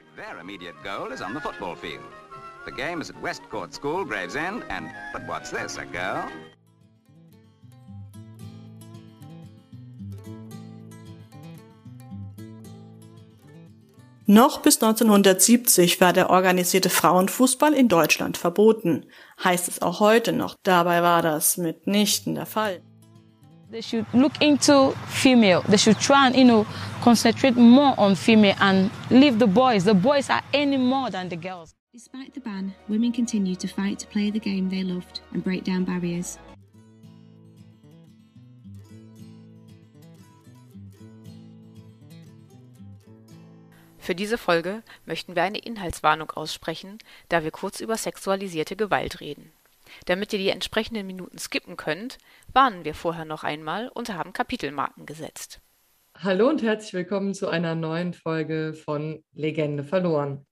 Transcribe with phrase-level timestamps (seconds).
[0.00, 2.04] fact, their immediate goal is on the football field.
[2.64, 6.28] The game is at Westcourt School, Gravesend, and, but what's this, a girl?
[14.26, 19.06] Noch bis 1970 war der organisierte Frauenfußball in Deutschland verboten.
[19.42, 20.54] Heißt es auch heute noch.
[20.62, 22.80] Dabei war das mitnichten der Fall.
[23.70, 25.62] They should look into female.
[25.62, 26.66] They should try and, you know,
[27.02, 29.84] concentrate more on female and leave the boys.
[29.84, 31.72] The boys are any more than the girls.
[31.92, 35.62] Despite the ban, women continue to fight to play the game they loved and break
[35.62, 36.36] down barriers.
[44.00, 49.52] Für diese Folge möchten wir eine Inhaltswarnung aussprechen, da wir kurz über sexualisierte Gewalt reden.
[50.06, 52.18] Damit ihr die entsprechenden Minuten skippen könnt,
[52.52, 55.60] warnen wir vorher noch einmal und haben Kapitelmarken gesetzt.
[56.18, 60.46] Hallo und herzlich willkommen zu einer neuen Folge von Legende verloren.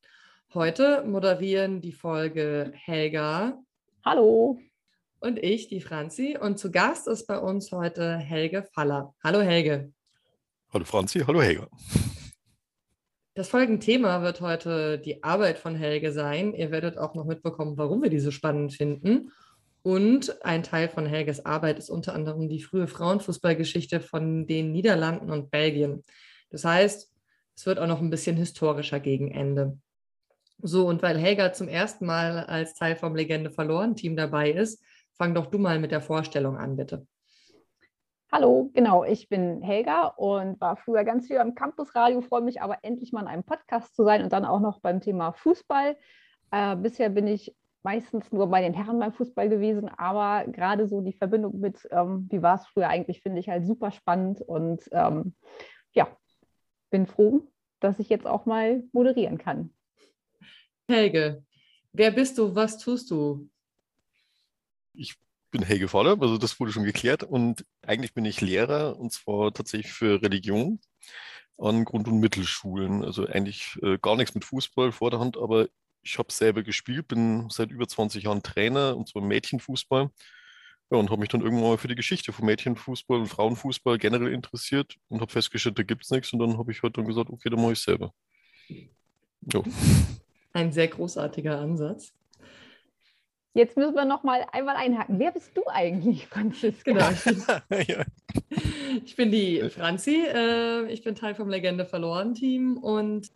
[0.55, 3.59] Heute moderieren die Folge Helga.
[4.05, 4.59] Hallo.
[5.21, 6.39] Und ich, die Franzi.
[6.41, 9.15] Und zu Gast ist bei uns heute Helge Faller.
[9.23, 9.93] Hallo Helge.
[10.73, 11.69] Hallo Franzi, hallo Helga.
[13.39, 16.55] Das folgende Thema wird heute die Arbeit von Helge sein.
[16.55, 19.31] Ihr werdet auch noch mitbekommen, warum wir die so spannend finden.
[19.85, 25.31] Und ein Teil von Helges Arbeit ist unter anderem die frühe Frauenfußballgeschichte von den Niederlanden
[25.31, 26.03] und Belgien.
[26.51, 27.13] Das heißt,
[27.55, 29.79] es wird auch noch ein bisschen historischer gegen Ende.
[30.61, 34.83] So, und weil Helga zum ersten Mal als Teil vom Legende verloren Team dabei ist,
[35.17, 37.07] fang doch du mal mit der Vorstellung an, bitte.
[38.31, 42.77] Hallo, genau, ich bin Helga und war früher ganz viel am Campusradio, freue mich aber
[42.83, 45.97] endlich mal in einem Podcast zu sein und dann auch noch beim Thema Fußball.
[46.51, 51.01] Äh, bisher bin ich meistens nur bei den Herren beim Fußball gewesen, aber gerade so
[51.01, 54.83] die Verbindung mit, ähm, wie war es früher eigentlich, finde ich halt super spannend und
[54.93, 55.35] ähm,
[55.95, 56.07] ja,
[56.91, 57.49] bin froh,
[57.81, 59.73] dass ich jetzt auch mal moderieren kann.
[60.87, 61.43] Helge,
[61.95, 63.49] wer bist du, was tust du?
[64.93, 65.17] Ich
[65.51, 67.23] bin Helge Voller, also das wurde schon geklärt.
[67.23, 70.81] Und eigentlich bin ich Lehrer und zwar tatsächlich für Religion
[71.59, 73.05] an Grund- und Mittelschulen.
[73.05, 75.69] Also eigentlich äh, gar nichts mit Fußball vor der Hand, aber
[76.03, 80.11] ich habe selber gespielt, bin seit über 20 Jahren Trainer und zwar Mädchenfußball.
[80.91, 84.33] Ja, und habe mich dann irgendwann mal für die Geschichte von Mädchenfußball und Frauenfußball generell
[84.33, 86.33] interessiert und habe festgestellt, da gibt es nichts.
[86.33, 88.15] Und dann habe ich halt dann gesagt, okay, dann mache ich selber.
[89.53, 89.63] Ja.
[90.55, 92.15] Ein sehr großartiger Ansatz.
[93.59, 95.19] Jetzt müssen wir noch mal einmal einhaken.
[95.19, 96.93] Wer bist du eigentlich, Franziska?
[96.93, 97.11] Genau.
[97.11, 97.43] Ich bin,
[97.89, 98.05] ja.
[99.05, 100.23] ich bin die Franzi.
[100.33, 103.33] Äh, ich bin Teil vom Legende verloren Team und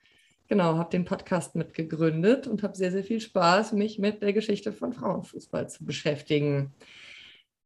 [0.47, 4.73] genau, habe den Podcast mitgegründet und habe sehr, sehr viel Spaß, mich mit der Geschichte
[4.73, 6.73] von Frauenfußball zu beschäftigen.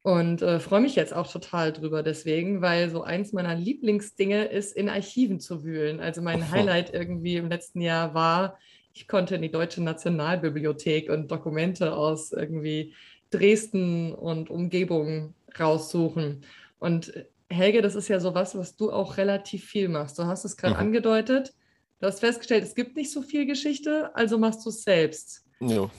[0.00, 4.74] Und äh, freue mich jetzt auch total drüber deswegen, weil so eins meiner Lieblingsdinge ist,
[4.74, 6.00] in Archiven zu wühlen.
[6.00, 8.56] Also mein Highlight irgendwie im letzten Jahr war,
[8.96, 12.94] ich konnte in die Deutsche Nationalbibliothek und Dokumente aus irgendwie
[13.30, 16.46] Dresden und Umgebung raussuchen.
[16.78, 17.12] Und
[17.50, 20.18] Helge, das ist ja sowas, was du auch relativ viel machst.
[20.18, 20.80] Du hast es gerade mhm.
[20.80, 21.52] angedeutet.
[22.00, 25.44] Du hast festgestellt, es gibt nicht so viel Geschichte, also machst du es selbst.
[25.60, 25.90] Ja.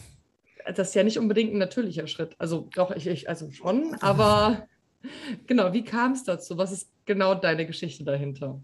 [0.66, 2.36] Das ist ja nicht unbedingt ein natürlicher Schritt.
[2.40, 4.68] Also doch, ich, ich also schon, aber
[5.46, 6.58] genau, wie kam es dazu?
[6.58, 8.60] Was ist genau deine Geschichte dahinter?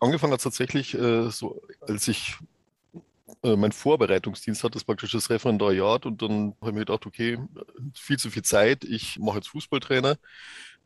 [0.00, 2.36] Angefangen hat es tatsächlich äh, so, als ich
[3.42, 7.38] äh, mein Vorbereitungsdienst hat das praktisch das Referendariat und dann habe ich mir gedacht, okay,
[7.94, 10.16] viel zu viel Zeit, ich mache jetzt Fußballtrainer.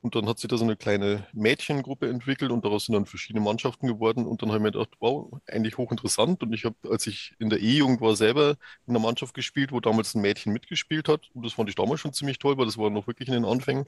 [0.03, 3.44] Und dann hat sich da so eine kleine Mädchengruppe entwickelt und daraus sind dann verschiedene
[3.44, 4.26] Mannschaften geworden.
[4.26, 6.42] Und dann habe ich mir gedacht, wow, eigentlich hochinteressant.
[6.42, 8.56] Und ich habe, als ich in der E-Jugend war, selber
[8.88, 11.31] in einer Mannschaft gespielt, wo damals ein Mädchen mitgespielt hat.
[11.34, 13.44] Und das fand ich damals schon ziemlich toll, weil das war noch wirklich in den
[13.44, 13.84] Anfängen.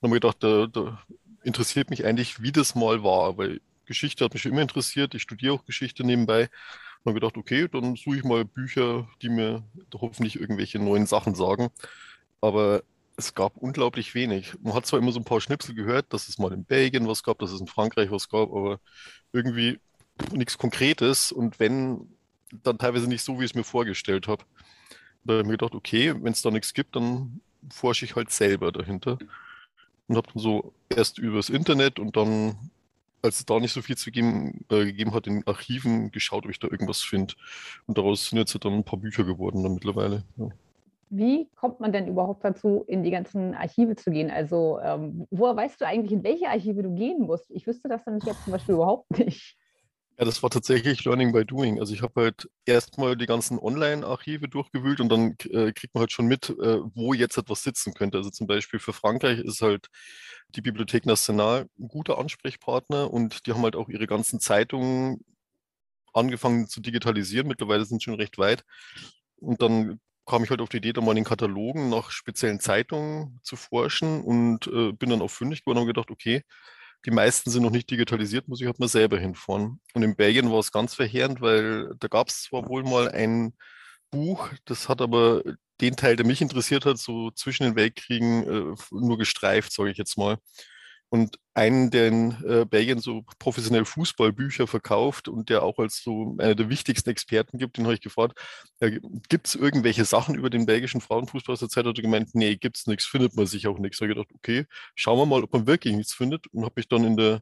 [0.00, 1.02] Dann habe ich gedacht, da, da
[1.42, 5.14] interessiert mich eigentlich, wie das mal war, weil Geschichte hat mich schon immer interessiert.
[5.14, 6.48] Ich studiere auch Geschichte nebenbei
[7.04, 9.62] habe gedacht, okay, dann suche ich mal Bücher, die mir
[9.94, 11.68] hoffentlich irgendwelche neuen Sachen sagen.
[12.40, 12.82] Aber
[13.16, 14.54] es gab unglaublich wenig.
[14.62, 17.22] Man hat zwar immer so ein paar Schnipsel gehört, dass es mal in Belgien was
[17.22, 18.80] gab, dass es in Frankreich was gab, aber
[19.32, 19.78] irgendwie
[20.32, 22.08] nichts Konkretes und wenn,
[22.62, 24.44] dann teilweise nicht so, wie ich es mir vorgestellt habe.
[25.24, 27.40] Da habe ich mir gedacht, okay, wenn es da nichts gibt, dann
[27.70, 29.18] forsche ich halt selber dahinter.
[30.06, 32.70] Und habe dann so erst übers Internet und dann
[33.24, 36.50] als es da nicht so viel zu geben, äh, gegeben hat, in Archiven geschaut, ob
[36.50, 37.34] ich da irgendwas finde.
[37.86, 40.24] Und daraus sind jetzt dann ein paar Bücher geworden dann mittlerweile.
[40.36, 40.48] Ja.
[41.10, 44.30] Wie kommt man denn überhaupt dazu, in die ganzen Archive zu gehen?
[44.30, 47.50] Also, ähm, woher weißt du eigentlich, in welche Archive du gehen musst?
[47.50, 49.56] Ich wüsste das nämlich jetzt zum Beispiel überhaupt nicht.
[50.18, 51.80] Ja, das war tatsächlich Learning by Doing.
[51.80, 56.12] Also ich habe halt erstmal die ganzen Online-Archive durchgewühlt und dann äh, kriegt man halt
[56.12, 58.18] schon mit, äh, wo jetzt etwas sitzen könnte.
[58.18, 59.88] Also zum Beispiel für Frankreich ist halt
[60.50, 65.24] die Bibliothek Nationale ein guter Ansprechpartner und die haben halt auch ihre ganzen Zeitungen
[66.14, 67.48] angefangen zu digitalisieren.
[67.48, 68.64] Mittlerweile sind schon recht weit.
[69.36, 72.60] Und dann kam ich halt auf die Idee, da mal in den Katalogen nach speziellen
[72.60, 76.42] Zeitungen zu forschen und äh, bin dann auch fündig geworden und gedacht, okay,
[77.06, 79.80] die meisten sind noch nicht digitalisiert, muss ich halt mal selber hinfahren.
[79.92, 83.54] Und in Belgien war es ganz verheerend, weil da gab es zwar wohl mal ein
[84.10, 85.42] Buch, das hat aber
[85.80, 89.98] den Teil, der mich interessiert hat, so zwischen den Weltkriegen äh, nur gestreift, sage ich
[89.98, 90.38] jetzt mal.
[91.08, 96.36] Und einen, der in äh, Belgien so professionell Fußballbücher verkauft und der auch als so
[96.38, 98.38] einer der wichtigsten Experten gibt, den habe ich gefragt,
[98.80, 98.98] äh,
[99.28, 101.86] gibt es irgendwelche Sachen über den belgischen Frauenfußball aus der Zeit?
[101.86, 103.98] Hat er gemeint, nee, gibt es nichts, findet man sich auch nichts.
[103.98, 104.66] Da habe ich gedacht, okay,
[104.96, 107.40] schauen wir mal, ob man wirklich nichts findet und habe mich dann in der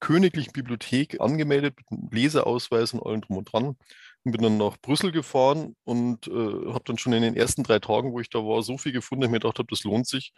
[0.00, 3.76] Königlichen Bibliothek angemeldet mit einem Leseausweis und allem drum und dran
[4.24, 7.78] und bin dann nach Brüssel gefahren und äh, habe dann schon in den ersten drei
[7.78, 10.08] Tagen, wo ich da war, so viel gefunden, dass ich mir gedacht habe, das lohnt
[10.08, 10.32] sich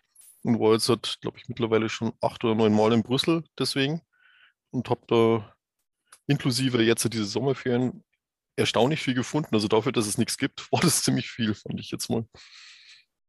[0.44, 4.02] und war jetzt, glaube ich, mittlerweile schon acht oder neun Mal in Brüssel deswegen
[4.70, 5.54] und habe da
[6.26, 8.04] inklusive jetzt diese Sommerferien
[8.56, 9.54] erstaunlich viel gefunden.
[9.54, 12.24] Also dafür, dass es nichts gibt, war das ziemlich viel, fand ich jetzt mal.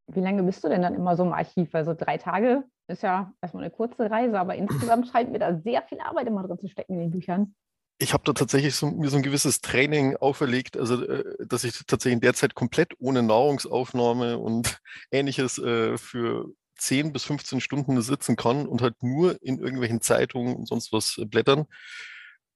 [0.08, 1.74] Wie lange bist du denn dann immer so im Archiv?
[1.74, 5.82] Also drei Tage ist ja erstmal eine kurze Reise, aber insgesamt scheint mir da sehr
[5.84, 7.56] viel Arbeit immer drin zu stecken in den Büchern.
[7.98, 11.86] Ich habe da tatsächlich so, mir so ein gewisses Training auferlegt, also äh, dass ich
[11.88, 14.80] tatsächlich in der Zeit komplett ohne Nahrungsaufnahme und
[15.12, 20.56] ähnliches äh, für 10 bis 15 Stunden sitzen kann und halt nur in irgendwelchen Zeitungen
[20.56, 21.66] und sonst was äh, blättern.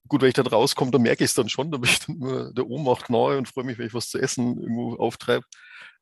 [0.07, 2.18] Gut, wenn ich da rauskomme, dann merke ich es dann schon, da bin ich dann
[2.18, 5.45] nur der Ohnmacht nahe und freue mich, wenn ich was zu essen irgendwo auftreibe.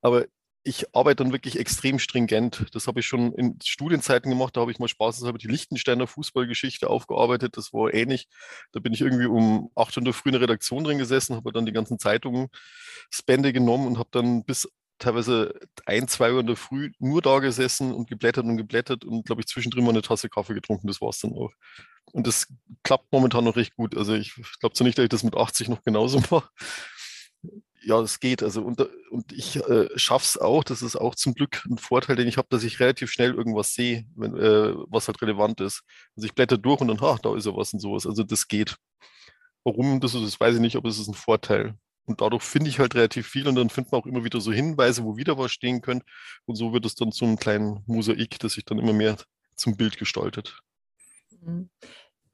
[0.02, 0.26] Aber
[0.68, 2.66] ich arbeite dann wirklich extrem stringent.
[2.74, 4.58] Das habe ich schon in Studienzeiten gemacht.
[4.58, 7.56] Da habe ich mal Spaß, habe die Lichtensteiner Fußballgeschichte aufgearbeitet.
[7.56, 8.28] Das war ähnlich.
[8.74, 11.66] Da bin ich irgendwie um 8 Uhr früh in der Redaktion drin gesessen, habe dann
[11.66, 12.50] die ganzen Zeitungen
[13.10, 14.68] Spende genommen und habe dann bis
[15.00, 15.54] teilweise
[15.86, 19.42] ein, zwei Uhr in der Früh nur da gesessen und geblättert und geblättert und, glaube
[19.42, 20.88] ich, zwischendrin mal eine Tasse Kaffee getrunken.
[20.88, 21.52] Das war es dann auch.
[22.12, 22.48] Und das
[22.84, 23.96] klappt momentan noch recht gut.
[23.98, 26.50] Also ich glaube zwar nicht, dass ich das mit 80 noch genauso mache.
[27.84, 28.44] Ja, es geht.
[28.44, 30.64] Also und, und ich äh, schaffe es auch.
[30.64, 33.74] Das ist auch zum Glück ein Vorteil, den ich habe, dass ich relativ schnell irgendwas
[33.74, 35.84] sehe, wenn, äh, was halt relevant ist.
[36.16, 38.06] Also ich blätter durch und dann, ha, da ist ja was und sowas.
[38.06, 38.78] Also das geht.
[39.64, 41.78] Warum das ist, das weiß ich nicht, aber es ist ein Vorteil.
[42.08, 44.54] Und dadurch finde ich halt relativ viel und dann findet man auch immer wieder so
[44.54, 46.06] Hinweise, wo wieder was stehen könnte.
[46.46, 49.18] Und so wird es dann zu einem kleinen Mosaik, das sich dann immer mehr
[49.56, 50.58] zum Bild gestaltet.
[51.42, 51.70] Mhm.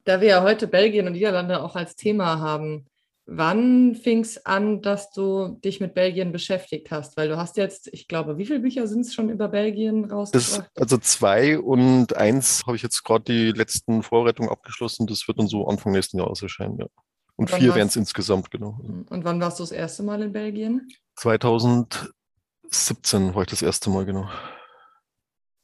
[0.04, 2.86] Da wir ja heute Belgien und Niederlande auch als Thema haben,
[3.26, 7.16] wann fing es an, dass du dich mit Belgien beschäftigt hast?
[7.16, 10.70] Weil du hast jetzt, ich glaube, wie viele Bücher sind es schon über Belgien rausgebracht?
[10.74, 15.06] Das, also zwei und eins habe ich jetzt gerade die letzten Vorbereitungen abgeschlossen.
[15.06, 16.86] Das wird dann so Anfang nächsten Jahres erscheinen, ja.
[17.36, 18.78] Und, vier wären es insgesamt, genau.
[19.10, 20.88] Und wann warst du das erste Mal in Belgien?
[21.16, 24.30] 2017 war ich das erste Mal, genau.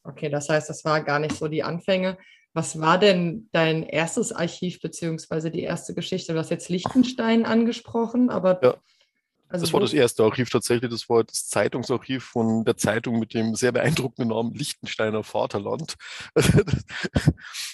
[0.03, 2.17] Okay, das heißt, das war gar nicht so die Anfänge.
[2.53, 6.33] Was war denn dein erstes Archiv beziehungsweise die erste Geschichte?
[6.33, 8.75] Du hast jetzt Liechtenstein angesprochen, aber ja.
[9.51, 10.89] Also das war das erste Archiv tatsächlich.
[10.89, 15.95] Das war das Zeitungsarchiv von der Zeitung mit dem sehr beeindruckenden Namen Liechtensteiner Vaterland.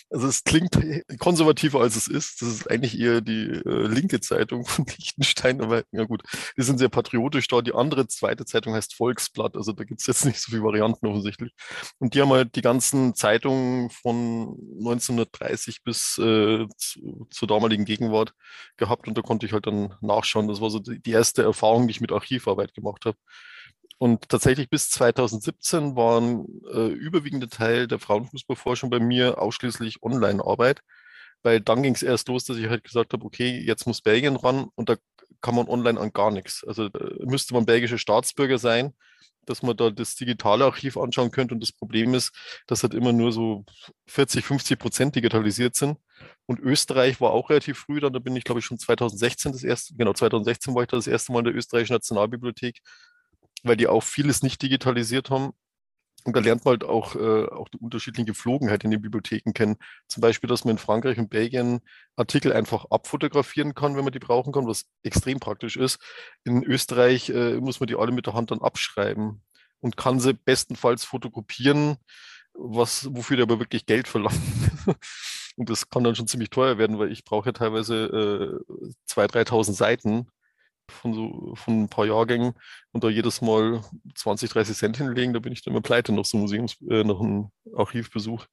[0.10, 0.80] Also es klingt
[1.20, 2.42] konservativer als es ist.
[2.42, 5.60] Das ist eigentlich eher die äh, linke Zeitung von Liechtenstein.
[5.60, 6.24] Aber ja gut,
[6.58, 7.62] die sind sehr patriotisch da.
[7.62, 9.58] Die andere zweite Zeitung heißt Volksblatt.
[9.58, 11.52] Also da gibt es jetzt nicht so viele Varianten offensichtlich.
[12.00, 18.34] Und die haben halt die ganzen Zeitungen von 1930 bis äh, zu, zur damaligen Gegenwart
[18.78, 19.10] gehabt.
[19.10, 20.48] Und da konnte ich halt dann nachschauen.
[20.48, 23.18] Das war so die erste Erfahrung Erfahrung, die ich mit Archivarbeit gemacht habe.
[24.00, 30.82] Und tatsächlich bis 2017 waren äh, überwiegende Teil der Frauenfußballforschung bei mir ausschließlich Online-Arbeit,
[31.42, 34.36] weil dann ging es erst los, dass ich halt gesagt habe, okay, jetzt muss Belgien
[34.36, 34.98] ran und da
[35.42, 36.64] kann man online an gar nichts.
[36.68, 36.90] Also
[37.26, 38.94] müsste man belgischer Staatsbürger sein,
[39.50, 41.54] dass man da das digitale Archiv anschauen könnte.
[41.54, 42.32] Und das Problem ist,
[42.68, 43.66] dass halt immer nur so
[44.08, 45.98] 40, 50 Prozent digitalisiert sind.
[46.46, 49.64] Und Österreich war auch relativ früh dann, da bin ich glaube ich schon 2016 das
[49.64, 52.80] erste, genau 2016 war ich da das erste Mal in der österreichischen Nationalbibliothek,
[53.64, 55.54] weil die auch vieles nicht digitalisiert haben.
[56.28, 59.78] Und da lernt man halt auch, äh, auch die unterschiedlichen Geflogenheiten in den Bibliotheken kennen.
[60.10, 61.80] Zum Beispiel, dass man in Frankreich und Belgien
[62.18, 66.00] Artikel einfach abfotografieren kann, wenn man die brauchen kann, was extrem praktisch ist.
[66.44, 69.42] In Österreich äh, muss man die alle mit der Hand dann abschreiben
[69.80, 71.96] und kann sie bestenfalls fotokopieren,
[72.54, 74.42] was, wofür die aber wirklich Geld verlangen.
[75.56, 78.74] und das kann dann schon ziemlich teuer werden, weil ich brauche ja teilweise äh,
[79.10, 80.28] 2.000, 3.000 Seiten
[80.92, 82.54] von so von ein paar Jahrgängen
[82.92, 83.82] und da jedes Mal
[84.16, 87.20] 20, 30 Cent hinlegen, da bin ich dann immer pleite nach so Museums, äh, nach
[87.20, 88.46] einem Archivbesuch.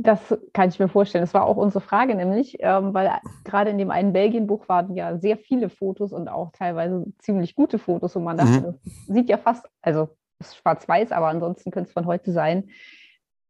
[0.00, 0.20] Das
[0.52, 1.24] kann ich mir vorstellen.
[1.24, 3.10] Das war auch unsere Frage, nämlich, ähm, weil
[3.44, 7.80] gerade in dem einen Belgien-Buch waren ja sehr viele Fotos und auch teilweise ziemlich gute
[7.80, 8.64] Fotos, und man dachte, mhm.
[8.64, 12.70] das sieht ja fast, also ist schwarz-weiß, aber ansonsten könnte es von heute sein.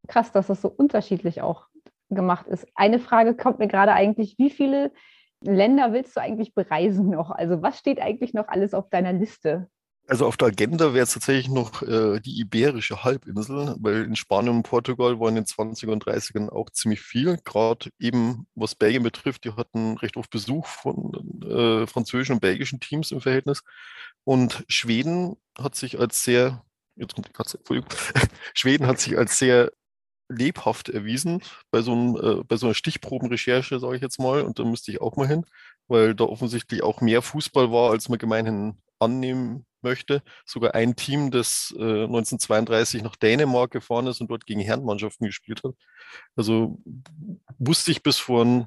[0.06, 1.66] Krass, dass das so unterschiedlich auch
[2.08, 2.66] gemacht ist.
[2.74, 4.92] Eine Frage kommt mir gerade eigentlich, wie viele
[5.40, 7.30] Länder willst du eigentlich bereisen noch?
[7.30, 9.68] Also was steht eigentlich noch alles auf deiner Liste?
[10.08, 14.56] Also auf der Agenda wäre es tatsächlich noch äh, die Iberische Halbinsel, weil in Spanien
[14.56, 17.36] und Portugal waren in den 20er und 30ern auch ziemlich viel.
[17.44, 22.80] Gerade eben, was Belgien betrifft, die hatten recht oft Besuch von äh, französischen und belgischen
[22.80, 23.62] Teams im Verhältnis.
[24.24, 26.64] Und Schweden hat sich als sehr,
[26.96, 27.60] jetzt kommt die Katze,
[28.54, 29.70] Schweden hat sich als sehr
[30.28, 34.42] lebhaft erwiesen bei so, einem, äh, bei so einer Stichprobenrecherche, sage ich jetzt mal.
[34.42, 35.44] Und da müsste ich auch mal hin,
[35.88, 40.22] weil da offensichtlich auch mehr Fußball war, als man gemeinhin annehmen möchte.
[40.44, 45.62] Sogar ein Team, das äh, 1932 nach Dänemark gefahren ist und dort gegen Herrenmannschaften gespielt
[45.64, 45.74] hat.
[46.36, 46.78] Also
[47.58, 48.66] wusste ich bis vor ein,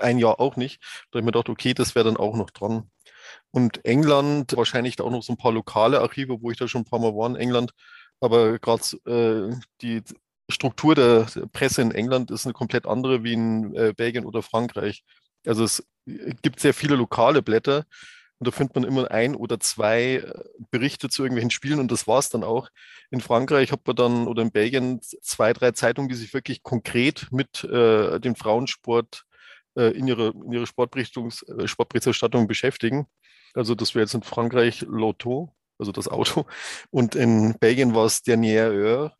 [0.00, 0.80] ein Jahr auch nicht.
[1.10, 2.90] Da habe ich mir gedacht, okay, das wäre dann auch noch dran.
[3.50, 6.82] Und England, wahrscheinlich da auch noch so ein paar lokale Archive, wo ich da schon
[6.82, 7.72] ein paar Mal war in England.
[8.20, 10.02] Aber gerade äh, die
[10.50, 15.04] Struktur der Presse in England ist eine komplett andere wie in äh, Belgien oder Frankreich.
[15.46, 15.86] Also es
[16.42, 17.86] gibt sehr viele lokale Blätter
[18.38, 22.06] und da findet man immer ein oder zwei äh, Berichte zu irgendwelchen Spielen und das
[22.06, 22.68] war es dann auch.
[23.10, 27.28] In Frankreich hat man dann oder in Belgien zwei, drei Zeitungen, die sich wirklich konkret
[27.30, 29.24] mit äh, dem Frauensport
[29.76, 33.06] äh, in ihrer in ihre äh, Sportberichterstattung beschäftigen.
[33.54, 36.46] Also das wäre jetzt in Frankreich Lotto, also das Auto.
[36.90, 39.19] Und in Belgien war es Dernier Heure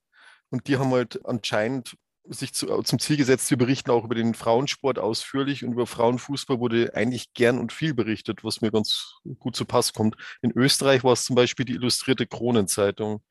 [0.50, 4.34] und die haben halt anscheinend sich zu, zum Ziel gesetzt, wir berichten auch über den
[4.34, 9.56] Frauensport ausführlich und über Frauenfußball wurde eigentlich gern und viel berichtet, was mir ganz gut
[9.56, 10.16] zu Pass kommt.
[10.42, 13.22] In Österreich war es zum Beispiel die illustrierte Kronenzeitung,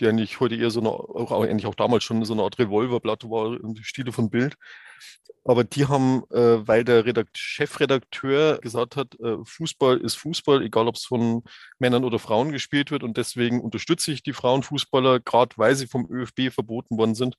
[0.00, 3.24] die eigentlich heute eher so eine, auch, eigentlich auch damals schon so eine Art Revolverblatt
[3.24, 4.56] war, im Stile von Bild.
[5.44, 10.88] Aber die haben, äh, weil der Redakt Chefredakteur gesagt hat, äh, Fußball ist Fußball, egal
[10.88, 11.44] ob es von
[11.78, 13.04] Männern oder Frauen gespielt wird.
[13.04, 17.36] Und deswegen unterstütze ich die Frauenfußballer, gerade weil sie vom ÖFB verboten worden sind.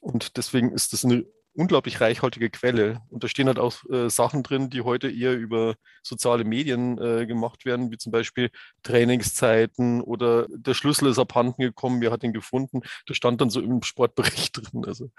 [0.00, 1.24] Und deswegen ist das eine
[1.54, 3.00] unglaublich reichhaltige Quelle.
[3.08, 7.26] Und da stehen halt auch äh, Sachen drin, die heute eher über soziale Medien äh,
[7.26, 8.50] gemacht werden, wie zum Beispiel
[8.82, 12.82] Trainingszeiten oder der Schlüssel ist abhanden gekommen, wer hat ihn gefunden.
[13.06, 14.84] Das stand dann so im Sportbericht drin.
[14.86, 15.10] Also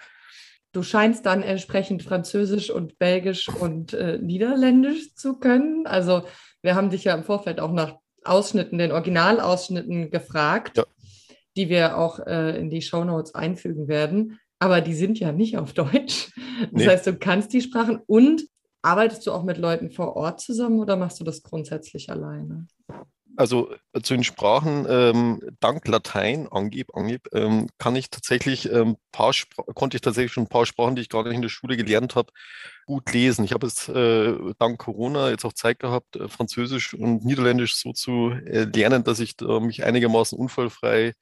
[0.71, 5.87] Du scheinst dann entsprechend Französisch und Belgisch und äh, Niederländisch zu können.
[5.87, 6.23] Also
[6.61, 10.85] wir haben dich ja im Vorfeld auch nach Ausschnitten, den Originalausschnitten gefragt, ja.
[11.55, 14.39] die wir auch äh, in die Shownotes einfügen werden.
[14.59, 16.31] Aber die sind ja nicht auf Deutsch.
[16.59, 16.87] Das nee.
[16.87, 18.43] heißt, du kannst die Sprachen und
[18.81, 22.67] arbeitest du auch mit Leuten vor Ort zusammen oder machst du das grundsätzlich alleine?
[23.39, 28.97] Also äh, zu den Sprachen, ähm, dank Latein, Angeb, Angeb, ähm, kann ich tatsächlich ähm,
[29.13, 29.33] paar
[29.75, 32.33] konnte ich tatsächlich schon ein paar Sprachen, die ich gerade in der Schule gelernt habe,
[32.85, 33.45] gut lesen.
[33.45, 37.93] Ich habe es äh, dank Corona jetzt auch Zeit gehabt, äh, Französisch und Niederländisch so
[37.93, 41.13] zu äh, lernen, dass ich mich einigermaßen unfallfrei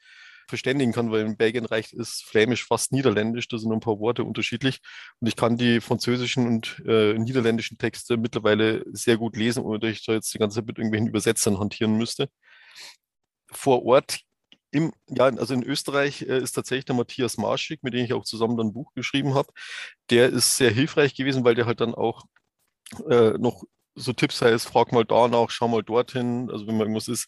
[0.48, 4.24] verständigen kann, weil in Belgien reicht es Flämisch fast Niederländisch, da sind ein paar Worte
[4.24, 4.80] unterschiedlich.
[5.20, 9.92] Und ich kann die französischen und äh, niederländischen Texte mittlerweile sehr gut lesen, ohne dass
[9.92, 12.30] ich da jetzt die ganze Zeit mit irgendwelchen Übersetzern hantieren müsste.
[13.52, 14.20] Vor Ort
[14.72, 18.24] im, ja, also in Österreich äh, ist tatsächlich der Matthias Marschig, mit dem ich auch
[18.26, 19.52] zusammen dann ein Buch geschrieben habe.
[20.10, 22.24] Der ist sehr hilfreich gewesen, weil der halt dann auch
[23.10, 23.64] äh, noch
[23.96, 26.50] so Tipps heißt, frag mal danach, schau mal dorthin.
[26.52, 27.28] Also wenn man irgendwas ist,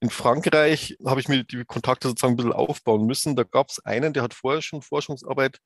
[0.00, 3.36] in Frankreich habe ich mir die Kontakte sozusagen ein bisschen aufbauen müssen.
[3.36, 5.58] Da gab es einen, der hat vorher schon Forschungsarbeit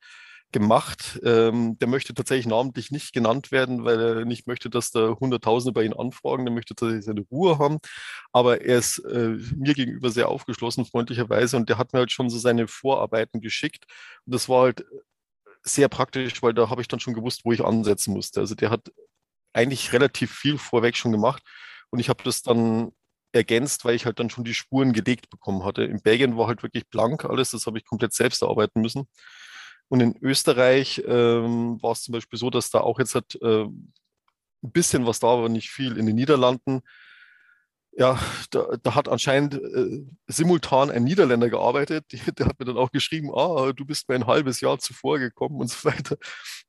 [0.51, 1.19] gemacht.
[1.23, 5.73] Ähm, der möchte tatsächlich namentlich nicht genannt werden, weil er nicht möchte, dass da Hunderttausende
[5.73, 6.45] bei ihm anfragen.
[6.45, 7.79] Der möchte tatsächlich seine Ruhe haben.
[8.31, 11.57] Aber er ist äh, mir gegenüber sehr aufgeschlossen, freundlicherweise.
[11.57, 13.85] Und der hat mir halt schon so seine Vorarbeiten geschickt.
[14.25, 14.85] Und das war halt
[15.63, 18.41] sehr praktisch, weil da habe ich dann schon gewusst, wo ich ansetzen musste.
[18.41, 18.91] Also der hat
[19.53, 21.41] eigentlich relativ viel vorweg schon gemacht.
[21.89, 22.91] Und ich habe das dann
[23.35, 25.83] ergänzt, weil ich halt dann schon die Spuren gelegt bekommen hatte.
[25.83, 29.07] In Belgien war halt wirklich blank alles, das habe ich komplett selbst erarbeiten müssen.
[29.87, 33.65] Und in Österreich ähm, war es zum Beispiel so, dass da auch jetzt halt äh,
[33.65, 33.91] ein
[34.61, 35.97] bisschen was da war, nicht viel.
[35.97, 36.81] In den Niederlanden
[37.97, 38.19] ja,
[38.51, 42.05] da, da, hat anscheinend äh, simultan ein Niederländer gearbeitet.
[42.37, 45.61] Der hat mir dann auch geschrieben, ah, du bist mir ein halbes Jahr zuvor gekommen
[45.61, 46.17] und so weiter.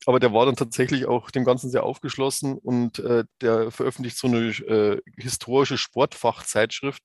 [0.07, 4.29] Aber der war dann tatsächlich auch dem Ganzen sehr aufgeschlossen und äh, der veröffentlicht so
[4.29, 7.03] eine äh, historische Sportfachzeitschrift.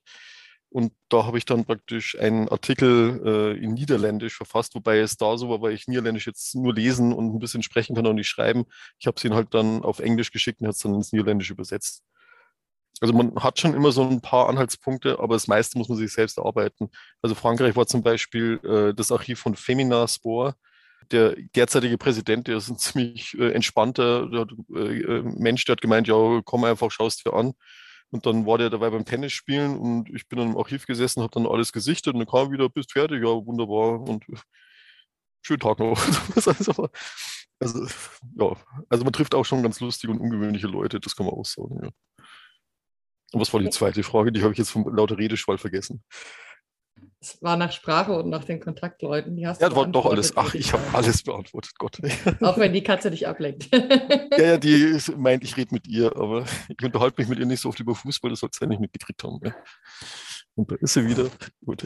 [0.69, 5.37] Und da habe ich dann praktisch einen Artikel äh, in Niederländisch verfasst, wobei es da
[5.37, 8.29] so war, weil ich Niederländisch jetzt nur lesen und ein bisschen sprechen kann und nicht
[8.29, 8.65] schreiben.
[8.99, 11.53] Ich habe es ihn halt dann auf Englisch geschickt und hat es dann ins Niederländische
[11.53, 12.03] übersetzt.
[13.01, 16.13] Also man hat schon immer so ein paar Anhaltspunkte, aber das meiste muss man sich
[16.13, 16.89] selbst erarbeiten.
[17.23, 20.55] Also Frankreich war zum Beispiel äh, das Archiv von Femina Spor.
[21.11, 25.81] Der derzeitige Präsident, der ist ein ziemlich äh, entspannter der, äh, äh, Mensch, der hat
[25.81, 27.53] gemeint, ja, komm einfach, schaust dir an.
[28.11, 31.31] Und dann war der dabei beim Tennisspielen und ich bin dann im Archiv gesessen, habe
[31.33, 34.25] dann alles gesichtet und dann kam wieder, bist fertig, ja, wunderbar und
[35.41, 35.97] schönen Tag noch.
[36.35, 36.89] also,
[37.59, 37.87] Also,
[38.39, 38.55] ja,
[38.89, 41.79] also man trifft auch schon ganz lustige und ungewöhnliche Leute, das kann man auch sagen,
[41.83, 41.89] ja.
[43.33, 44.31] Und was war die zweite Frage?
[44.31, 46.03] Die habe ich jetzt vom lauter Redeschwall vergessen.
[47.19, 49.35] Es war nach Sprache und nach den Kontaktleuten.
[49.35, 50.35] Die hast Ja, du war doch alles.
[50.35, 51.99] Ach, ich habe alles beantwortet, Gott.
[52.41, 53.69] Auch wenn die Katze dich ablenkt.
[54.37, 57.45] Ja, ja, die ist- meint, ich rede mit ihr, aber ich unterhalte mich mit ihr
[57.45, 59.39] nicht so oft über Fußball, das soll sie ja nicht mitgekriegt haben.
[59.43, 59.53] Ja.
[60.55, 61.29] Und da ist sie wieder.
[61.65, 61.83] Gut.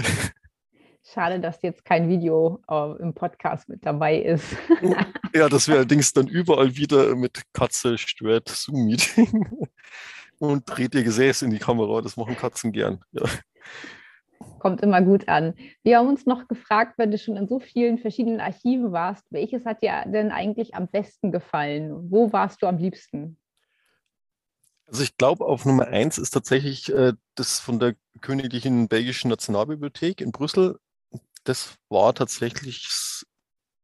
[1.04, 4.46] Schade, dass jetzt kein Video äh, im Podcast mit dabei ist.
[5.34, 9.68] Ja, das wäre allerdings dann überall wieder mit Katze stört Zoom-Meeting
[10.40, 12.02] und dreht ihr Gesäß in die Kamera.
[12.02, 13.04] Das machen Katzen gern.
[13.12, 13.24] Ja.
[14.60, 15.54] Kommt immer gut an.
[15.84, 19.66] Wir haben uns noch gefragt, wenn du schon in so vielen verschiedenen Archiven warst, welches
[19.66, 22.12] hat dir denn eigentlich am besten gefallen?
[22.12, 23.38] Wo warst du am liebsten?
[24.88, 30.22] Also ich glaube, auf Nummer eins ist tatsächlich äh, das von der Königlichen Belgischen Nationalbibliothek
[30.22, 30.80] in Brüssel.
[31.44, 32.88] Das war tatsächlich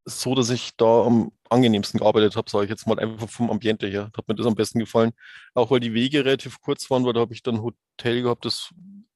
[0.04, 3.86] so, dass ich da am angenehmsten gearbeitet habe, sage ich jetzt mal einfach vom Ambiente
[3.86, 4.10] her.
[4.16, 5.12] Hat mir das am besten gefallen.
[5.54, 8.44] Auch weil die Wege relativ kurz waren, weil da habe ich dann ein Hotel gehabt,
[8.44, 8.70] das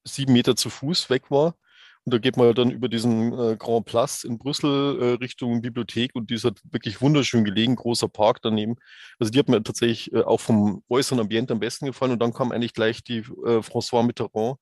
[0.05, 1.57] sieben Meter zu Fuß weg war.
[2.05, 6.15] Und da geht man dann über diesen äh, Grand Place in Brüssel äh, Richtung Bibliothek
[6.15, 8.77] und die ist halt wirklich wunderschön gelegen, großer Park daneben.
[9.19, 12.13] Also die hat mir tatsächlich äh, auch vom äußeren Ambiente am besten gefallen.
[12.13, 14.59] Und dann kam eigentlich gleich die äh, François Mitterrand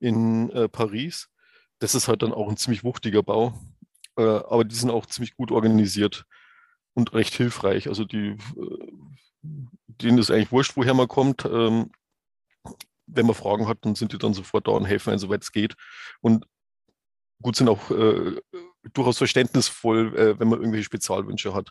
[0.00, 1.28] in äh, Paris.
[1.78, 3.52] Das ist halt dann auch ein ziemlich wuchtiger Bau.
[4.16, 6.24] Äh, aber die sind auch ziemlich gut organisiert
[6.98, 7.88] und recht hilfreich.
[7.88, 8.92] Also die, äh,
[9.86, 11.44] denen ist eigentlich wurscht, woher man kommt.
[11.44, 11.90] Ähm,
[13.06, 15.52] wenn man Fragen hat, dann sind die dann sofort da und helfen einem, soweit es
[15.52, 15.74] geht.
[16.20, 16.44] Und
[17.40, 18.36] gut sind auch äh,
[18.92, 21.70] durchaus verständnisvoll, äh, wenn man irgendwelche Spezialwünsche hat.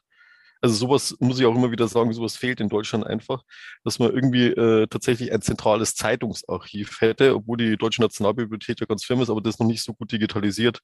[0.62, 3.43] Also sowas muss ich auch immer wieder sagen, sowas fehlt in Deutschland einfach,
[3.84, 9.03] dass man irgendwie äh, tatsächlich ein zentrales Zeitungsarchiv hätte, obwohl die Deutsche Nationalbibliothek ja ganz
[9.05, 10.79] firm ist, aber das noch nicht so gut digitalisiert.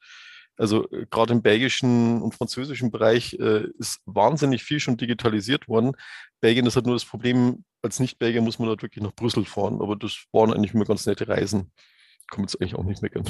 [0.58, 5.94] Also äh, gerade im belgischen und französischen Bereich äh, ist wahnsinnig viel schon digitalisiert worden.
[6.42, 9.82] Belgien ist halt nur das Problem, als Nicht-Belgier muss man dort wirklich nach Brüssel fahren,
[9.82, 11.72] aber das waren eigentlich immer ganz nette Reisen.
[12.32, 13.26] Man jetzt eigentlich auch nicht meckern.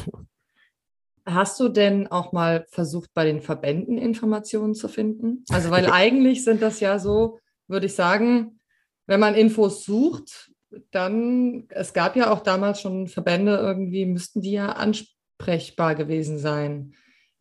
[1.26, 5.46] Hast du denn auch mal versucht, bei den Verbänden Informationen zu finden?
[5.50, 8.60] Also, weil eigentlich sind das ja so, würde ich sagen,
[9.08, 10.52] wenn man Infos sucht,
[10.92, 16.94] dann, es gab ja auch damals schon Verbände, irgendwie müssten die ja ansprechbar gewesen sein.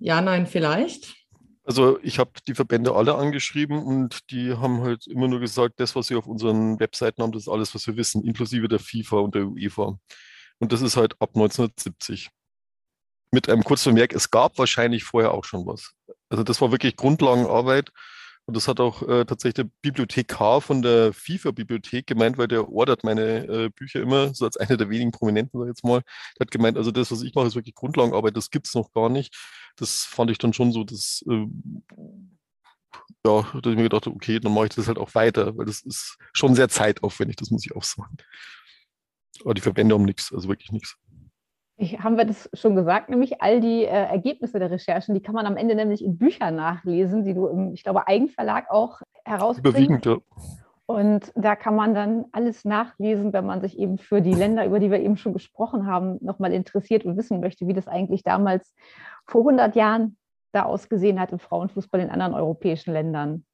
[0.03, 1.15] Ja, nein, vielleicht.
[1.65, 5.95] Also ich habe die Verbände alle angeschrieben und die haben halt immer nur gesagt, das,
[5.95, 9.19] was sie auf unseren Webseiten haben, das ist alles, was wir wissen, inklusive der FIFA
[9.19, 9.97] und der UEFA.
[10.59, 12.31] Und das ist halt ab 1970.
[13.31, 15.93] Mit einem Kurzvermerk, es gab wahrscheinlich vorher auch schon was.
[16.29, 17.91] Also das war wirklich Grundlagenarbeit.
[18.47, 23.05] Und das hat auch äh, tatsächlich der Bibliothekar von der FIFA-Bibliothek gemeint, weil der ordert
[23.05, 26.03] meine äh, Bücher immer, so als einer der wenigen Prominenten, sag ich jetzt mal.
[26.39, 28.93] Der hat gemeint, also das, was ich mache, ist wirklich Grundlagenarbeit, das gibt es noch
[28.93, 29.37] gar nicht.
[29.77, 31.47] Das fand ich dann schon so, dass, äh,
[33.25, 35.67] ja, dass ich mir gedacht habe, okay, dann mache ich das halt auch weiter, weil
[35.67, 38.17] das ist schon sehr zeitaufwendig, das muss ich auch sagen.
[39.45, 40.97] Aber die Verbände haben nichts, also wirklich nichts.
[41.77, 45.35] Ich, haben wir das schon gesagt, nämlich all die äh, Ergebnisse der Recherchen, die kann
[45.35, 49.79] man am Ende nämlich in Büchern nachlesen, die du im, ich glaube, Eigenverlag auch herausbringst.
[49.79, 50.19] Überwiegend, ja.
[50.93, 54.79] Und da kann man dann alles nachlesen, wenn man sich eben für die Länder, über
[54.79, 58.75] die wir eben schon gesprochen haben, nochmal interessiert und wissen möchte, wie das eigentlich damals
[59.27, 60.17] vor 100 Jahren
[60.53, 63.45] da ausgesehen hat im Frauenfußball in anderen europäischen Ländern.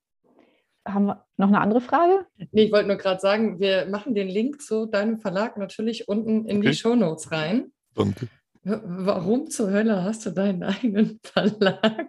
[0.86, 2.26] Haben wir noch eine andere Frage?
[2.50, 6.46] Nee, ich wollte nur gerade sagen, wir machen den Link zu deinem Verlag natürlich unten
[6.46, 6.76] in die Okay.
[6.76, 7.72] Shownotes rein.
[7.94, 8.28] Danke.
[8.64, 12.08] Warum zur Hölle hast du deinen eigenen Verlag?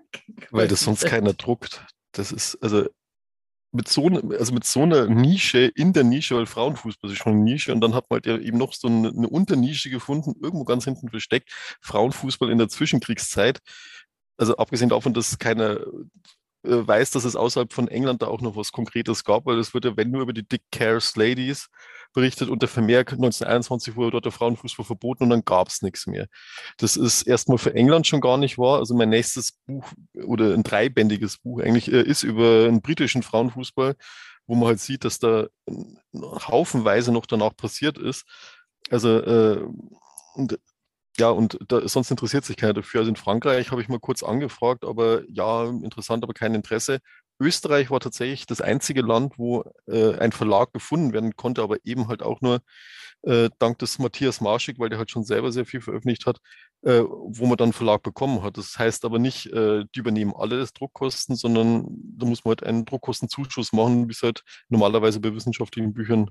[0.49, 1.85] Weil das sonst keiner druckt.
[2.13, 2.87] Das ist, also
[3.71, 7.33] mit so, ne- also mit so einer Nische in der Nische, weil Frauenfußball ist schon
[7.33, 10.33] eine Nische und dann hat man halt ja eben noch so eine, eine Unternische gefunden,
[10.41, 11.51] irgendwo ganz hinten versteckt,
[11.81, 13.59] Frauenfußball in der Zwischenkriegszeit.
[14.37, 15.79] Also abgesehen davon, dass keiner
[16.63, 19.85] weiß, dass es außerhalb von England da auch noch was Konkretes gab, weil es wird
[19.85, 21.69] ja, wenn nur über die Dick Cares Ladies
[22.13, 26.07] berichtet und der Vermerk 1921 wurde dort der Frauenfußball verboten und dann gab es nichts
[26.07, 26.27] mehr.
[26.77, 28.79] Das ist erstmal für England schon gar nicht wahr.
[28.79, 29.85] Also mein nächstes Buch
[30.25, 33.95] oder ein dreibändiges Buch eigentlich äh, ist über einen britischen Frauenfußball,
[34.47, 35.73] wo man halt sieht, dass da äh,
[36.15, 38.25] haufenweise noch danach passiert ist.
[38.89, 39.63] Also äh,
[40.33, 40.59] und
[41.19, 43.01] ja, und da, sonst interessiert sich keiner dafür.
[43.01, 46.99] Also in Frankreich habe ich mal kurz angefragt, aber ja, interessant, aber kein Interesse.
[47.39, 52.07] Österreich war tatsächlich das einzige Land, wo äh, ein Verlag gefunden werden konnte, aber eben
[52.07, 52.61] halt auch nur
[53.23, 56.39] äh, dank des Matthias Marschig, weil der halt schon selber sehr viel veröffentlicht hat,
[56.83, 58.57] äh, wo man dann Verlag bekommen hat.
[58.57, 61.85] Das heißt aber nicht, äh, die übernehmen alle das Druckkosten, sondern
[62.17, 66.29] da muss man halt einen Druckkostenzuschuss machen, wie es halt normalerweise bei wissenschaftlichen Büchern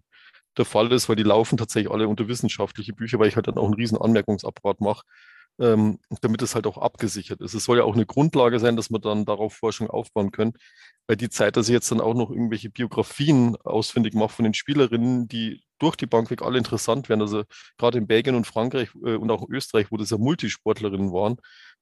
[0.56, 3.58] der Fall ist, weil die laufen tatsächlich alle unter wissenschaftliche Bücher, weil ich halt dann
[3.58, 5.04] auch einen riesen Anmerkungsapparat mache.
[5.60, 7.54] ähm, damit es halt auch abgesichert ist.
[7.54, 10.52] Es soll ja auch eine Grundlage sein, dass man dann darauf Forschung aufbauen können.
[11.06, 14.54] Weil die Zeit, dass ich jetzt dann auch noch irgendwelche Biografien ausfindig mache von den
[14.54, 17.22] Spielerinnen, die durch die Bank weg alle interessant werden.
[17.22, 17.44] Also
[17.76, 21.36] gerade in Belgien und Frankreich äh, und auch in Österreich, wo das ja Multisportlerinnen waren,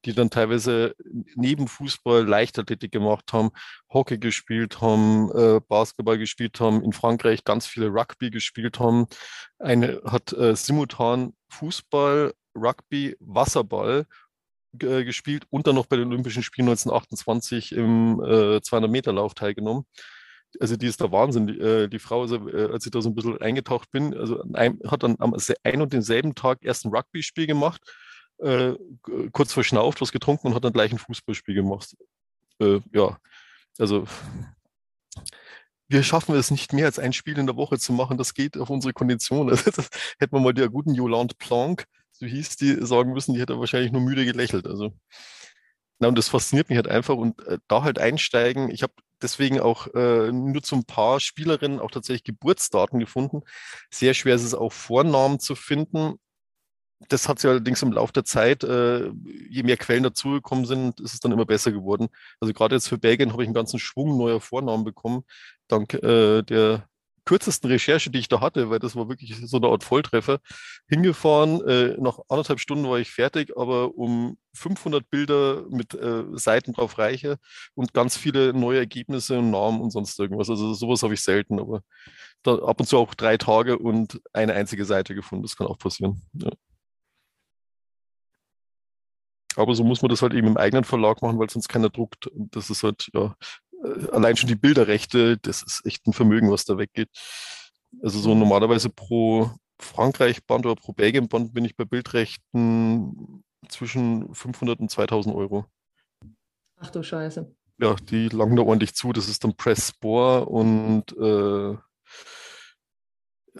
[0.05, 0.95] die dann teilweise
[1.35, 3.49] neben Fußball Leichtathletik gemacht haben,
[3.91, 9.07] Hockey gespielt haben, äh, Basketball gespielt haben, in Frankreich ganz viele Rugby gespielt haben.
[9.59, 14.05] Eine hat äh, simultan Fußball, Rugby, Wasserball
[14.81, 19.85] äh, gespielt und dann noch bei den Olympischen Spielen 1928 im äh, 200-Meter-Lauf teilgenommen.
[20.59, 21.47] Also die ist der Wahnsinn.
[21.47, 24.43] Die, äh, die Frau, also, äh, als ich da so ein bisschen eingetaucht bin, also
[24.53, 27.81] ein, hat dann am ein und denselben Tag erst ein Rugby-Spiel gemacht,
[28.39, 28.73] äh,
[29.31, 31.95] kurz verschnauft, was getrunken und hat dann gleich ein Fußballspiel gemacht.
[32.59, 33.17] Äh, ja,
[33.77, 34.05] also
[35.89, 38.17] wir schaffen es nicht mehr als ein Spiel in der Woche zu machen.
[38.17, 39.49] Das geht auf unsere Kondition.
[39.49, 41.85] Also das hätten wir mal der guten Yolande Planck
[42.19, 44.65] so hieß die, sagen müssen, die hätte wahrscheinlich nur müde gelächelt.
[44.65, 44.93] Also,
[45.99, 48.69] na, und das fasziniert mich halt einfach und äh, da halt einsteigen.
[48.69, 53.41] Ich habe deswegen auch äh, nur zu ein paar Spielerinnen auch tatsächlich Geburtsdaten gefunden.
[53.89, 56.15] Sehr schwer ist es auch Vornamen zu finden.
[57.09, 59.09] Das hat sich allerdings im Laufe der Zeit, äh,
[59.49, 62.07] je mehr Quellen dazugekommen sind, ist es dann immer besser geworden.
[62.39, 65.23] Also gerade jetzt für Belgien habe ich einen ganzen Schwung neuer Vornamen bekommen,
[65.67, 66.87] dank äh, der
[67.27, 70.39] kürzesten Recherche, die ich da hatte, weil das war wirklich so eine Art Volltreffer,
[70.87, 71.61] hingefahren.
[71.67, 76.97] Äh, nach anderthalb Stunden war ich fertig, aber um 500 Bilder mit äh, Seiten drauf
[76.97, 77.37] reiche
[77.75, 80.49] und ganz viele neue Ergebnisse und Namen und sonst irgendwas.
[80.49, 81.81] Also sowas habe ich selten, aber
[82.43, 85.43] da ab und zu auch drei Tage und eine einzige Seite gefunden.
[85.43, 86.21] Das kann auch passieren.
[86.33, 86.51] Ja.
[89.57, 92.27] Aber so muss man das halt eben im eigenen Verlag machen, weil sonst keiner druckt.
[92.27, 93.35] Und das ist halt, ja,
[94.11, 97.09] allein schon die Bilderrechte, das ist echt ein Vermögen, was da weggeht.
[98.01, 104.89] Also so normalerweise pro Frankreich-Band oder pro Belgien-Band bin ich bei Bildrechten zwischen 500 und
[104.91, 105.65] 2000 Euro.
[106.77, 107.53] Ach du Scheiße.
[107.79, 109.13] Ja, die langen da ordentlich zu.
[109.13, 111.73] Das ist dann Press Spore und äh,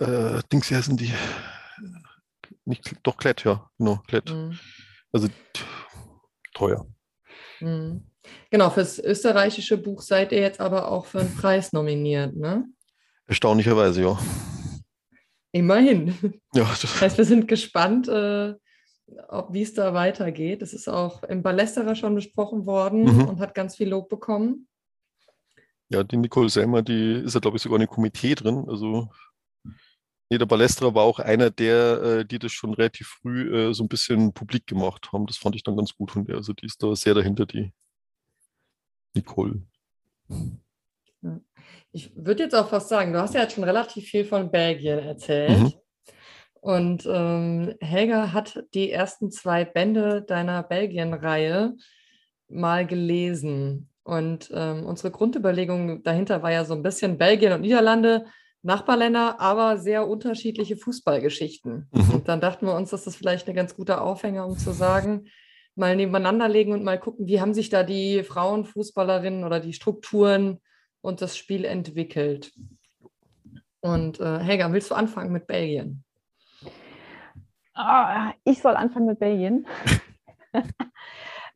[0.03, 1.13] äh, Dings, wie heißen die?
[2.65, 4.29] Nicht, doch Klett, ja, genau, Klett.
[4.29, 4.57] Mhm.
[5.11, 5.29] Also
[6.53, 6.87] teuer.
[7.59, 8.09] Mhm.
[8.49, 12.65] Genau, fürs österreichische Buch seid ihr jetzt aber auch für einen Preis nominiert, ne?
[13.27, 14.19] Erstaunlicherweise, ja.
[15.51, 16.13] Immerhin.
[16.53, 18.53] Ja, das heißt, wir sind gespannt, äh,
[19.49, 20.61] wie es da weitergeht.
[20.61, 23.25] Es ist auch im Ballesterer schon besprochen worden mhm.
[23.25, 24.67] und hat ganz viel Lob bekommen.
[25.89, 28.65] Ja, die Nicole Selmer, die ist ja, glaube ich, sogar in einem Komitee drin.
[28.67, 29.09] Also
[30.29, 33.83] nee, der Ballesterer war auch einer der, äh, die das schon relativ früh äh, so
[33.83, 35.25] ein bisschen publik gemacht haben.
[35.25, 36.35] Das fand ich dann ganz gut von der.
[36.35, 37.71] Also die ist da sehr dahinter, die
[39.17, 39.61] Nicole.
[41.91, 44.99] Ich würde jetzt auch fast sagen, du hast ja jetzt schon relativ viel von Belgien
[44.99, 45.59] erzählt.
[45.59, 45.73] Mhm.
[46.61, 51.75] Und ähm, Helga hat die ersten zwei Bände deiner Belgien-Reihe
[52.49, 53.89] mal gelesen.
[54.03, 58.25] Und ähm, unsere Grundüberlegung dahinter war ja so ein bisschen Belgien und Niederlande,
[58.63, 61.89] Nachbarländer, aber sehr unterschiedliche Fußballgeschichten.
[61.91, 62.09] Mhm.
[62.11, 65.27] Und dann dachten wir uns, dass das vielleicht ein ganz guter Aufhänger, um zu sagen,
[65.77, 70.59] mal nebeneinander legen und mal gucken, wie haben sich da die Frauenfußballerinnen oder die Strukturen
[71.01, 72.51] und das Spiel entwickelt.
[73.79, 76.03] Und äh, Helga, willst du anfangen mit Belgien?
[77.75, 79.67] Oh, ich soll anfangen mit Belgien.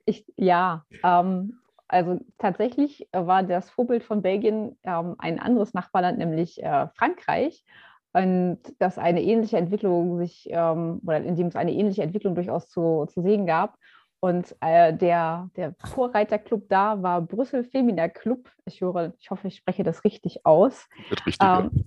[0.06, 6.64] ich, ja, ähm, also tatsächlich war das Vorbild von Belgien ähm, ein anderes Nachbarland, nämlich
[6.64, 7.66] äh, Frankreich.
[8.14, 12.70] Und dass eine ähnliche Entwicklung sich, ähm, oder in dem es eine ähnliche Entwicklung durchaus
[12.70, 13.78] zu, zu sehen gab.
[14.24, 18.52] Und äh, der, der Vorreiterclub da war Brüssel Femina Club.
[18.66, 20.88] Ich höre, ich hoffe, ich spreche das richtig aus.
[21.10, 21.84] Richtig, ähm, ja.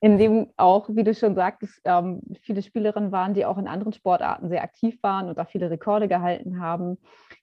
[0.00, 3.92] In dem auch, wie du schon sagtest, ähm, viele Spielerinnen waren, die auch in anderen
[3.92, 6.96] Sportarten sehr aktiv waren und da viele Rekorde gehalten haben.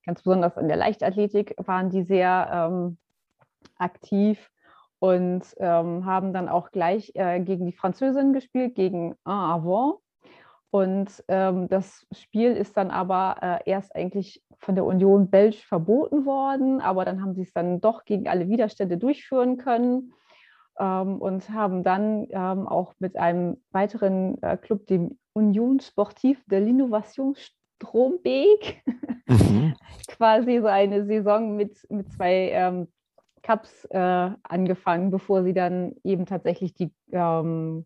[0.08, 2.97] Ganz besonders in der Leichtathletik waren die sehr ähm,
[3.77, 4.49] aktiv
[4.97, 9.99] und ähm, haben dann auch gleich äh, gegen die Französinnen gespielt, gegen Un Avant.
[10.71, 16.25] Und ähm, das Spiel ist dann aber äh, erst eigentlich von der Union Belge verboten
[16.25, 20.13] worden, aber dann haben sie es dann doch gegen alle Widerstände durchführen können
[20.79, 26.60] ähm, und haben dann ähm, auch mit einem weiteren äh, Club, dem Union Sportive de
[26.60, 28.81] l'Innovation Strombeek,
[29.27, 29.75] mhm.
[30.07, 32.88] quasi so eine Saison mit, mit zwei ähm,
[33.43, 37.86] Cups äh, angefangen, bevor sie dann eben tatsächlich die ähm,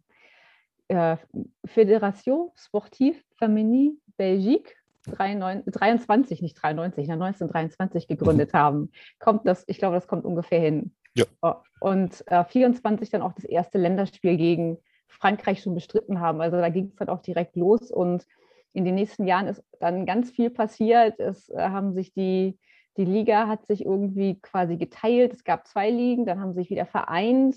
[0.88, 1.18] äh,
[1.66, 4.76] Fédération Sportive Féminine Belgique
[5.08, 8.92] 23, nicht 93, 1923 gegründet haben.
[9.20, 10.96] Kommt das, ich glaube, das kommt ungefähr hin.
[11.14, 11.26] Ja.
[11.42, 16.42] Oh, und äh, 24 dann auch das erste Länderspiel gegen Frankreich schon bestritten haben.
[16.42, 18.26] Also da ging es dann auch direkt los und
[18.74, 21.20] in den nächsten Jahren ist dann ganz viel passiert.
[21.20, 22.58] Es äh, haben sich die,
[22.98, 25.34] die Liga hat sich irgendwie quasi geteilt.
[25.34, 27.56] Es gab zwei Ligen, dann haben sie sich wieder vereint.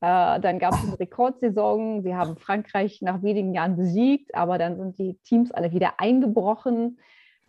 [0.00, 2.02] Äh, dann gab es eine Rekordsaison.
[2.02, 6.98] Sie haben Frankreich nach wenigen Jahren besiegt, aber dann sind die Teams alle wieder eingebrochen.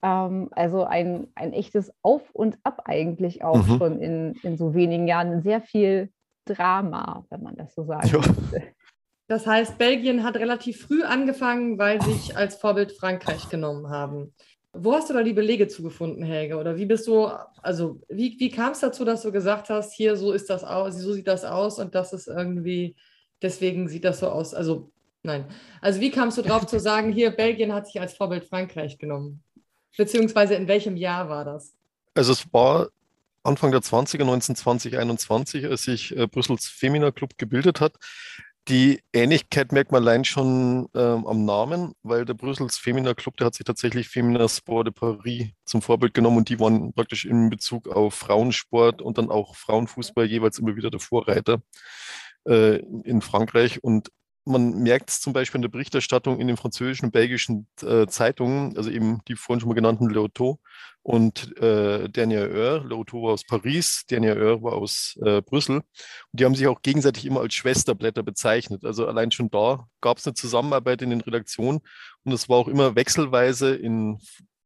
[0.01, 3.77] Ähm, also ein, ein echtes Auf und Ab eigentlich auch mhm.
[3.77, 5.43] schon in, in so wenigen Jahren.
[5.43, 6.11] Sehr viel
[6.45, 8.17] Drama, wenn man das so sagen ja.
[8.17, 8.63] möchte.
[9.27, 14.33] Das heißt, Belgien hat relativ früh angefangen, weil sie sich als Vorbild Frankreich genommen haben.
[14.73, 16.57] Wo hast du da die Belege zugefunden, Helge?
[16.57, 17.25] Oder wie bist du,
[17.61, 20.95] also wie, wie kam es dazu, dass du gesagt hast, hier so ist das aus,
[20.95, 22.95] so sieht das aus und das ist irgendwie,
[23.41, 24.53] deswegen sieht das so aus.
[24.53, 24.91] Also
[25.23, 25.45] nein.
[25.81, 29.43] Also wie kamst du drauf zu sagen, hier Belgien hat sich als Vorbild Frankreich genommen?
[29.97, 31.73] Beziehungsweise in welchem Jahr war das?
[32.13, 32.89] Also es war
[33.43, 37.93] Anfang der 20er, 1920, 21, als sich äh, Brüssels Femina Club gebildet hat.
[38.69, 43.47] Die Ähnlichkeit merkt man allein schon ähm, am Namen, weil der Brüssels Femina Club, der
[43.47, 47.49] hat sich tatsächlich Femina Sport de Paris zum Vorbild genommen und die waren praktisch in
[47.49, 51.63] Bezug auf Frauensport und dann auch Frauenfußball jeweils immer wieder der Vorreiter
[52.47, 53.83] äh, in Frankreich.
[53.83, 54.11] Und
[54.49, 58.75] man merkt es zum Beispiel in der Berichterstattung in den französischen und belgischen äh, Zeitungen,
[58.75, 60.59] also eben die vorhin schon mal genannten Leoto
[61.03, 62.87] und äh, Dernier Heure.
[62.87, 65.77] Leoto war aus Paris, Dernier Heure war aus äh, Brüssel.
[65.77, 65.85] Und
[66.33, 68.83] die haben sich auch gegenseitig immer als Schwesterblätter bezeichnet.
[68.83, 71.79] Also allein schon da gab es eine Zusammenarbeit in den Redaktionen
[72.23, 74.19] und es war auch immer wechselweise in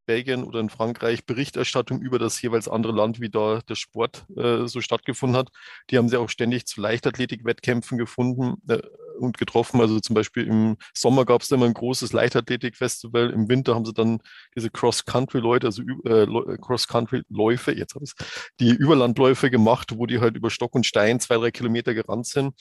[0.06, 4.68] Belgien oder in Frankreich Berichterstattung über das jeweils andere Land, wie da der Sport äh,
[4.68, 5.50] so stattgefunden hat.
[5.90, 8.82] Die haben sie auch ständig zu Leichtathletik-Wettkämpfen gefunden äh,
[9.20, 9.82] und getroffen.
[9.82, 13.30] Also zum Beispiel im Sommer gab es immer ein großes Leichtathletik-Festival.
[13.30, 14.20] Im Winter haben sie dann
[14.56, 18.14] diese Cross-Country-Leute, also äh, äh, Cross-Country-Läufe, jetzt habe ich
[18.60, 22.54] die Überlandläufe gemacht, wo die halt über Stock und Stein zwei, drei Kilometer gerannt sind.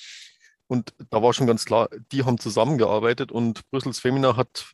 [0.66, 4.72] Und da war schon ganz klar, die haben zusammengearbeitet und Brüssels Femina hat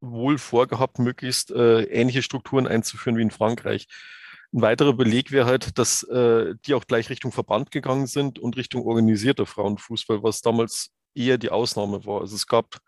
[0.00, 3.86] wohl vorgehabt, möglichst äh, ähnliche Strukturen einzuführen wie in Frankreich.
[4.52, 8.56] Ein weiterer Beleg wäre halt, dass äh, die auch gleich Richtung Verband gegangen sind und
[8.56, 12.20] Richtung organisierter Frauenfußball, was damals eher die Ausnahme war.
[12.20, 12.78] Also es gab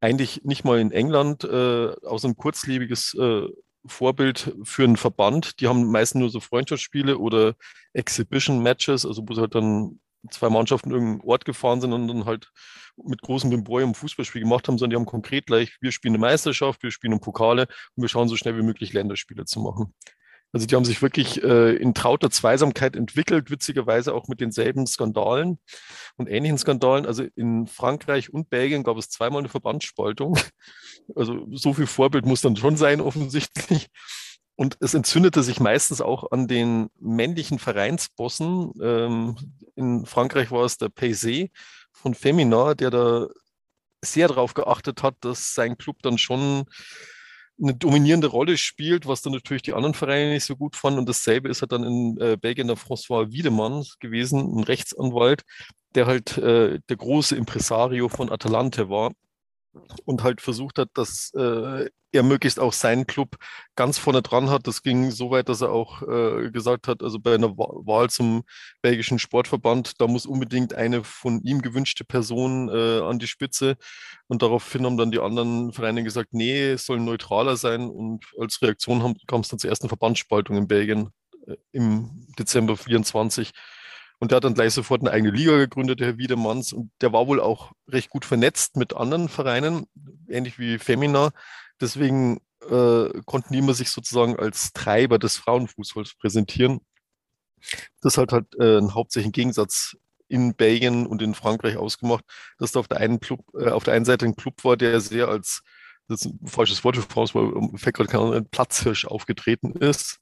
[0.00, 3.48] eigentlich nicht mal in England äh, außer ein kurzlebiges äh,
[3.86, 5.60] Vorbild für einen Verband.
[5.60, 7.54] Die haben meistens nur so Freundschaftsspiele oder
[7.92, 10.00] Exhibition-Matches, also wo sie halt dann
[10.30, 12.50] zwei Mannschaften irgendeinen Ort gefahren sind und dann halt
[12.96, 16.20] mit großem Bimborium ein Fußballspiel gemacht haben, sondern die haben konkret gleich, wir spielen eine
[16.20, 19.94] Meisterschaft, wir spielen Pokale und wir schauen so schnell wie möglich Länderspiele zu machen.
[20.52, 25.58] Also die haben sich wirklich äh, in trauter Zweisamkeit entwickelt, witzigerweise auch mit denselben Skandalen
[26.16, 27.04] und ähnlichen Skandalen.
[27.04, 30.38] Also in Frankreich und Belgien gab es zweimal eine Verbandsspaltung.
[31.14, 33.86] Also so viel Vorbild muss dann schon sein, offensichtlich.
[34.56, 38.72] Und es entzündete sich meistens auch an den männlichen Vereinsbossen.
[38.82, 39.36] Ähm,
[39.76, 41.50] in Frankreich war es der Paysé
[41.92, 43.28] von Femina, der da
[44.02, 46.64] sehr darauf geachtet hat, dass sein Club dann schon
[47.60, 50.98] eine dominierende Rolle spielt, was dann natürlich die anderen Vereine nicht so gut fanden.
[50.98, 55.42] Und dasselbe ist halt dann in äh, Belgien der François Wiedemann gewesen, ein Rechtsanwalt,
[55.94, 59.12] der halt äh, der große Impresario von Atalante war
[60.04, 63.36] und halt versucht hat, dass äh, er möglichst auch seinen Club
[63.76, 64.66] ganz vorne dran hat.
[64.66, 68.44] Das ging so weit, dass er auch äh, gesagt hat, also bei einer Wahl zum
[68.82, 73.76] belgischen Sportverband, da muss unbedingt eine von ihm gewünschte Person äh, an die Spitze.
[74.28, 77.88] Und daraufhin haben dann die anderen Vereine gesagt, nee, es soll neutraler sein.
[77.88, 81.10] Und als Reaktion kam es dann zur ersten Verbandsspaltung in Belgien
[81.46, 83.52] äh, im Dezember 24.
[84.18, 86.72] Und der hat dann gleich sofort eine eigene Liga gegründet, der Herr Wiedemanns.
[86.72, 89.86] Und der war wohl auch recht gut vernetzt mit anderen Vereinen,
[90.28, 91.32] ähnlich wie Femina.
[91.80, 96.80] Deswegen äh, konnten die immer sich sozusagen als Treiber des Frauenfußballs präsentieren.
[98.00, 99.96] Das hat halt äh, einen hauptsächlichen Gegensatz
[100.28, 102.24] in Belgien und in Frankreich ausgemacht,
[102.58, 105.00] dass da auf der einen Club, äh, auf der einen Seite ein Club war, der
[105.00, 105.62] sehr als
[106.08, 110.20] das ist ein falsches Wort für Frauenfußball, fällt gerade kein Platzhirsch aufgetreten ist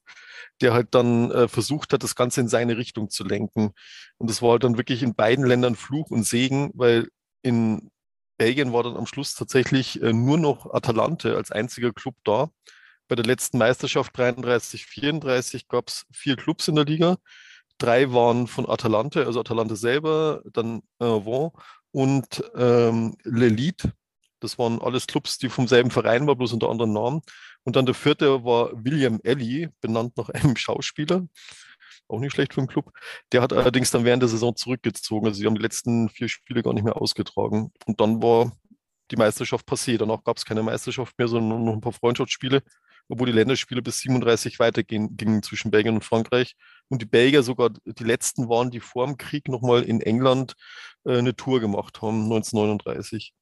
[0.60, 3.72] der halt dann äh, versucht hat, das Ganze in seine Richtung zu lenken.
[4.18, 7.08] Und das war halt dann wirklich in beiden Ländern Fluch und Segen, weil
[7.42, 7.90] in
[8.38, 12.50] Belgien war dann am Schluss tatsächlich äh, nur noch Atalante als einziger Club da.
[13.08, 17.16] Bei der letzten Meisterschaft 33, 34 gab es vier Clubs in der Liga.
[17.78, 21.50] Drei waren von Atalante, also Atalante selber, dann Avon
[21.90, 23.92] und ähm, L'Elite.
[24.44, 27.22] Das waren alles Clubs, die vom selben Verein waren, bloß unter anderen Namen.
[27.64, 31.26] Und dann der vierte war William Ellie, benannt nach einem Schauspieler.
[32.08, 32.92] Auch nicht schlecht für einen Club.
[33.32, 35.26] Der hat allerdings dann während der Saison zurückgezogen.
[35.26, 37.72] Also sie haben die letzten vier Spiele gar nicht mehr ausgetragen.
[37.86, 38.52] Und dann war
[39.10, 39.96] die Meisterschaft passé.
[39.96, 42.62] Danach gab es keine Meisterschaft mehr, sondern nur noch ein paar Freundschaftsspiele,
[43.08, 46.54] obwohl die Länderspiele bis 37 weitergingen zwischen Belgien und Frankreich.
[46.88, 50.52] Und die Belgier sogar die letzten waren, die vor dem Krieg nochmal in England
[51.04, 53.32] äh, eine Tour gemacht haben, 1939.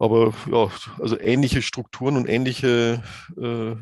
[0.00, 3.02] Aber ja, also ähnliche Strukturen und ähnliche
[3.36, 3.76] äh,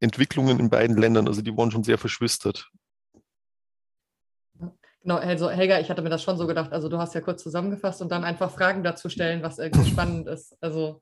[0.00, 2.68] Entwicklungen in beiden Ländern, also die waren schon sehr verschwistert.
[5.02, 6.72] Genau, also Helga, ich hatte mir das schon so gedacht.
[6.72, 10.26] Also du hast ja kurz zusammengefasst und dann einfach Fragen dazu stellen, was irgendwie spannend
[10.26, 10.56] ist.
[10.60, 11.00] Also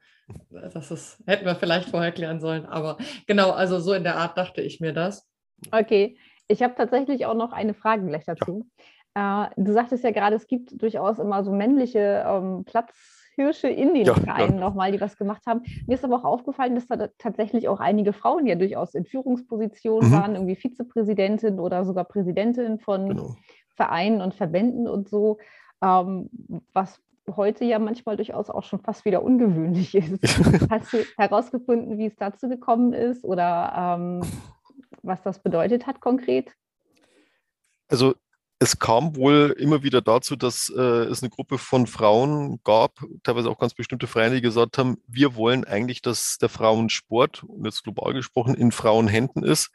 [0.51, 2.67] das ist, hätten wir vielleicht vorher klären sollen.
[2.67, 5.27] Aber genau, also so in der Art dachte ich mir das.
[5.71, 8.67] Okay, ich habe tatsächlich auch noch eine Frage gleich dazu.
[9.17, 9.47] Ja.
[9.47, 12.65] Äh, du sagtest ja gerade, es gibt durchaus immer so männliche ähm,
[13.41, 14.61] Platzhirsche in den ja, Vereinen ja.
[14.61, 15.63] nochmal, die was gemacht haben.
[15.87, 20.11] Mir ist aber auch aufgefallen, dass da tatsächlich auch einige Frauen ja durchaus in Führungspositionen
[20.11, 20.15] mhm.
[20.15, 23.37] waren, irgendwie Vizepräsidentin oder sogar Präsidentin von genau.
[23.77, 25.39] Vereinen und Verbänden und so,
[25.83, 26.29] ähm,
[26.73, 27.01] was
[27.35, 30.23] heute ja manchmal durchaus auch schon fast wieder ungewöhnlich ist.
[30.71, 34.23] Hast du herausgefunden, wie es dazu gekommen ist oder ähm,
[35.03, 36.53] was das bedeutet hat konkret?
[37.89, 38.15] Also
[38.63, 43.49] es kam wohl immer wieder dazu, dass äh, es eine Gruppe von Frauen gab, teilweise
[43.49, 48.13] auch ganz bestimmte Vereine, die gesagt haben, wir wollen eigentlich, dass der Frauensport, jetzt global
[48.13, 49.71] gesprochen, in Frauenhänden ist.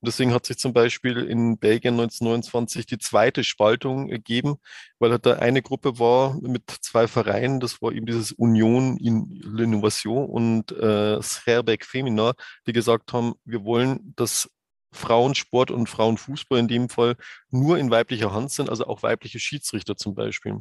[0.00, 4.56] Und deswegen hat sich zum Beispiel in Belgien 1929 die zweite Spaltung ergeben,
[4.98, 9.26] weil halt da eine Gruppe war mit zwei Vereinen, das war eben dieses Union in
[9.42, 12.32] l'Innovation und äh, Scherbeck Femina,
[12.66, 14.48] die gesagt haben, wir wollen, dass
[14.92, 17.16] Frauensport und Frauenfußball in dem Fall
[17.50, 20.60] nur in weiblicher Hand sind, also auch weibliche Schiedsrichter zum Beispiel.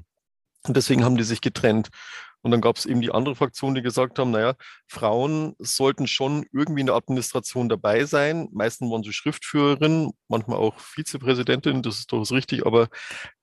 [0.68, 1.90] Und deswegen haben die sich getrennt.
[2.42, 4.56] Und dann gab es eben die andere Fraktion, die gesagt haben, naja,
[4.88, 8.48] Frauen sollten schon irgendwie in der Administration dabei sein.
[8.54, 12.88] Meistens waren sie Schriftführerinnen, manchmal auch Vizepräsidentin, das ist durchaus richtig, aber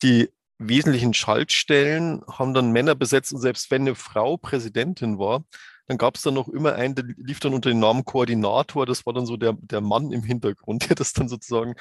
[0.02, 5.44] die wesentlichen Schaltstellen haben dann Männer besetzt und selbst wenn eine Frau Präsidentin war,
[5.86, 8.86] dann gab es dann noch immer einen, der lief dann unter dem Namen Koordinator.
[8.86, 11.74] Das war dann so der, der Mann im Hintergrund, der das dann sozusagen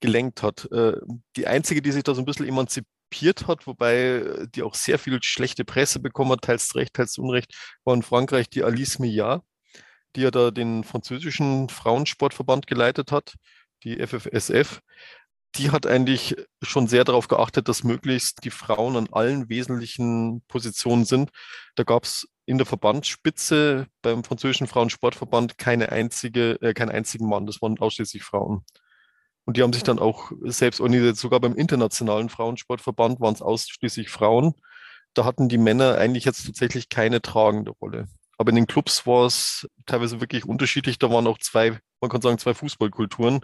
[0.00, 0.70] gelenkt hat.
[0.72, 0.94] Äh,
[1.36, 5.22] die einzige, die sich da so ein bisschen emanzipiert hat, wobei die auch sehr viel
[5.22, 9.42] schlechte Presse bekommen hat, teils recht, teils unrecht, war in Frankreich die Alice Millard,
[10.16, 13.34] die ja da den französischen Frauensportverband geleitet hat,
[13.84, 14.80] die FFSF
[15.58, 21.04] die hat eigentlich schon sehr darauf geachtet, dass möglichst die Frauen an allen wesentlichen Positionen
[21.04, 21.30] sind.
[21.76, 27.46] Da gab es in der Verbandsspitze beim französischen Frauensportverband keine einzige, äh, keinen einzigen Mann.
[27.46, 28.64] Das waren ausschließlich Frauen.
[29.44, 31.16] Und die haben sich dann auch selbst organisiert.
[31.16, 34.54] Sogar beim internationalen Frauensportverband waren es ausschließlich Frauen.
[35.14, 38.08] Da hatten die Männer eigentlich jetzt tatsächlich keine tragende Rolle.
[38.38, 40.98] Aber in den Clubs war es teilweise wirklich unterschiedlich.
[40.98, 43.40] Da waren auch zwei, man kann sagen, zwei Fußballkulturen.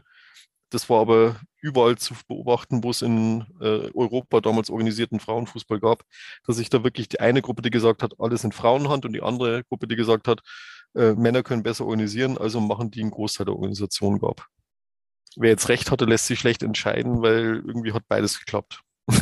[0.72, 6.02] Das war aber überall zu beobachten, wo es in äh, Europa damals organisierten Frauenfußball gab,
[6.46, 9.22] dass sich da wirklich die eine Gruppe, die gesagt hat, alles in Frauenhand und die
[9.22, 10.40] andere Gruppe, die gesagt hat,
[10.94, 14.46] äh, Männer können besser organisieren, also machen die einen Großteil der Organisation gab.
[15.36, 18.80] Wer jetzt recht hatte, lässt sich schlecht entscheiden, weil irgendwie hat beides geklappt.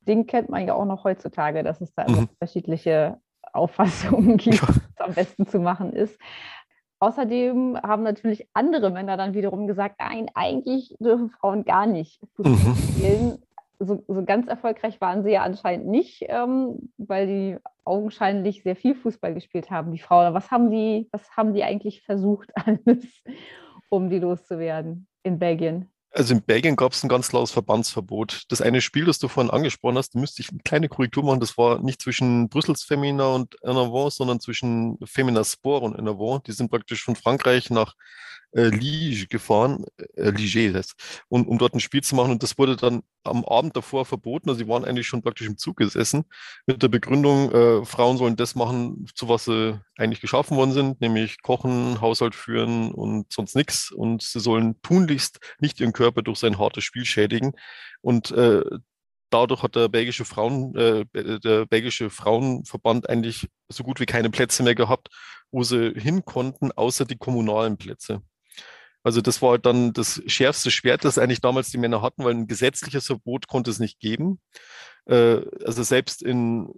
[0.00, 2.18] Den kennt man ja auch noch heutzutage, dass es da mhm.
[2.18, 3.20] unterschiedliche
[3.52, 4.68] Auffassungen gibt, ja.
[4.68, 6.18] was am besten zu machen ist.
[7.04, 12.72] Außerdem haben natürlich andere Männer dann wiederum gesagt, nein, eigentlich dürfen Frauen gar nicht Fußball
[12.72, 12.76] mhm.
[12.76, 13.38] spielen.
[13.78, 18.94] So, so, ganz erfolgreich waren sie ja anscheinend nicht, ähm, weil sie augenscheinlich sehr viel
[18.94, 20.32] Fußball gespielt haben, die Frauen.
[20.32, 23.04] Was haben die, was haben die eigentlich versucht alles,
[23.90, 25.90] um die loszuwerden in Belgien?
[26.16, 28.44] Also in Belgien gab es ein ganz klares Verbandsverbot.
[28.48, 31.40] Das eine Spiel, das du vorhin angesprochen hast, da müsste ich eine kleine Korrektur machen.
[31.40, 36.46] Das war nicht zwischen Brüssels Femina und Enervant, sondern zwischen Femina Sport und Enervant.
[36.46, 37.96] Die sind praktisch von Frankreich nach
[38.54, 39.84] äh, Liege gefahren,
[40.16, 40.94] äh, Liege das,
[41.28, 42.30] und, um dort ein Spiel zu machen.
[42.32, 44.48] Und das wurde dann am Abend davor verboten.
[44.48, 46.24] Also sie waren eigentlich schon praktisch im Zug gesessen
[46.66, 51.00] mit der Begründung, äh, Frauen sollen das machen, zu was sie eigentlich geschaffen worden sind,
[51.00, 53.90] nämlich kochen, Haushalt führen und sonst nichts.
[53.90, 57.52] Und sie sollen tunlichst nicht ihren Körper durch sein hartes Spiel schädigen.
[58.02, 58.62] Und äh,
[59.30, 61.04] dadurch hat der belgische Frauen, äh,
[61.40, 65.08] der belgische Frauenverband eigentlich so gut wie keine Plätze mehr gehabt,
[65.50, 68.22] wo sie hin konnten, außer die kommunalen Plätze.
[69.04, 72.46] Also das war dann das schärfste Schwert, das eigentlich damals die Männer hatten, weil ein
[72.46, 74.40] gesetzliches Verbot konnte es nicht geben.
[75.06, 76.70] Äh, also selbst in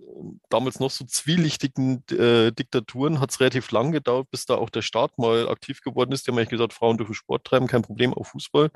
[0.49, 4.83] damals noch so zwielichtigen äh, Diktaturen hat es relativ lang gedauert, bis da auch der
[4.83, 6.27] Staat mal aktiv geworden ist.
[6.27, 8.71] Die haben eigentlich gesagt, Frauen dürfen Sport treiben, kein Problem, auch Fußball.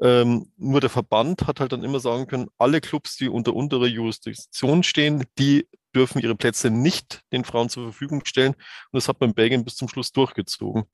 [0.00, 3.86] Ähm, nur der Verband hat halt dann immer sagen können, alle Clubs, die unter unterer
[3.86, 8.54] Jurisdiktion stehen, die dürfen ihre Plätze nicht den Frauen zur Verfügung stellen.
[8.54, 10.84] Und das hat man in Belgien bis zum Schluss durchgezogen.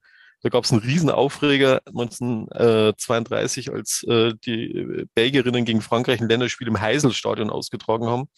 [0.42, 6.68] Da gab es einen riesen Aufreger 1932, als äh, die Belgierinnen gegen Frankreich ein Länderspiel
[6.68, 8.28] im Heiselstadion ausgetragen haben,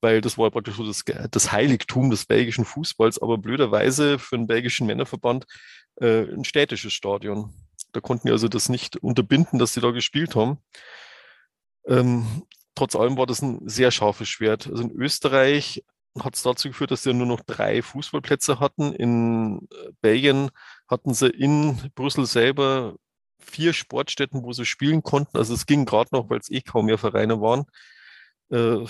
[0.00, 4.46] weil das war praktisch so das, das Heiligtum des belgischen Fußballs, aber blöderweise für den
[4.46, 5.46] belgischen Männerverband
[6.00, 7.52] äh, ein städtisches Stadion.
[7.92, 10.58] Da konnten die also das nicht unterbinden, dass sie da gespielt haben.
[11.86, 12.44] Ähm,
[12.76, 14.68] trotz allem war das ein sehr scharfes Schwert.
[14.68, 15.82] Also in Österreich
[16.20, 18.92] hat es dazu geführt, dass sie nur noch drei Fußballplätze hatten.
[18.92, 20.50] In äh, Belgien
[20.88, 22.96] hatten sie in Brüssel selber
[23.38, 25.36] vier Sportstätten, wo sie spielen konnten.
[25.36, 27.64] Also es ging gerade noch, weil es eh kaum mehr Vereine waren.
[28.50, 28.84] Äh,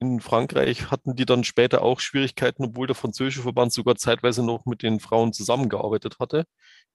[0.00, 4.66] in Frankreich hatten die dann später auch Schwierigkeiten, obwohl der französische Verband sogar zeitweise noch
[4.66, 6.44] mit den Frauen zusammengearbeitet hatte.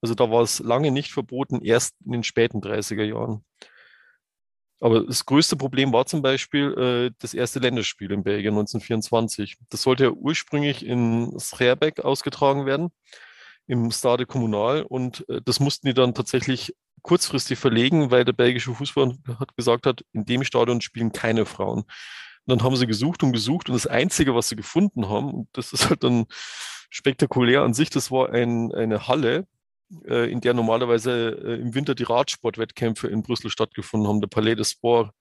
[0.01, 3.43] Also da war es lange nicht verboten, erst in den späten 30er Jahren.
[4.83, 9.55] Aber das größte Problem war zum Beispiel äh, das erste Länderspiel in Belgien 1924.
[9.69, 12.91] Das sollte ja ursprünglich in Scherbeck ausgetragen werden,
[13.65, 14.83] im Stade Kommunal.
[14.83, 19.85] Und äh, das mussten die dann tatsächlich kurzfristig verlegen, weil der belgische Fußball hat gesagt
[19.85, 21.83] hat, in dem Stadion spielen keine Frauen.
[21.83, 21.87] Und
[22.45, 25.71] dann haben sie gesucht und gesucht und das Einzige, was sie gefunden haben, und das
[25.71, 26.25] ist halt dann
[26.89, 29.47] spektakulär an sich, das war ein, eine Halle,
[30.07, 34.55] äh, in der normalerweise äh, im Winter die Radsportwettkämpfe in Brüssel stattgefunden haben, der Palais
[34.55, 35.11] des Sports.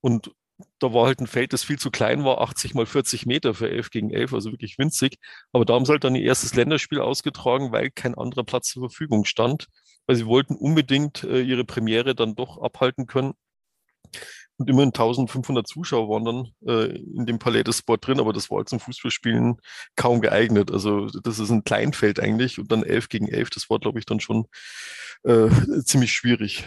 [0.00, 0.32] Und
[0.78, 3.68] da war halt ein Feld, das viel zu klein war, 80 mal 40 Meter für
[3.68, 5.18] 11 gegen 11, also wirklich winzig.
[5.52, 8.88] Aber da haben sie halt dann ihr erstes Länderspiel ausgetragen, weil kein anderer Platz zur
[8.88, 9.66] Verfügung stand,
[10.06, 13.34] weil sie wollten unbedingt äh, ihre Premiere dann doch abhalten können.
[14.56, 18.50] Und immerhin 1500 Zuschauer waren dann äh, in dem Palais des Sport drin, aber das
[18.50, 19.56] war zum Fußballspielen
[19.96, 20.70] kaum geeignet.
[20.70, 24.06] Also das ist ein Kleinfeld eigentlich und dann 11 gegen 11, das war, glaube ich,
[24.06, 24.46] dann schon
[25.24, 25.48] äh,
[25.84, 26.64] ziemlich schwierig.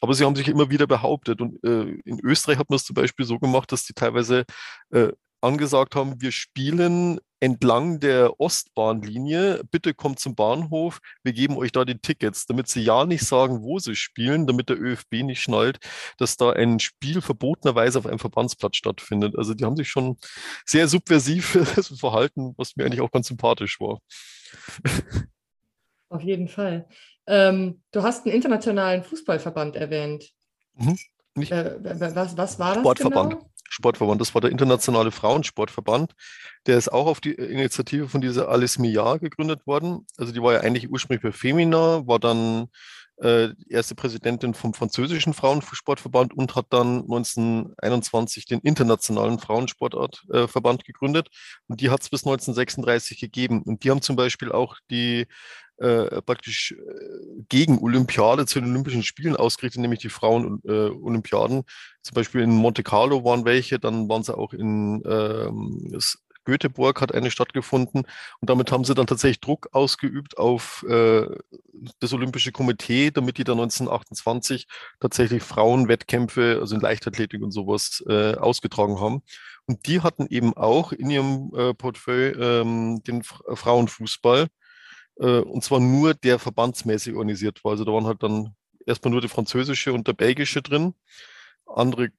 [0.00, 2.94] Aber sie haben sich immer wieder behauptet und äh, in Österreich hat man es zum
[2.94, 4.44] Beispiel so gemacht, dass die teilweise
[4.90, 5.08] äh,
[5.40, 11.84] angesagt haben, wir spielen entlang der Ostbahnlinie, bitte kommt zum Bahnhof, wir geben euch da
[11.84, 15.78] die Tickets, damit sie ja nicht sagen, wo sie spielen, damit der ÖFB nicht schnallt,
[16.18, 19.36] dass da ein Spiel verbotenerweise auf einem Verbandsplatz stattfindet.
[19.36, 20.16] Also die haben sich schon
[20.64, 21.58] sehr subversiv
[22.00, 24.00] verhalten, was mir eigentlich auch ganz sympathisch war.
[26.08, 26.88] Auf jeden Fall.
[27.26, 30.30] Ähm, du hast einen internationalen Fußballverband erwähnt.
[30.74, 30.96] Mhm.
[31.34, 33.32] Äh, was, was war das Sportverband.
[33.32, 33.50] Genau?
[33.76, 34.20] Sportverband.
[34.20, 36.12] Das war der Internationale Frauensportverband.
[36.66, 40.06] Der ist auch auf die Initiative von dieser Alice Millard gegründet worden.
[40.16, 42.68] Also die war ja eigentlich ursprünglich bei Femina, war dann
[43.18, 51.28] äh, erste Präsidentin vom französischen Frauensportverband und hat dann 1921 den Internationalen Frauensportverband äh, gegründet.
[51.68, 53.62] Und die hat es bis 1936 gegeben.
[53.62, 55.26] Und die haben zum Beispiel auch die
[55.78, 61.58] äh, praktisch äh, gegen Olympiade zu den Olympischen Spielen ausgerichtet, nämlich die Frauen-Olympiaden.
[61.58, 61.64] Äh,
[62.02, 65.98] Zum Beispiel in Monte Carlo waren welche, dann waren sie auch in ähm,
[66.46, 68.06] Göteborg hat eine stattgefunden
[68.40, 71.26] und damit haben sie dann tatsächlich Druck ausgeübt auf äh,
[71.98, 74.66] das Olympische Komitee, damit die dann 1928
[75.00, 79.22] tatsächlich Frauenwettkämpfe, also in Leichtathletik und sowas, äh, ausgetragen haben.
[79.66, 84.46] Und die hatten eben auch in ihrem äh, Portfolio ähm, den F Frauenfußball
[85.18, 87.72] äh, und zwar nur der verbandsmäßig organisiert war.
[87.72, 88.54] Also da waren halt dann
[88.86, 90.94] erstmal nur die französische und der belgische drin.
[91.66, 92.10] Andere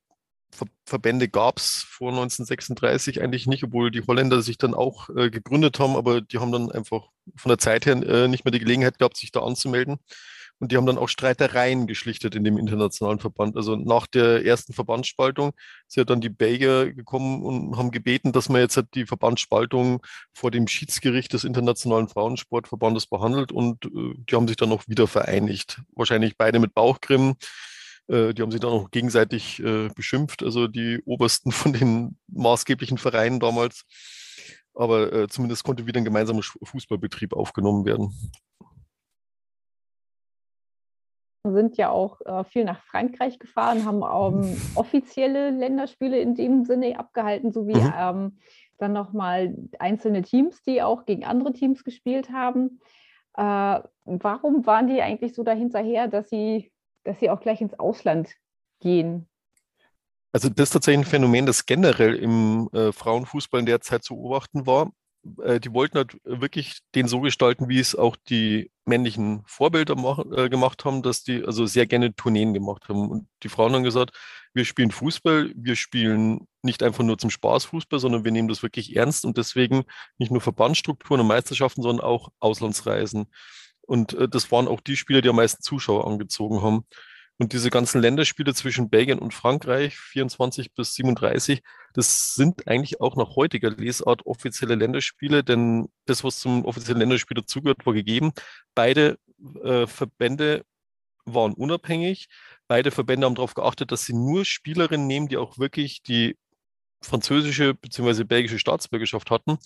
[0.49, 5.29] Ver Verbände gab es vor 1936 eigentlich nicht, obwohl die Holländer sich dann auch äh,
[5.29, 8.59] gegründet haben, aber die haben dann einfach von der Zeit her äh, nicht mehr die
[8.59, 9.97] Gelegenheit gehabt, sich da anzumelden.
[10.59, 13.55] Und die haben dann auch Streitereien geschlichtet in dem internationalen Verband.
[13.55, 15.51] Also nach der ersten Verbandsspaltung
[15.87, 20.01] sind dann die Belgier gekommen und haben gebeten, dass man jetzt halt die Verbandsspaltung
[20.33, 23.51] vor dem Schiedsgericht des Internationalen Frauensportverbandes behandelt.
[23.51, 25.81] Und äh, die haben sich dann auch wieder vereinigt.
[25.95, 27.35] Wahrscheinlich beide mit Bauchgrimm.
[28.07, 32.97] Äh, die haben sich dann auch gegenseitig äh, beschimpft, also die Obersten von den maßgeblichen
[32.97, 33.83] Vereinen damals.
[34.73, 38.13] Aber zumindest konnte wieder ein gemeinsamer Fußballbetrieb aufgenommen werden
[41.53, 46.99] sind ja auch äh, viel nach Frankreich gefahren, haben ähm, offizielle Länderspiele in dem Sinne
[46.99, 47.93] abgehalten, sowie mhm.
[47.97, 48.37] ähm,
[48.77, 52.79] dann nochmal einzelne Teams, die auch gegen andere Teams gespielt haben.
[53.35, 56.71] Äh, warum waren die eigentlich so dahinterher, dass sie,
[57.03, 58.33] dass sie auch gleich ins Ausland
[58.79, 59.27] gehen?
[60.31, 64.15] Also das ist tatsächlich ein Phänomen, das generell im äh, Frauenfußball in der Zeit zu
[64.15, 64.91] beobachten war.
[65.41, 70.33] Äh, die wollten halt wirklich den so gestalten, wie es auch die männlichen Vorbilder machen,
[70.33, 73.09] äh, gemacht haben, dass die also sehr gerne Tourneen gemacht haben.
[73.09, 74.11] Und die Frauen haben gesagt,
[74.53, 78.63] wir spielen Fußball, wir spielen nicht einfach nur zum Spaß Fußball, sondern wir nehmen das
[78.63, 79.83] wirklich ernst und deswegen
[80.17, 83.27] nicht nur Verbandsstrukturen und Meisterschaften, sondern auch Auslandsreisen.
[83.81, 86.85] Und äh, das waren auch die Spieler, die am meisten Zuschauer angezogen haben.
[87.39, 91.61] Und diese ganzen Länderspiele zwischen Belgien und Frankreich, 24 bis 37,
[91.93, 97.35] das sind eigentlich auch nach heutiger Lesart offizielle Länderspiele, denn das, was zum offiziellen Länderspiel
[97.35, 98.31] dazugehört, war gegeben.
[98.73, 99.19] Beide
[99.63, 100.65] äh, Verbände
[101.25, 102.27] waren unabhängig.
[102.67, 106.37] Beide Verbände haben darauf geachtet, dass sie nur Spielerinnen nehmen, die auch wirklich die
[107.01, 108.23] französische bzw.
[108.23, 109.57] belgische Staatsbürgerschaft hatten.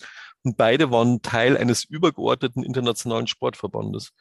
[0.44, 4.12] Und beide waren Teil eines übergeordneten internationalen Sportverbandes.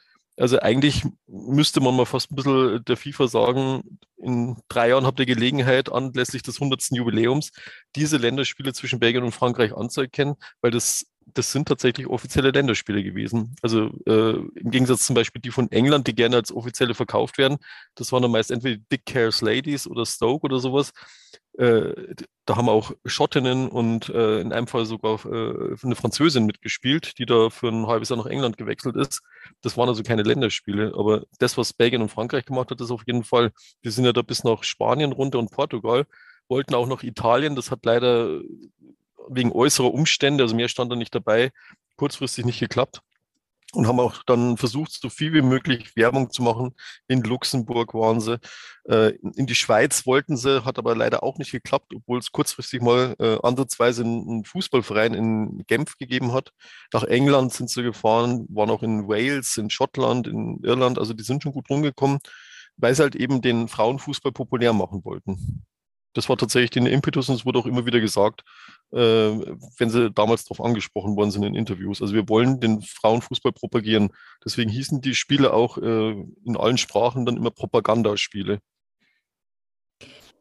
[0.41, 5.19] Also eigentlich müsste man mal fast ein bisschen der FIFA sagen, in drei Jahren habt
[5.19, 6.89] ihr Gelegenheit, anlässlich des 100.
[6.91, 7.51] Jubiläums
[7.95, 13.55] diese Länderspiele zwischen Belgien und Frankreich anzuerkennen, weil das, das sind tatsächlich offizielle Länderspiele gewesen.
[13.61, 17.57] Also äh, im Gegensatz zum Beispiel die von England, die gerne als offizielle verkauft werden,
[17.95, 20.91] das waren dann meist entweder Dick Cares Ladies oder Stoke oder sowas.
[21.57, 22.15] Äh,
[22.45, 27.25] da haben auch Schottinnen und äh, in einem Fall sogar äh, eine Französin mitgespielt, die
[27.25, 29.21] da für ein halbes Jahr nach England gewechselt ist.
[29.61, 33.03] Das waren also keine Länderspiele, aber das, was Belgien und Frankreich gemacht hat, ist auf
[33.05, 33.51] jeden Fall,
[33.81, 36.05] wir sind ja da bis nach Spanien runter und Portugal,
[36.47, 38.41] wollten auch nach Italien, das hat leider
[39.29, 41.51] wegen äußerer Umstände, also mehr stand da nicht dabei,
[41.95, 43.01] kurzfristig nicht geklappt
[43.73, 46.75] und haben auch dann versucht, so viel wie möglich Werbung zu machen.
[47.07, 48.39] In Luxemburg waren sie.
[48.85, 52.81] Äh, in die Schweiz wollten sie, hat aber leider auch nicht geklappt, obwohl es kurzfristig
[52.81, 56.51] mal äh, ansatzweise einen Fußballverein in Genf gegeben hat.
[56.93, 60.99] Nach England sind sie gefahren, waren auch in Wales, in Schottland, in Irland.
[60.99, 62.19] Also die sind schon gut rumgekommen,
[62.77, 65.63] weil sie halt eben den Frauenfußball populär machen wollten.
[66.13, 68.43] Das war tatsächlich den Impetus und es wurde auch immer wieder gesagt,
[68.91, 72.01] äh, wenn sie damals darauf angesprochen worden sind in Interviews.
[72.01, 74.09] Also wir wollen den Frauenfußball propagieren.
[74.43, 78.59] Deswegen hießen die Spiele auch äh, in allen Sprachen dann immer Propagandaspiele.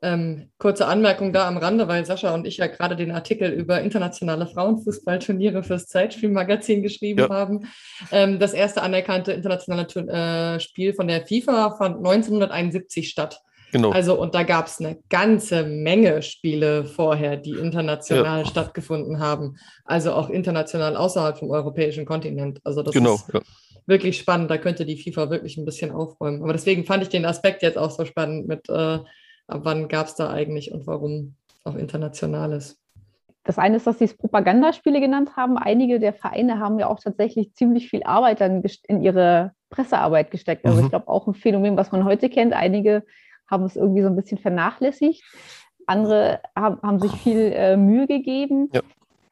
[0.02, 3.82] Ähm, kurze Anmerkung da am Rande, weil Sascha und ich ja gerade den Artikel über
[3.82, 7.28] internationale Frauenfußballturniere fürs Zeitspielmagazin geschrieben ja.
[7.28, 7.68] haben.
[8.10, 13.42] Ähm, das erste anerkannte internationale äh, Spiel von der FIFA fand 1971 statt.
[13.72, 13.90] Genau.
[13.90, 18.44] Also, und da gab es eine ganze Menge Spiele vorher, die international ja.
[18.44, 19.56] stattgefunden haben.
[19.84, 22.60] Also auch international außerhalb vom europäischen Kontinent.
[22.64, 23.40] Also, das genau, ist ja.
[23.86, 24.50] wirklich spannend.
[24.50, 26.42] Da könnte die FIFA wirklich ein bisschen aufräumen.
[26.42, 28.72] Aber deswegen fand ich den Aspekt jetzt auch so spannend mit, äh,
[29.46, 32.80] ab wann gab es da eigentlich und warum auch internationales.
[33.44, 35.56] Das eine ist, dass Sie es Propagandaspiele genannt haben.
[35.56, 40.66] Einige der Vereine haben ja auch tatsächlich ziemlich viel Arbeit dann in ihre Pressearbeit gesteckt.
[40.66, 40.84] Also mhm.
[40.84, 42.52] ich glaube auch ein Phänomen, was man heute kennt.
[42.52, 43.02] Einige
[43.50, 45.22] haben es irgendwie so ein bisschen vernachlässigt.
[45.86, 48.70] Andere haben, haben sich viel äh, Mühe gegeben.
[48.72, 48.82] Ja.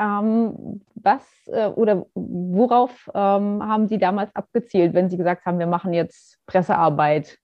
[0.00, 5.66] Ähm, was äh, oder worauf ähm, haben Sie damals abgezielt, wenn Sie gesagt haben, wir
[5.66, 7.38] machen jetzt Pressearbeit?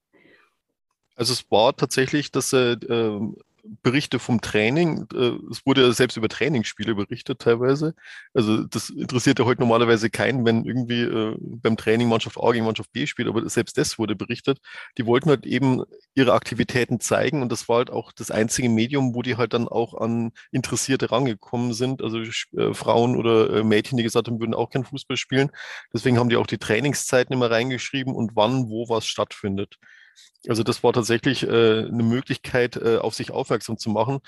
[1.16, 3.36] Also es war tatsächlich, dass äh, ähm,
[3.82, 5.06] Berichte vom Training.
[5.14, 7.94] Äh, es wurde ja selbst über Trainingsspiele berichtet teilweise.
[8.34, 12.64] Also das interessiert ja heute normalerweise keinen, wenn irgendwie äh, beim Training Mannschaft A gegen
[12.64, 14.58] Mannschaft B spielt, aber selbst das wurde berichtet.
[14.98, 15.82] Die wollten halt eben
[16.14, 19.68] ihre Aktivitäten zeigen und das war halt auch das einzige Medium, wo die halt dann
[19.68, 22.02] auch an Interessierte rangekommen sind.
[22.02, 22.20] Also
[22.56, 25.50] äh, Frauen oder Mädchen, die gesagt haben, würden auch kein Fußball spielen.
[25.92, 29.78] Deswegen haben die auch die Trainingszeiten immer reingeschrieben und wann, wo was stattfindet.
[30.48, 34.20] Also das war tatsächlich äh, eine Möglichkeit, äh, auf sich aufmerksam zu machen.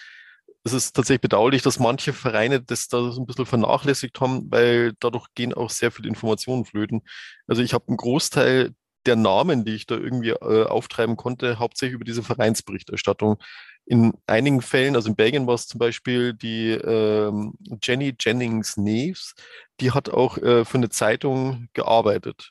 [0.65, 4.95] Es ist tatsächlich bedauerlich, dass manche Vereine das da so ein bisschen vernachlässigt haben, weil
[5.01, 7.03] dadurch gehen auch sehr viele Informationen flöten.
[7.47, 8.75] Also ich habe einen Großteil
[9.07, 13.39] der Namen, die ich da irgendwie äh, auftreiben konnte, hauptsächlich über diese Vereinsberichterstattung.
[13.85, 19.35] In einigen Fällen, also in Belgien war es zum Beispiel die ähm, Jenny Jennings Neves,
[19.81, 22.51] die hat auch äh, für eine Zeitung gearbeitet.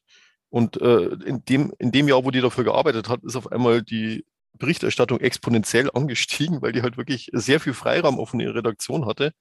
[0.55, 3.81] Und äh, in, dem, in dem Jahr, wo die dafür gearbeitet hat, ist auf einmal
[3.83, 9.33] die Berichterstattung exponentiell angestiegen, weil die halt wirklich sehr viel Freiraum auf ihrer Redaktion hatte.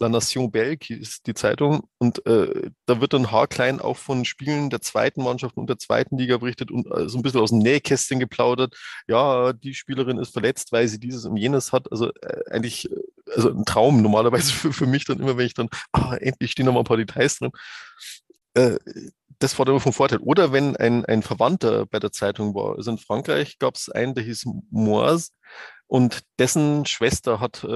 [0.00, 4.70] La Nation Belge ist die Zeitung und äh, da wird dann haarklein auch von Spielen
[4.70, 7.60] der zweiten Mannschaft und der zweiten Liga berichtet und äh, so ein bisschen aus dem
[7.60, 8.74] Nähkästchen geplaudert.
[9.06, 11.92] Ja, die Spielerin ist verletzt, weil sie dieses und jenes hat.
[11.92, 12.96] Also äh, eigentlich äh,
[13.36, 16.66] also ein Traum normalerweise für, für mich dann immer, wenn ich dann, ah, endlich stehen
[16.66, 17.52] noch mal ein paar Details drin.
[19.44, 20.20] Das war immer vom Vorteil.
[20.20, 22.76] Oder wenn ein, ein Verwandter bei der Zeitung war.
[22.76, 25.32] Also in Frankreich gab es einen, der hieß Moise
[25.86, 27.68] und dessen Schwester hat äh,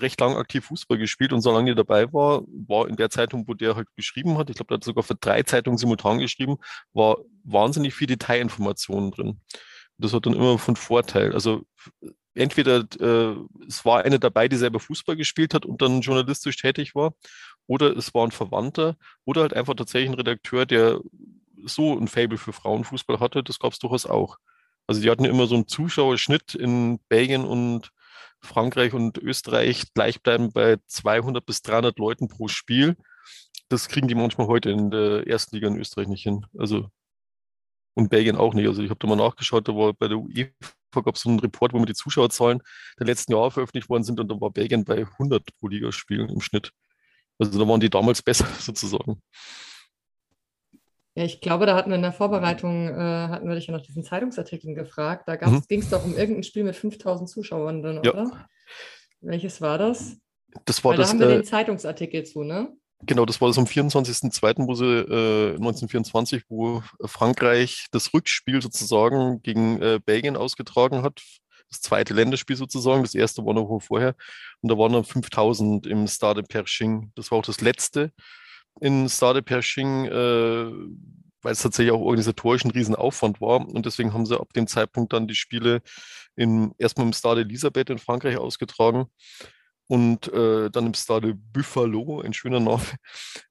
[0.00, 3.54] recht lang aktiv Fußball gespielt und solange er dabei war, war in der Zeitung, wo
[3.54, 6.56] der halt geschrieben hat, ich glaube, der hat sogar für drei Zeitungen simultan geschrieben,
[6.94, 9.40] war wahnsinnig viel Detailinformationen drin.
[9.98, 11.32] Das hat dann immer von Vorteil.
[11.32, 11.62] Also
[12.34, 13.36] entweder äh,
[13.68, 17.14] es war eine dabei, die selber Fußball gespielt hat und dann journalistisch tätig war,
[17.66, 21.00] oder es war ein Verwandter oder halt einfach tatsächlich ein Redakteur, der
[21.64, 23.42] so ein Fable für Frauenfußball hatte.
[23.42, 24.36] Das gab es durchaus auch.
[24.86, 27.90] Also die hatten immer so einen Zuschauerschnitt in Belgien und
[28.40, 32.96] Frankreich und Österreich gleichbleibend bei 200 bis 300 Leuten pro Spiel.
[33.68, 36.44] Das kriegen die manchmal heute in der ersten Liga in Österreich nicht hin.
[36.58, 36.88] Also
[37.94, 38.66] und Belgien auch nicht.
[38.66, 41.40] Also ich habe da mal nachgeschaut, da war bei der UEFA gab es so einen
[41.40, 42.60] Report, wo mir die Zuschauerzahlen
[42.98, 46.40] der letzten Jahre veröffentlicht worden sind und da war Belgien bei 100 pro Ligaspielen im
[46.40, 46.72] Schnitt.
[47.38, 49.20] Also da waren die damals besser sozusagen.
[51.16, 53.82] Ja, ich glaube, da hatten wir in der Vorbereitung, äh, hatten wir dich ja nach
[53.82, 55.28] diesen Zeitungsartikeln gefragt.
[55.28, 55.62] Da mhm.
[55.68, 58.12] ging es doch um irgendein Spiel mit 5000 Zuschauern dann, ja.
[58.12, 58.48] oder?
[59.20, 60.16] Welches war das?
[60.64, 61.08] Das war Weil das.
[61.08, 62.76] Da haben wir äh, den Zeitungsartikel zu, ne?
[63.06, 69.42] Genau, das war das am 24.02., wo sie äh, 1924, wo Frankreich das Rückspiel sozusagen
[69.42, 71.20] gegen äh, Belgien ausgetragen hat.
[71.74, 73.02] Das zweite Länderspiel sozusagen.
[73.02, 74.14] Das erste war noch vorher.
[74.60, 77.12] Und da waren dann 5000 im Stade Pershing.
[77.14, 78.12] Das war auch das letzte
[78.80, 80.70] in Stade Pershing, äh,
[81.42, 83.60] weil es tatsächlich auch organisatorisch ein Riesenaufwand war.
[83.68, 85.82] Und deswegen haben sie ab dem Zeitpunkt dann die Spiele
[86.36, 89.06] in, erstmal im Stade Elisabeth in Frankreich ausgetragen
[89.86, 92.82] und äh, dann im Stade Buffalo, ein schöner Name.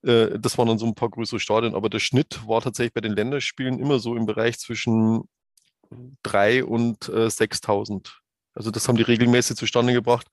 [0.02, 3.00] Äh, das waren dann so ein paar größere Stadien, aber der Schnitt war tatsächlich bei
[3.00, 5.22] den Länderspielen immer so im Bereich zwischen
[6.22, 8.10] 3 und äh, 6.000.
[8.54, 10.28] Also das haben die regelmäßig zustande gebracht.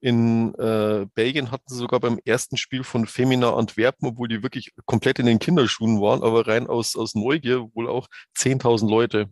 [0.00, 4.72] In äh, Belgien hatten sie sogar beim ersten Spiel von Femina Antwerpen, obwohl die wirklich
[4.86, 9.30] komplett in den Kinderschuhen waren, aber rein aus, aus Neugier wohl auch 10.000 Leute.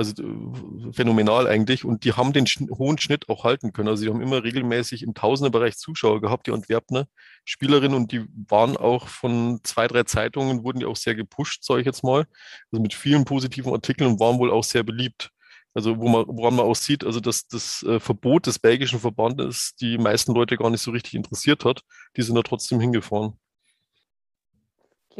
[0.00, 1.84] Also äh, phänomenal eigentlich.
[1.84, 3.88] Und die haben den hohen Schnitt auch halten können.
[3.88, 7.06] Also sie haben immer regelmäßig im Tausenderbereich Zuschauer gehabt, die Antwerpner
[7.44, 7.94] Spielerinnen.
[7.94, 11.86] Und die waren auch von zwei, drei Zeitungen, wurden die auch sehr gepusht, sage ich
[11.86, 12.24] jetzt mal.
[12.72, 15.32] Also mit vielen positiven Artikeln und waren wohl auch sehr beliebt.
[15.74, 19.74] Also wo man, woran man auch sieht, also dass das äh, Verbot des belgischen Verbandes
[19.82, 21.82] die meisten Leute gar nicht so richtig interessiert hat.
[22.16, 23.38] Die sind da trotzdem hingefahren.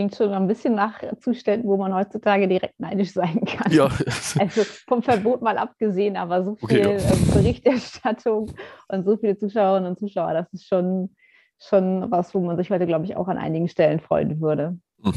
[0.01, 3.70] Klingt schon ein bisschen nach Zuständen, wo man heutzutage direkt neidisch sein kann.
[3.70, 3.90] Ja.
[4.38, 7.12] Also vom Verbot mal abgesehen, aber so viel okay, ja.
[7.12, 8.51] Ähm, Berichterstattung
[8.88, 11.14] und so viele Zuschauerinnen und Zuschauer, das ist schon,
[11.59, 14.78] schon was, wo man sich heute, glaube ich, auch an einigen Stellen freuen würde.
[15.03, 15.12] Hm.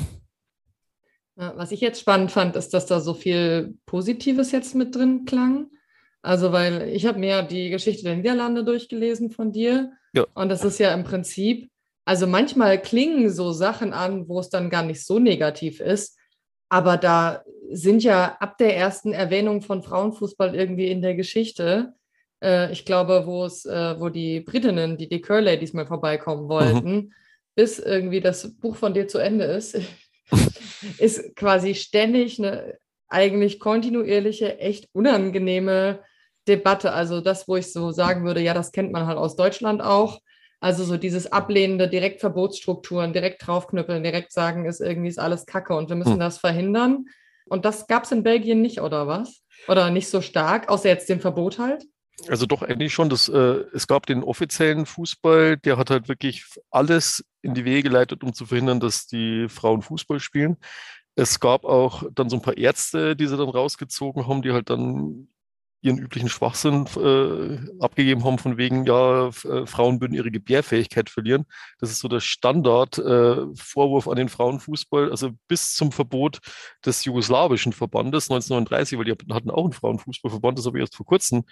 [1.38, 5.68] Was ich jetzt spannend fand, ist, dass da so viel Positives jetzt mit drin klang.
[6.22, 9.94] Also, weil ich habe mir die Geschichte der Niederlande durchgelesen von dir.
[10.14, 10.26] Ja.
[10.34, 11.72] Und das ist ja im Prinzip
[12.06, 16.18] also manchmal klingen so Sachen an, wo es dann gar nicht so negativ ist,
[16.70, 21.94] aber da sind ja ab der ersten Erwähnung von Frauenfußball irgendwie in der Geschichte,
[22.44, 26.96] äh, ich glaube, wo es, äh, wo die Britinnen, die Decor Ladies mal vorbeikommen wollten,
[26.96, 27.14] mhm.
[27.56, 29.80] bis irgendwie das Buch von dir zu Ende ist,
[30.98, 32.78] ist quasi ständig eine
[33.08, 36.02] eigentlich kontinuierliche, echt unangenehme
[36.48, 36.92] Debatte.
[36.92, 40.20] Also das, wo ich so sagen würde, ja, das kennt man halt aus Deutschland auch.
[40.64, 45.90] Also so dieses ablehnende Direktverbotsstrukturen, direkt draufknüppeln, direkt sagen, ist irgendwie ist alles Kacke und
[45.90, 46.20] wir müssen hm.
[46.20, 47.08] das verhindern.
[47.50, 49.44] Und das gab es in Belgien nicht, oder was?
[49.68, 51.84] Oder nicht so stark, außer jetzt dem Verbot halt?
[52.30, 53.10] Also doch eigentlich schon.
[53.10, 57.90] Das, äh, es gab den offiziellen Fußball, der hat halt wirklich alles in die Wege
[57.90, 60.56] geleitet, um zu verhindern, dass die Frauen Fußball spielen.
[61.16, 64.70] Es gab auch dann so ein paar Ärzte, die sie dann rausgezogen haben, die halt
[64.70, 65.28] dann
[65.84, 71.46] ihren üblichen Schwachsinn äh, abgegeben haben, von wegen, ja, äh, Frauen würden ihre Gebärfähigkeit verlieren.
[71.80, 76.40] Das ist so der Standard-Vorwurf äh, an den Frauenfußball, also bis zum Verbot
[76.86, 81.06] des jugoslawischen Verbandes 1939, weil die hatten auch einen Frauenfußballverband, das habe ich erst vor
[81.06, 81.44] kurzem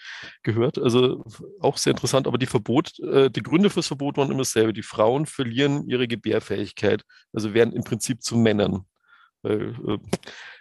[0.43, 0.77] gehört.
[0.77, 1.25] Also
[1.59, 4.71] auch sehr interessant, aber die Verbot, äh, die Gründe fürs Verbot waren immer dasselbe.
[4.71, 7.03] Die Frauen verlieren ihre Gebärfähigkeit,
[7.33, 8.85] also werden im Prinzip zu Männern.
[9.43, 9.73] Äh,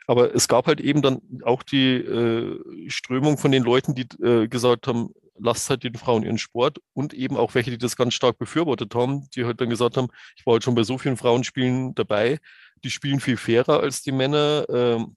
[0.07, 4.49] aber es gab halt eben dann auch die äh, Strömung von den Leuten, die äh,
[4.49, 8.15] gesagt haben, lasst halt den Frauen ihren Sport und eben auch welche, die das ganz
[8.15, 11.17] stark befürwortet haben, die halt dann gesagt haben, ich war halt schon bei so vielen
[11.17, 12.39] Frauenspielen dabei,
[12.85, 14.67] die spielen viel fairer als die Männer.
[14.69, 15.17] Ähm,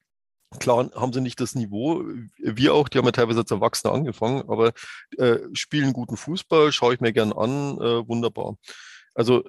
[0.60, 2.04] Klar haben sie nicht das Niveau,
[2.38, 4.72] wir auch, die haben ja teilweise als Erwachsene angefangen, aber
[5.18, 8.58] äh, spielen guten Fußball, schaue ich mir gern an, äh, wunderbar.
[9.16, 9.44] Also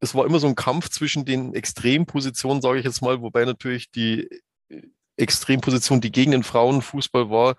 [0.00, 3.90] es war immer so ein Kampf zwischen den Extrempositionen, sage ich jetzt mal, wobei natürlich
[3.90, 4.28] die
[4.68, 4.82] äh,
[5.16, 7.56] Extremposition, die gegen den Frauenfußball war,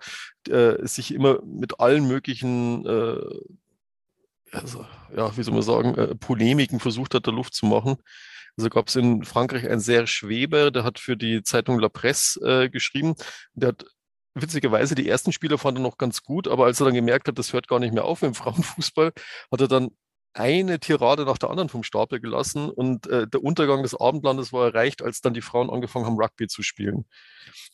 [0.48, 3.20] äh, sich immer mit allen möglichen, äh,
[4.52, 7.96] also, ja, wie soll man sagen, äh, Polemiken versucht hat, der Luft zu machen.
[8.56, 12.40] Also gab es in Frankreich einen sehr Schweber, der hat für die Zeitung La Presse
[12.64, 13.14] äh, geschrieben.
[13.54, 13.84] Der hat
[14.34, 17.38] witzigerweise die ersten Spieler fand er noch ganz gut, aber als er dann gemerkt hat,
[17.38, 19.12] das hört gar nicht mehr auf im Frauenfußball,
[19.52, 19.90] hat er dann
[20.32, 24.66] eine Tirade nach der anderen vom Stapel gelassen und äh, der Untergang des Abendlandes war
[24.66, 27.04] erreicht, als dann die Frauen angefangen haben, Rugby zu spielen.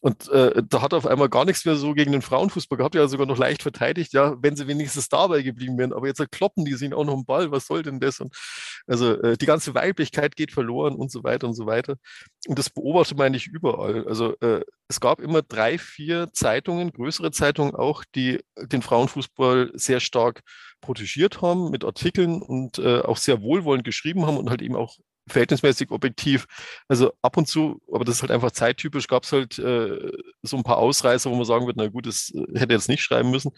[0.00, 2.94] Und äh, da hat er auf einmal gar nichts mehr so gegen den Frauenfußball gehabt,
[2.94, 5.92] ja sogar noch leicht verteidigt, ja, wenn sie wenigstens dabei geblieben wären.
[5.92, 8.20] Aber jetzt kloppen die sich auch noch einen Ball, was soll denn das?
[8.20, 8.34] Und
[8.86, 11.96] also äh, die ganze Weiblichkeit geht verloren und so weiter und so weiter.
[12.46, 14.06] Und das beobachtet man eigentlich überall.
[14.06, 20.00] Also äh, es gab immer drei, vier Zeitungen, größere Zeitungen auch, die den Frauenfußball sehr
[20.00, 20.42] stark
[20.86, 24.96] protegiert haben mit Artikeln und äh, auch sehr wohlwollend geschrieben haben und halt eben auch
[25.28, 26.46] verhältnismäßig objektiv.
[26.88, 30.12] Also ab und zu, aber das ist halt einfach zeittypisch, gab es halt äh,
[30.42, 33.02] so ein paar Ausreißer, wo man sagen wird, na gut, das äh, hätte jetzt nicht
[33.02, 33.50] schreiben müssen.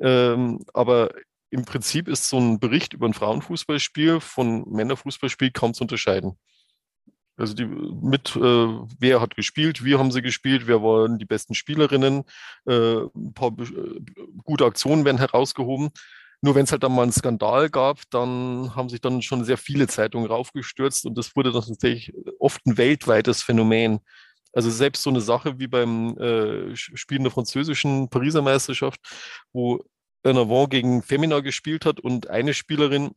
[0.00, 1.10] Ähm, aber
[1.50, 6.38] im Prinzip ist so ein Bericht über ein Frauenfußballspiel von Männerfußballspiel kaum zu unterscheiden.
[7.40, 8.40] Also die mit, äh,
[8.98, 12.24] wer hat gespielt, wie haben sie gespielt, wer waren die besten Spielerinnen,
[12.66, 14.00] äh, ein paar äh,
[14.44, 15.90] gute Aktionen werden herausgehoben.
[16.42, 19.58] Nur wenn es halt dann mal einen Skandal gab, dann haben sich dann schon sehr
[19.58, 24.00] viele Zeitungen raufgestürzt und das wurde dann tatsächlich oft ein weltweites Phänomen.
[24.52, 29.00] Also selbst so eine Sache wie beim äh, Spielen der französischen Pariser Meisterschaft,
[29.52, 29.84] wo
[30.24, 33.12] Navon gegen Femina gespielt hat und eine Spielerin,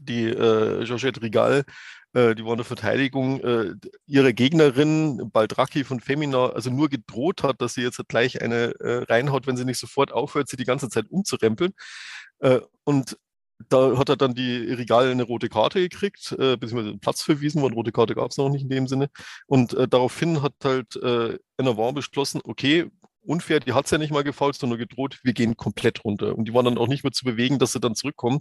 [0.00, 1.64] die äh, Georgette Rigal,
[2.12, 3.74] äh, die war in der Verteidigung, äh,
[4.06, 9.04] ihre Gegnerin Baldraki von Femina also nur gedroht hat, dass sie jetzt gleich eine äh,
[9.04, 11.72] reinhaut, wenn sie nicht sofort aufhört, sie die ganze Zeit umzurempeln.
[12.40, 13.16] Äh, und
[13.68, 17.68] da hat er dann die Regal eine rote Karte gekriegt, äh, beziehungsweise Platz verwiesen, weil
[17.68, 19.10] eine rote Karte gab es noch nicht in dem Sinne.
[19.46, 22.90] Und äh, daraufhin hat halt äh, Enervant beschlossen, okay,
[23.22, 26.36] unfair, die hat es ja nicht mal gefault, sondern nur gedroht, wir gehen komplett runter.
[26.36, 28.40] Und die waren dann auch nicht mehr zu bewegen, dass sie dann zurückkommen.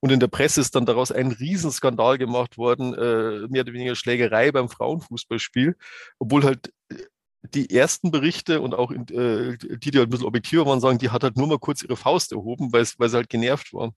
[0.00, 3.94] Und in der Presse ist dann daraus ein Riesenskandal gemacht worden, äh, mehr oder weniger
[3.94, 5.76] Schlägerei beim Frauenfußballspiel,
[6.18, 6.96] obwohl halt äh,
[7.42, 10.98] die ersten Berichte und auch in, äh, die, die halt ein bisschen objektiver waren, sagen,
[10.98, 13.92] die hat halt nur mal kurz ihre Faust erhoben, weil, weil sie halt genervt war.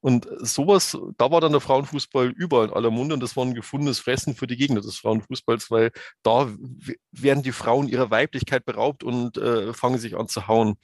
[0.00, 3.54] Und sowas, da war dann der Frauenfußball überall in aller Munde und das war ein
[3.54, 5.90] gefundenes Fressen für die Gegner des Frauenfußballs, weil
[6.22, 6.48] da
[7.10, 10.76] werden die Frauen ihrer Weiblichkeit beraubt und äh, fangen sich an zu hauen.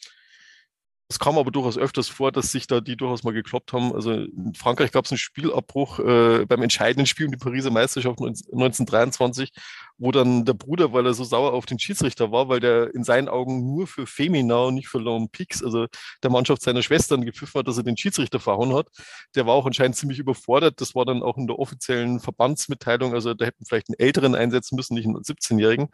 [1.09, 3.95] Es kam aber durchaus öfters vor, dass sich da die durchaus mal gekloppt haben.
[3.95, 8.19] Also in Frankreich gab es einen Spielabbruch äh, beim entscheidenden Spiel um die Pariser Meisterschaft
[8.21, 9.53] 1923,
[9.99, 13.05] wo dann der Bruder, weil er so sauer auf den Schiedsrichter war, weil der in
[13.05, 15.87] seinen Augen nur für Femina und nicht für L'Olympique, also
[16.23, 18.89] der Mannschaft seiner Schwestern, gepfiffen hat, dass er den Schiedsrichter verhauen hat.
[19.35, 20.81] Der war auch anscheinend ziemlich überfordert.
[20.81, 23.15] Das war dann auch in der offiziellen Verbandsmitteilung.
[23.15, 25.89] Also da hätten vielleicht einen Älteren einsetzen müssen, nicht einen 17-Jährigen.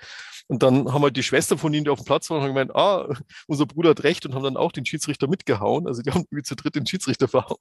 [0.49, 3.09] Und dann haben halt die Schwester von ihnen, die auf dem Platz waren, gemeint, ah,
[3.47, 5.87] unser Bruder hat recht und haben dann auch den Schiedsrichter mitgehauen.
[5.87, 7.59] Also die haben irgendwie zu dritt den Schiedsrichter verhauen.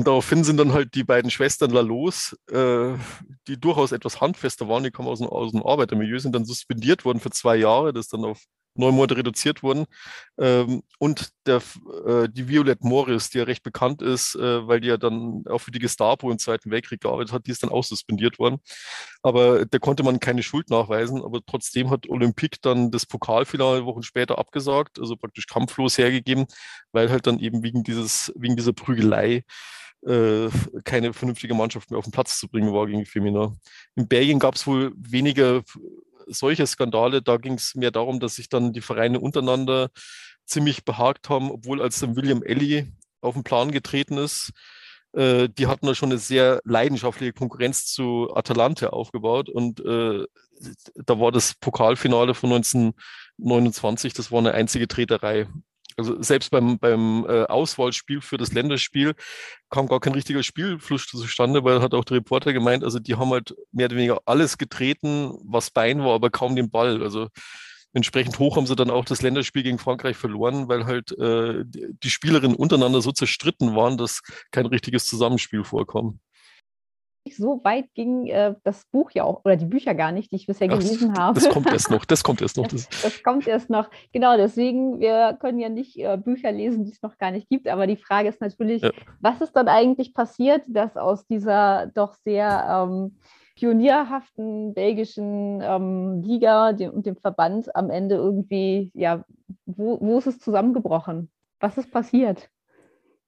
[0.00, 2.94] Und daraufhin sind dann halt die beiden Schwestern Lalos, äh,
[3.46, 7.04] die durchaus etwas handfester waren, die kommen aus dem, aus dem Arbeitermilieu, sind dann suspendiert
[7.04, 8.40] worden für zwei Jahre, das dann auf
[8.74, 9.84] neun Monate reduziert worden.
[10.38, 11.60] Ähm, und der,
[12.06, 15.58] äh, die Violette Morris, die ja recht bekannt ist, äh, weil die ja dann auch
[15.58, 18.56] für die Gestapo im Zweiten Weltkrieg gearbeitet hat, die ist dann auch suspendiert worden.
[19.22, 24.02] Aber da konnte man keine Schuld nachweisen, aber trotzdem hat Olympique dann das Pokalfinale Wochen
[24.02, 26.46] später abgesagt, also praktisch kampflos hergegeben,
[26.92, 29.44] weil halt dann eben wegen dieses, wegen dieser Prügelei
[30.06, 30.48] äh,
[30.84, 33.54] keine vernünftige Mannschaft mehr auf den Platz zu bringen war gegen Femina.
[33.96, 35.62] In Belgien gab es wohl weniger
[36.26, 37.22] solche Skandale.
[37.22, 39.90] Da ging es mehr darum, dass sich dann die Vereine untereinander
[40.46, 44.52] ziemlich behagt haben, obwohl als dann William Ellie auf den Plan getreten ist,
[45.12, 50.24] äh, die hatten da schon eine sehr leidenschaftliche Konkurrenz zu Atalante aufgebaut und äh,
[50.94, 55.46] da war das Pokalfinale von 1929, das war eine einzige Treterei.
[56.00, 59.14] Also selbst beim, beim äh, Auswahlspiel für das Länderspiel
[59.70, 63.30] kam gar kein richtiger Spielfluss zustande, weil hat auch der Reporter gemeint, also die haben
[63.30, 67.02] halt mehr oder weniger alles getreten, was Bein war, aber kaum den Ball.
[67.02, 67.28] Also
[67.92, 72.10] entsprechend hoch haben sie dann auch das Länderspiel gegen Frankreich verloren, weil halt äh, die
[72.10, 76.20] Spielerinnen untereinander so zerstritten waren, dass kein richtiges Zusammenspiel vorkam
[77.36, 80.46] so weit ging äh, das Buch ja auch, oder die Bücher gar nicht, die ich
[80.46, 81.40] bisher gelesen Ach, habe.
[81.40, 82.68] Das kommt erst noch, das kommt erst noch.
[82.70, 83.90] Das, das kommt erst noch.
[84.12, 87.68] Genau, deswegen, wir können ja nicht äh, Bücher lesen, die es noch gar nicht gibt,
[87.68, 88.90] aber die Frage ist natürlich, ja.
[89.20, 93.16] was ist dann eigentlich passiert, dass aus dieser doch sehr ähm,
[93.56, 99.24] pionierhaften belgischen ähm, Liga dem, und dem Verband am Ende irgendwie, ja,
[99.66, 101.30] wo, wo ist es zusammengebrochen?
[101.60, 102.48] Was ist passiert?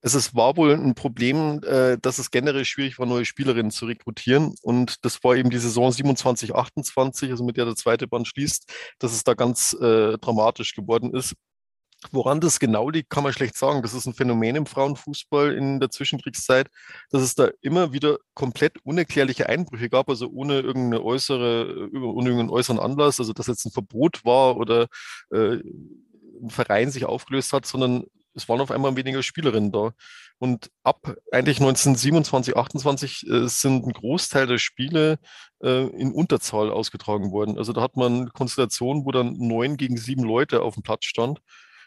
[0.04, 3.86] Es ist, war wohl ein Problem, äh, dass es generell schwierig war, neue Spielerinnen zu
[3.86, 4.54] rekrutieren.
[4.62, 8.70] Und das war eben die Saison 27, 28, also mit der der zweite Band schließt,
[8.98, 11.34] dass es da ganz äh, dramatisch geworden ist.
[12.10, 13.82] Woran das genau liegt, kann man schlecht sagen.
[13.82, 16.68] Das ist ein Phänomen im Frauenfußball in der Zwischenkriegszeit,
[17.10, 22.50] dass es da immer wieder komplett unerklärliche Einbrüche gab, also ohne irgendeine äußere, ohne irgendeinen
[22.50, 24.88] äußeren Anlass, also dass jetzt ein Verbot war oder
[25.30, 25.58] äh,
[26.42, 28.04] ein Verein sich aufgelöst hat, sondern
[28.34, 29.92] es waren auf einmal weniger Spielerinnen da.
[30.38, 35.18] Und ab eigentlich 1927, 28 äh, sind ein Großteil der Spiele
[35.62, 37.58] äh, in Unterzahl ausgetragen worden.
[37.58, 41.40] Also da hat man Konstellationen, wo dann neun gegen sieben Leute auf dem Platz stand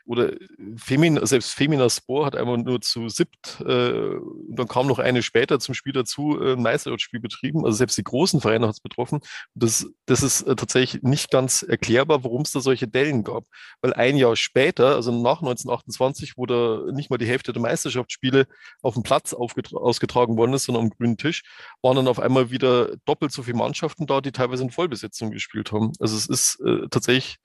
[0.06, 0.34] oder
[0.78, 5.24] Femin, selbst Femina Spor hat einmal nur zu siebt, äh, und dann kam noch eine
[5.24, 7.66] später zum Spiel dazu, äh, Meisterschaftsspiel betrieben.
[7.66, 9.20] Also selbst die großen Vereine hat es betroffen.
[9.56, 13.46] Das, das ist äh, tatsächlich nicht ganz erklärbar, warum es da solche Dellen gab.
[13.82, 18.48] Weil ein Jahr später, also nach 1928, wo da nicht mal die Hälfte der Meisterschaftsspiele
[18.82, 21.44] auf dem Platz ausgetragen worden ist, sondern am grünen Tisch,
[21.82, 25.72] waren dann auf einmal wieder doppelt so viele Mannschaften da, die teilweise in Vollbesetzung gespielt
[25.72, 25.94] haben.
[26.00, 27.38] Also es ist äh, tatsächlich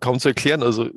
[0.00, 0.62] kaum zu erklären.
[0.62, 0.90] Also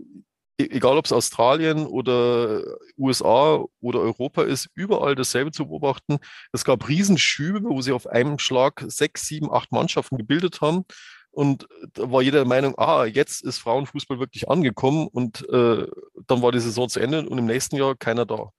[0.60, 2.64] egal ob es Australien oder
[2.98, 6.18] USA oder Europa ist, überall dasselbe zu beobachten.
[6.52, 10.86] Es gab Riesenschübe, wo sie auf einem Schlag sechs, sieben, acht Mannschaften gebildet haben.
[11.32, 15.08] Und da war jeder der Meinung, ah, jetzt ist Frauenfußball wirklich angekommen.
[15.08, 15.88] Und äh,
[16.28, 18.52] dann war die Saison zu Ende und im nächsten Jahr keiner da.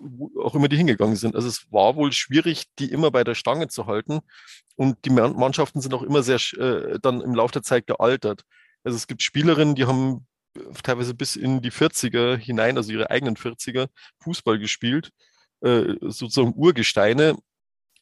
[0.00, 1.34] wo auch immer die hingegangen sind.
[1.36, 4.20] Also es war wohl schwierig, die immer bei der Stange zu halten.
[4.76, 8.44] Und die Mannschaften sind auch immer sehr äh, dann im Laufe der Zeit gealtert.
[8.84, 10.26] Also es gibt Spielerinnen, die haben
[10.82, 13.88] teilweise bis in die 40er hinein, also ihre eigenen 40er,
[14.22, 15.10] Fußball gespielt,
[15.60, 17.36] äh, sozusagen Urgesteine.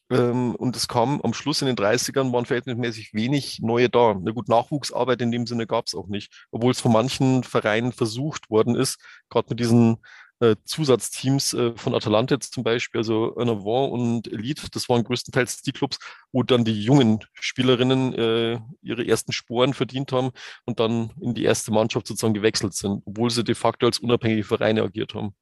[0.09, 4.15] Ähm, und es kam am Schluss in den 30ern, waren verhältnismäßig wenig neue da.
[4.21, 7.93] Na gut, Nachwuchsarbeit in dem Sinne gab es auch nicht, obwohl es von manchen Vereinen
[7.93, 9.99] versucht worden ist, gerade mit diesen
[10.41, 15.61] äh, Zusatzteams äh, von Atalanta jetzt zum Beispiel, also Navon und Elite, das waren größtenteils
[15.61, 15.99] die Clubs,
[16.31, 20.31] wo dann die jungen Spielerinnen äh, ihre ersten Sporen verdient haben
[20.65, 24.43] und dann in die erste Mannschaft sozusagen gewechselt sind, obwohl sie de facto als unabhängige
[24.43, 25.35] Vereine agiert haben.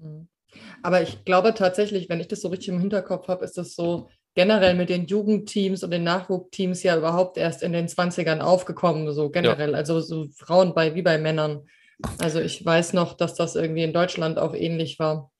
[0.00, 0.28] Mhm.
[0.82, 4.08] Aber ich glaube tatsächlich, wenn ich das so richtig im Hinterkopf habe, ist das so
[4.34, 9.30] generell mit den Jugendteams und den Nachwuchsteams ja überhaupt erst in den 20ern aufgekommen, so
[9.30, 9.72] generell.
[9.72, 9.76] Ja.
[9.76, 11.68] Also so Frauen bei wie bei Männern.
[12.18, 15.30] Also ich weiß noch, dass das irgendwie in Deutschland auch ähnlich war.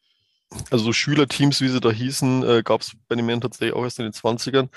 [0.70, 3.84] Also so Schülerteams, wie sie da hießen, äh, gab es bei den Männern tatsächlich auch
[3.84, 4.68] erst in den 20ern.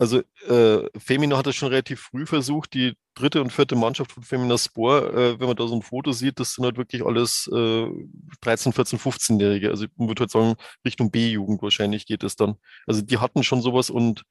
[0.00, 4.22] Also äh, Femina hat das schon relativ früh versucht, die dritte und vierte Mannschaft von
[4.22, 7.50] Femina Spor, äh, wenn man da so ein Foto sieht, das sind halt wirklich alles
[7.52, 7.86] äh,
[8.40, 9.70] 13, 14, 15-Jährige.
[9.70, 12.54] Also man würde halt sagen, Richtung B-Jugend wahrscheinlich geht es dann.
[12.86, 14.22] Also die hatten schon sowas und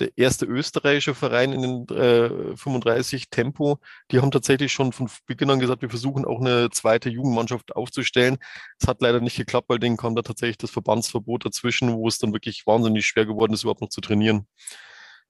[0.00, 3.78] der erste österreichische Verein in den äh, 35 Tempo,
[4.10, 8.38] die haben tatsächlich schon von Beginn an gesagt, wir versuchen auch eine zweite Jugendmannschaft aufzustellen.
[8.80, 12.18] Es hat leider nicht geklappt, weil denen kam da tatsächlich das Verbandsverbot dazwischen, wo es
[12.18, 14.46] dann wirklich wahnsinnig schwer geworden ist, überhaupt noch zu trainieren.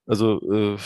[0.05, 0.77] Also, äh,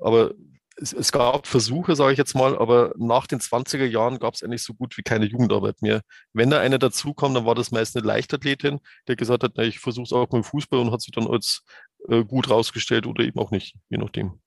[0.00, 0.32] aber
[0.76, 4.42] es, es, gab Versuche, sage ich jetzt mal, aber nach den 20er Jahren gab es
[4.42, 6.02] eigentlich so gut wie keine Jugendarbeit mehr.
[6.32, 9.62] Wenn da eine dazu kam, dann war das meist eine Leichtathletin, der gesagt hat, na,
[9.62, 11.62] ich versuche es auch mit Fußball und hat sich dann als
[12.08, 14.40] äh, gut rausgestellt oder eben auch nicht, je nachdem.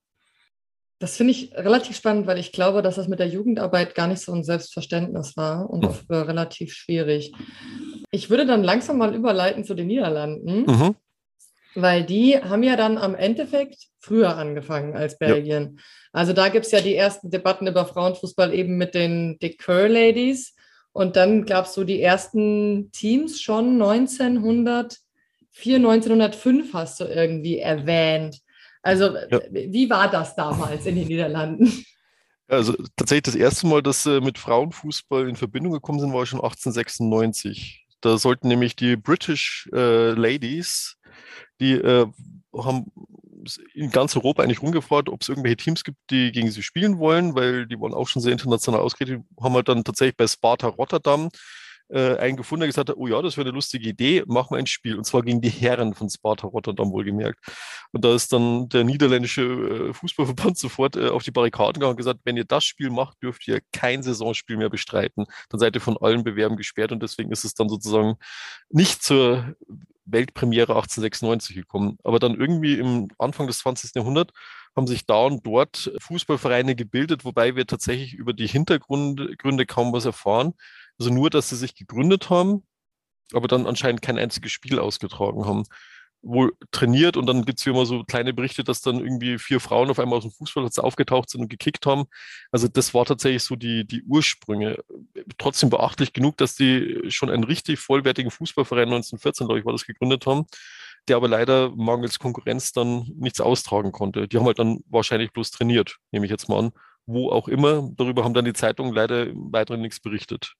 [0.99, 4.21] Das finde ich relativ spannend, weil ich glaube, dass das mit der Jugendarbeit gar nicht
[4.21, 6.15] so ein Selbstverständnis war und mhm.
[6.15, 7.33] relativ schwierig.
[8.09, 10.63] Ich würde dann langsam mal überleiten zu den Niederlanden.
[10.63, 10.95] Mhm.
[11.75, 15.75] Weil die haben ja dann am Endeffekt früher angefangen als Belgien.
[15.75, 15.83] Ja.
[16.11, 19.87] Also da gibt es ja die ersten Debatten über Frauenfußball eben mit den Dick Kerr
[19.87, 20.55] Ladies.
[20.91, 23.77] Und dann gab es so die ersten Teams schon
[25.65, 28.39] 1904, 1905 hast du irgendwie erwähnt.
[28.81, 29.39] Also ja.
[29.51, 31.85] wie war das damals in den Niederlanden?
[32.47, 36.39] Also tatsächlich das erste Mal, dass sie mit Frauenfußball in Verbindung gekommen sind, war schon
[36.39, 37.85] 1896.
[37.99, 40.97] Da sollten nämlich die British äh, Ladies
[41.59, 42.07] die äh,
[42.55, 42.91] haben
[43.73, 47.35] in ganz Europa eigentlich rumgefragt, ob es irgendwelche Teams gibt, die gegen sie spielen wollen,
[47.35, 51.29] weil die waren auch schon sehr international ausgerichtet, haben halt dann tatsächlich bei Sparta Rotterdam
[51.89, 54.57] äh, einen gefunden, der gesagt hat, oh ja, das wäre eine lustige Idee, machen wir
[54.57, 54.97] ein Spiel.
[54.97, 57.39] Und zwar gegen die Herren von Sparta Rotterdam wohlgemerkt.
[57.91, 61.97] Und da ist dann der niederländische äh, Fußballverband sofort äh, auf die Barrikaden gegangen und
[61.97, 65.25] gesagt, wenn ihr das Spiel macht, dürft ihr kein Saisonspiel mehr bestreiten.
[65.49, 68.17] Dann seid ihr von allen Bewerben gesperrt und deswegen ist es dann sozusagen
[68.69, 69.55] nicht zur
[70.05, 71.97] Weltpremiere 1896 gekommen.
[72.03, 73.95] Aber dann irgendwie im Anfang des 20.
[73.95, 74.33] Jahrhunderts
[74.75, 80.05] haben sich da und dort Fußballvereine gebildet, wobei wir tatsächlich über die Hintergründe kaum was
[80.05, 80.53] erfahren.
[80.99, 82.65] Also nur, dass sie sich gegründet haben,
[83.33, 85.65] aber dann anscheinend kein einziges Spiel ausgetragen haben
[86.21, 89.89] wohl trainiert und dann gibt es immer so kleine Berichte, dass dann irgendwie vier Frauen
[89.89, 92.05] auf einmal aus dem Fußballplatz aufgetaucht sind und gekickt haben.
[92.51, 94.83] Also das war tatsächlich so die, die Ursprünge.
[95.37, 99.85] Trotzdem beachtlich genug, dass die schon einen richtig vollwertigen Fußballverein 1914, glaube ich, war das
[99.85, 100.45] gegründet haben,
[101.07, 104.27] der aber leider mangels Konkurrenz dann nichts austragen konnte.
[104.27, 106.71] Die haben halt dann wahrscheinlich bloß trainiert, nehme ich jetzt mal an.
[107.05, 107.89] Wo auch immer.
[107.95, 110.55] Darüber haben dann die Zeitungen leider im Weiteren nichts berichtet.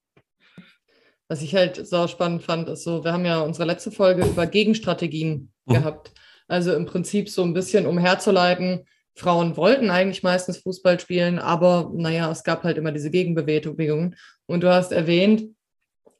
[1.30, 4.48] Was ich halt so spannend fand, ist so, wir haben ja unsere letzte Folge über
[4.48, 5.74] Gegenstrategien mhm.
[5.74, 6.12] gehabt.
[6.48, 8.86] Also im Prinzip so ein bisschen umherzuleiten.
[9.16, 14.16] Frauen wollten eigentlich meistens Fußball spielen, aber naja, es gab halt immer diese Gegenbewegungen.
[14.46, 15.56] Und du hast erwähnt,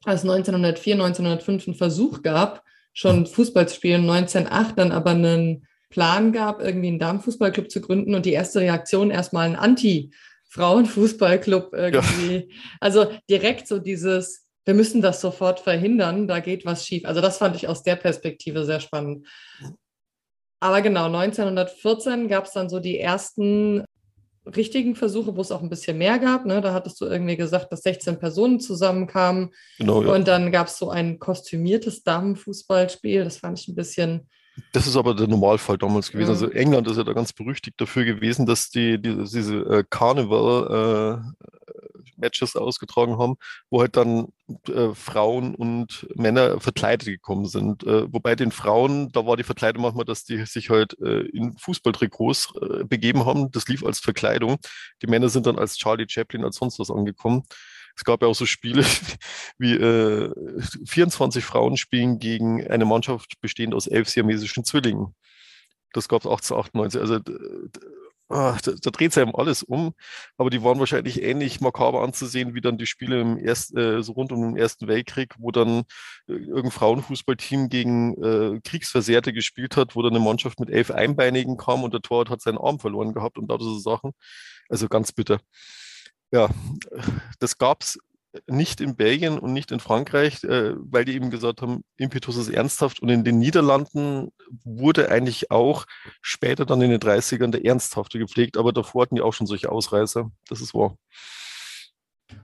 [0.04, 6.32] als 1904, 1905 einen Versuch gab, schon Fußball zu spielen, 1908 dann aber einen Plan
[6.32, 12.34] gab, irgendwie einen Damenfußballclub zu gründen und die erste Reaktion erstmal ein Anti-Frauenfußballclub irgendwie.
[12.34, 12.42] Ja.
[12.80, 17.06] Also direkt so dieses, wir müssen das sofort verhindern, da geht was schief.
[17.06, 19.26] Also das fand ich aus der Perspektive sehr spannend.
[20.60, 23.82] Aber genau, 1914 gab es dann so die ersten
[24.44, 26.44] richtigen Versuche, wo es auch ein bisschen mehr gab.
[26.44, 26.60] Ne?
[26.60, 29.54] Da hattest du irgendwie gesagt, dass 16 Personen zusammenkamen.
[29.78, 30.12] Genau, ja.
[30.12, 33.24] Und dann gab es so ein kostümiertes Damenfußballspiel.
[33.24, 34.28] Das fand ich ein bisschen.
[34.72, 36.28] Das ist aber der Normalfall damals gewesen.
[36.28, 36.34] Ja.
[36.34, 41.22] Also England ist ja da ganz berüchtigt dafür gewesen, dass die, die diese äh, Carnival
[41.24, 41.44] äh,
[42.18, 43.36] Matches ausgetragen haben,
[43.70, 44.28] wo halt dann
[44.68, 47.84] äh, Frauen und Männer verkleidet gekommen sind.
[47.84, 51.56] Äh, wobei den Frauen, da war die Verkleidung manchmal, dass die sich halt äh, in
[51.58, 53.50] Fußballtrikots äh, begeben haben.
[53.50, 54.56] Das lief als Verkleidung.
[55.02, 57.44] Die Männer sind dann als Charlie Chaplin, als sonst was angekommen.
[57.98, 58.84] Es gab ja auch so Spiele
[59.58, 60.32] wie äh,
[60.86, 65.16] 24 Frauen spielen gegen eine Mannschaft bestehend aus elf siamesischen Zwillingen.
[65.92, 67.00] Das gab es 1898.
[67.00, 67.18] Also
[68.28, 69.94] ach, da, da, dreht sich eben alles um,
[70.36, 74.12] aber die waren wahrscheinlich ähnlich makaber anzusehen wie dann die Spiele im erst, äh, so
[74.12, 75.80] rund um den Ersten Weltkrieg, wo dann
[76.28, 81.56] äh, irgendein Frauenfußballteam gegen äh, Kriegsversehrte gespielt hat, wo dann eine Mannschaft mit elf Einbeinigen
[81.56, 84.12] kam und der Torwart hat seinen Arm verloren gehabt und da so Sachen.
[84.68, 85.40] Also ganz bitter.
[86.30, 86.48] Ja,
[87.38, 87.98] das gab es
[88.46, 92.50] nicht in Belgien und nicht in Frankreich, äh, weil die eben gesagt haben, Impetus ist
[92.50, 93.00] ernsthaft.
[93.00, 94.30] Und in den Niederlanden
[94.64, 95.86] wurde eigentlich auch
[96.20, 99.72] später dann in den 30ern der Ernsthafte gepflegt, aber davor hatten die auch schon solche
[99.72, 100.30] Ausreißer.
[100.48, 100.96] Das ist wahr.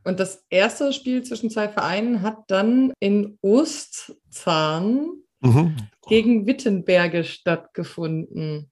[0.03, 5.11] Und das erste Spiel zwischen zwei Vereinen hat dann in Ostzahn
[5.41, 5.77] mhm.
[6.09, 8.71] gegen Wittenberge stattgefunden.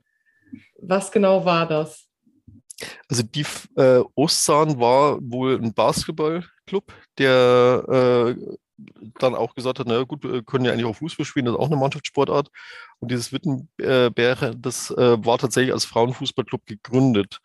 [0.79, 2.09] Was genau war das?
[3.09, 8.57] Also die äh, Ostzahn war wohl ein Basketball Club, der äh,
[9.19, 11.61] dann auch gesagt hat, na gut, wir können ja eigentlich auch Fußball spielen, das ist
[11.61, 12.49] auch eine Mannschaftssportart.
[13.01, 17.39] Und dieses Wittenberg, das äh, war tatsächlich als Frauenfußballclub gegründet.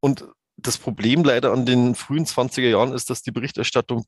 [0.00, 0.26] Und
[0.56, 4.04] das Problem leider an den frühen 20er Jahren ist, dass die Berichterstattung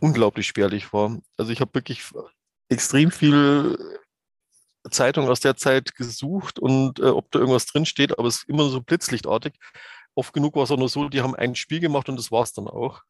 [0.00, 1.18] unglaublich spärlich war.
[1.36, 2.02] Also ich habe wirklich
[2.68, 3.78] extrem viel
[4.90, 8.68] Zeitung aus der Zeit gesucht und äh, ob da irgendwas drinsteht, aber es ist immer
[8.68, 9.54] so blitzlichtartig.
[10.14, 12.42] Oft genug war es auch nur so, die haben ein Spiel gemacht und das war
[12.42, 13.02] es dann auch.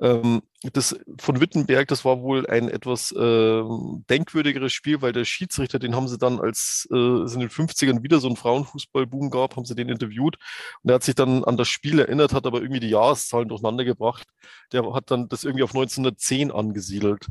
[0.00, 0.42] Ähm,
[0.72, 3.62] das von Wittenberg, das war wohl ein etwas äh,
[4.10, 8.02] denkwürdigeres Spiel, weil der Schiedsrichter, den haben sie dann, als äh, es in den 50ern
[8.02, 10.36] wieder so einen Frauenfußballboom gab, haben sie den interviewt
[10.82, 13.84] und er hat sich dann an das Spiel erinnert, hat aber irgendwie die Jahreszahlen durcheinander
[13.84, 14.26] gebracht.
[14.72, 17.26] Der hat dann das irgendwie auf 1910 angesiedelt.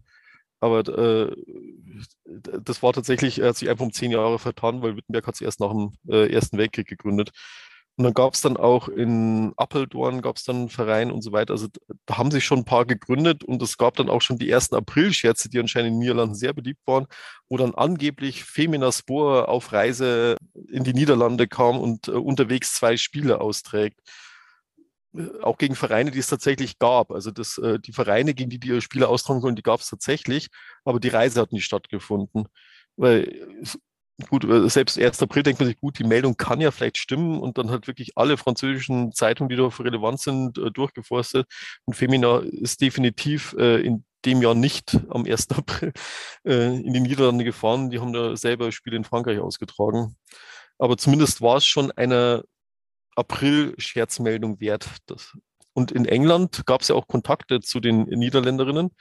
[0.64, 1.36] Aber äh,
[2.26, 5.46] das war tatsächlich, er hat sich einfach um zehn Jahre vertan, weil Wittenberg hat sich
[5.46, 7.32] erst nach dem äh, Ersten Weltkrieg gegründet.
[7.98, 11.34] Und dann gab es dann auch in Appeldorn gab es dann einen Verein und so
[11.34, 11.52] weiter.
[11.52, 11.68] Also
[12.06, 14.76] da haben sich schon ein paar gegründet und es gab dann auch schon die ersten
[14.76, 17.06] April-Scherze, die anscheinend in den Niederlanden sehr beliebt waren,
[17.50, 20.38] wo dann angeblich Femina Spohr auf Reise
[20.70, 24.00] in die Niederlande kam und äh, unterwegs zwei Spiele austrägt.
[25.16, 27.12] Äh, auch gegen Vereine, die es tatsächlich gab.
[27.12, 29.90] Also das, äh, die Vereine, gegen die die ihre Spiele austragen sollen, die gab es
[29.90, 30.50] tatsächlich,
[30.86, 32.48] aber die Reise hat nicht stattgefunden.
[32.96, 33.48] Weil
[34.30, 35.22] gut, äh, selbst 1.
[35.24, 38.18] April denkt man sich, gut, die Meldung kann ja vielleicht stimmen und dann halt wirklich
[38.18, 41.48] alle französischen Zeitungen, die da relevant sind, äh, durchgeforstet.
[41.86, 45.50] Und Femina ist definitiv äh, in dem Jahr nicht am 1.
[45.58, 45.92] April
[46.46, 47.90] in die Niederlande gefahren.
[47.90, 50.16] Die haben da selber Spiele in Frankreich ausgetragen.
[50.78, 52.44] Aber zumindest war es schon eine
[53.16, 54.88] April-Scherzmeldung wert.
[55.08, 55.38] Das.
[55.74, 58.92] Und in England gab es ja auch Kontakte zu den Niederländerinnen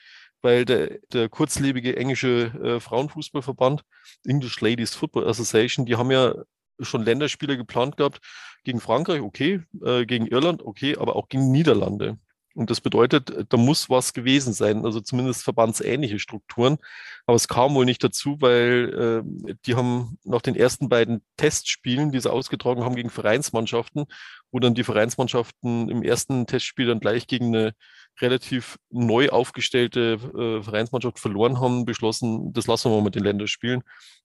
[0.43, 3.83] weil der, der kurzlebige englische äh, Frauenfußballverband,
[4.27, 6.35] English Ladies Football Association, die haben ja
[6.81, 8.21] schon Länderspiele geplant gehabt
[8.65, 12.19] gegen Frankreich, okay, äh, gegen Irland, okay, aber auch gegen Niederlande.
[12.55, 16.79] Und das bedeutet, da muss was gewesen sein, also zumindest verbandsähnliche Strukturen.
[17.27, 22.13] Aber es kam wohl nicht dazu, weil äh, die haben nach den ersten beiden Testspielen,
[22.13, 24.05] die sie ausgetragen haben gegen Vereinsmannschaften,
[24.51, 27.75] wo dann die Vereinsmannschaften im ersten Testspiel dann gleich gegen eine
[28.21, 33.83] relativ neu aufgestellte äh, Vereinsmannschaft verloren haben, beschlossen, das lassen wir mal mit den Länderspielen.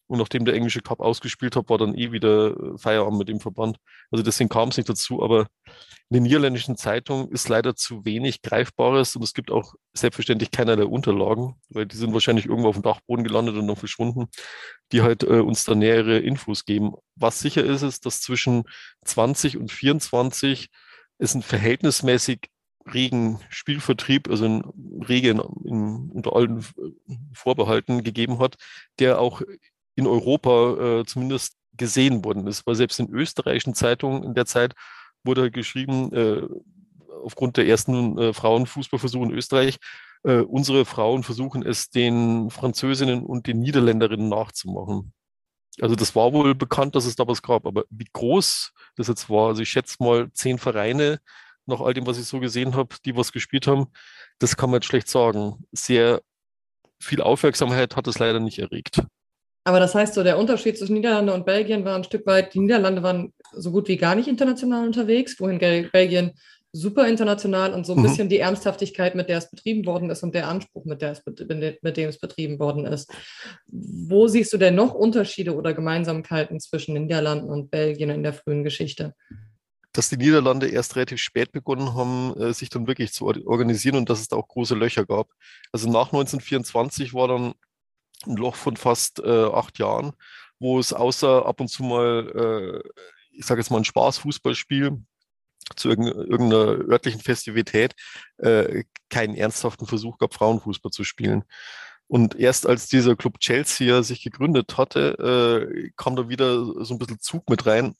[0.07, 3.41] Und nachdem der englische Cup ausgespielt hat, war dann eh wieder äh, Feierabend mit dem
[3.41, 3.77] Verband.
[4.09, 5.47] Also deswegen kam es nicht dazu, aber
[6.09, 10.85] in den niederländischen Zeitungen ist leider zu wenig Greifbares und es gibt auch selbstverständlich keinerlei
[10.85, 14.27] Unterlagen, weil die sind wahrscheinlich irgendwo auf dem Dachboden gelandet und dann verschwunden,
[14.93, 16.93] die halt äh, uns da nähere Infos geben.
[17.15, 18.63] Was sicher ist, ist, dass zwischen
[19.03, 20.69] 20 und 24
[21.17, 22.49] es ein verhältnismäßig
[22.93, 24.63] regen Spielvertrieb, also ein
[25.07, 26.65] regen in, unter allen
[27.33, 28.55] Vorbehalten gegeben hat,
[28.99, 29.41] der auch
[29.95, 32.65] in Europa äh, zumindest gesehen worden ist.
[32.65, 34.73] Weil selbst in österreichischen Zeitungen in der Zeit
[35.23, 36.41] wurde geschrieben, äh,
[37.23, 39.77] aufgrund der ersten äh, Frauenfußballversuche in Österreich,
[40.23, 45.13] äh, unsere Frauen versuchen es den Französinnen und den Niederländerinnen nachzumachen.
[45.79, 49.29] Also das war wohl bekannt, dass es da was gab, aber wie groß das jetzt
[49.29, 51.19] war, also ich schätze mal zehn Vereine,
[51.67, 53.87] nach all dem, was ich so gesehen habe, die was gespielt haben,
[54.39, 55.65] das kann man jetzt schlecht sagen.
[55.71, 56.21] Sehr
[56.99, 59.03] viel Aufmerksamkeit hat es leider nicht erregt.
[59.63, 62.59] Aber das heißt so, der Unterschied zwischen Niederlande und Belgien war ein Stück weit, die
[62.59, 66.31] Niederlande waren so gut wie gar nicht international unterwegs, wohin Belgien
[66.71, 68.03] super international und so ein mhm.
[68.03, 71.23] bisschen die Ernsthaftigkeit, mit der es betrieben worden ist und der Anspruch, mit, der es,
[71.25, 73.11] mit dem es betrieben worden ist.
[73.67, 78.33] Wo siehst du denn noch Unterschiede oder Gemeinsamkeiten zwischen den Niederlanden und Belgien in der
[78.33, 79.15] frühen Geschichte?
[79.97, 84.09] Dass die Niederlande erst relativ spät begonnen haben, äh, sich dann wirklich zu organisieren und
[84.09, 85.31] dass es da auch große Löcher gab.
[85.71, 87.53] Also nach 1924 war dann
[88.27, 90.13] ein Loch von fast äh, acht Jahren,
[90.59, 92.89] wo es außer ab und zu mal, äh,
[93.31, 95.01] ich sage jetzt mal ein Spaßfußballspiel,
[95.75, 97.93] zu irgendeiner örtlichen Festivität
[98.37, 101.43] äh, keinen ernsthaften Versuch gab, Frauenfußball zu spielen.
[102.07, 106.99] Und erst als dieser Club Chelsea sich gegründet hatte, äh, kam da wieder so ein
[106.99, 107.95] bisschen Zug mit rein,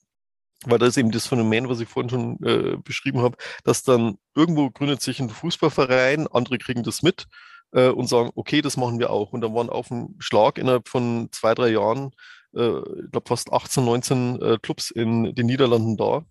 [0.66, 4.18] weil das ist eben das Phänomen, was ich vorhin schon äh, beschrieben habe, dass dann
[4.36, 7.28] irgendwo gründet sich ein Fußballverein, andere kriegen das mit
[7.74, 9.34] äh, und sagen, okay, das machen wir auch.
[9.34, 12.12] Und dann waren auf dem Schlag innerhalb von zwei, drei Jahren,
[12.56, 16.24] äh, ich glaube fast 18, 19 äh, Clubs in den Niederlanden da,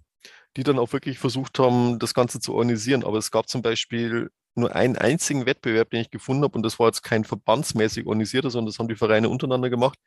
[0.57, 3.05] die dann auch wirklich versucht haben, das Ganze zu organisieren.
[3.05, 6.79] Aber es gab zum Beispiel nur einen einzigen Wettbewerb, den ich gefunden habe, und das
[6.79, 9.99] war jetzt kein verbandsmäßig organisierter, sondern das haben die Vereine untereinander gemacht.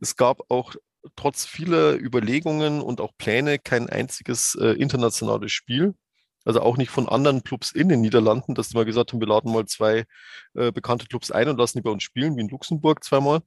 [0.00, 0.74] Es gab auch
[1.16, 5.94] trotz vieler Überlegungen und auch Pläne kein einziges äh, internationales Spiel.
[6.44, 9.28] Also auch nicht von anderen Clubs in den Niederlanden, dass die mal gesagt haben, wir
[9.28, 10.04] laden mal zwei
[10.54, 13.40] äh, bekannte Clubs ein und lassen die bei uns spielen, wie in Luxemburg zweimal.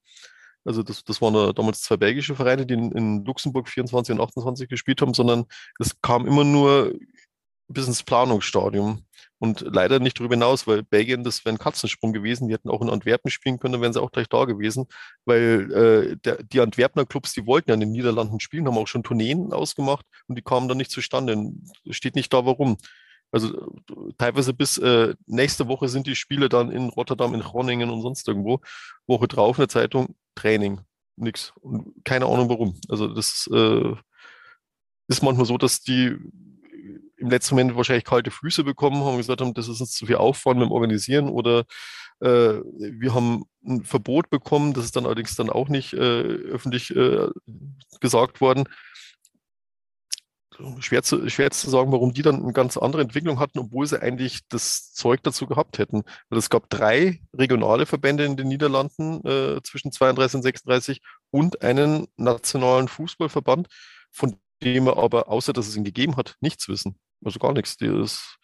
[0.66, 4.70] Also das, das waren damals zwei belgische Vereine, die in, in Luxemburg 24 und 28
[4.70, 5.46] gespielt haben, sondern
[5.80, 6.94] es kam immer nur
[7.68, 9.06] bis ins Planungsstadium
[9.40, 12.48] und leider nicht darüber hinaus, weil Belgien, das wäre ein Katzensprung gewesen.
[12.48, 14.86] Die hätten auch in Antwerpen spielen können, dann wären sie auch gleich da gewesen,
[15.26, 18.88] weil äh, der, die Antwerpener Clubs, die wollten ja in den Niederlanden spielen, haben auch
[18.88, 21.52] schon Tourneen ausgemacht und die kamen dann nicht zustande.
[21.90, 22.78] Steht nicht da, warum.
[23.32, 23.74] Also
[24.18, 28.28] teilweise bis äh, nächste Woche sind die Spiele dann in Rotterdam, in Groningen und sonst
[28.28, 28.62] irgendwo.
[29.08, 30.82] Woche drauf in der Zeitung Training,
[31.16, 31.52] nix.
[31.60, 32.80] Und keine Ahnung warum.
[32.90, 33.94] Also das äh,
[35.08, 36.16] ist manchmal so, dass die
[37.24, 40.06] im letzten Moment wahrscheinlich kalte Füße bekommen haben und gesagt haben, das ist uns zu
[40.06, 41.64] viel Aufwand mit dem Organisieren oder
[42.20, 46.94] äh, wir haben ein Verbot bekommen, das ist dann allerdings dann auch nicht äh, öffentlich
[46.94, 47.30] äh,
[48.02, 48.66] gesagt worden.
[50.80, 54.02] Schwer zu, schwer zu sagen, warum die dann eine ganz andere Entwicklung hatten, obwohl sie
[54.02, 56.04] eigentlich das Zeug dazu gehabt hätten.
[56.30, 61.02] Weil es gab drei regionale Verbände in den Niederlanden äh, zwischen 32 und 36
[61.32, 63.68] und einen nationalen Fußballverband,
[64.12, 67.00] von dem wir aber, außer dass es ihn gegeben hat, nichts wissen.
[67.24, 67.78] Also gar nichts.
[67.78, 68.38] Die ist,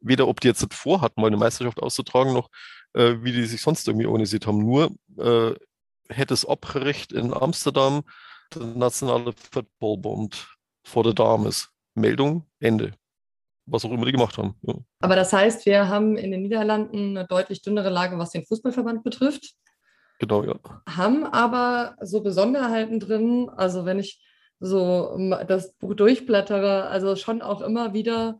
[0.00, 2.48] weder ob die jetzt vorhatten, mal eine Meisterschaft auszutragen, noch
[2.94, 4.58] äh, wie die sich sonst irgendwie organisiert haben.
[4.58, 5.54] Nur äh,
[6.08, 8.02] hätte es Abrecht in Amsterdam
[8.54, 10.48] der Nationale Footballbund
[10.84, 11.68] vor der Dames.
[11.94, 12.92] Meldung, Ende.
[13.66, 14.56] Was auch immer die gemacht haben.
[14.62, 14.74] Ja.
[15.00, 19.04] Aber das heißt, wir haben in den Niederlanden eine deutlich dünnere Lage, was den Fußballverband
[19.04, 19.54] betrifft.
[20.18, 20.58] Genau, ja.
[20.88, 23.50] Haben aber so Besonderheiten drin.
[23.56, 24.22] Also wenn ich
[24.62, 28.38] so das Buch durchblättere, also schon auch immer wieder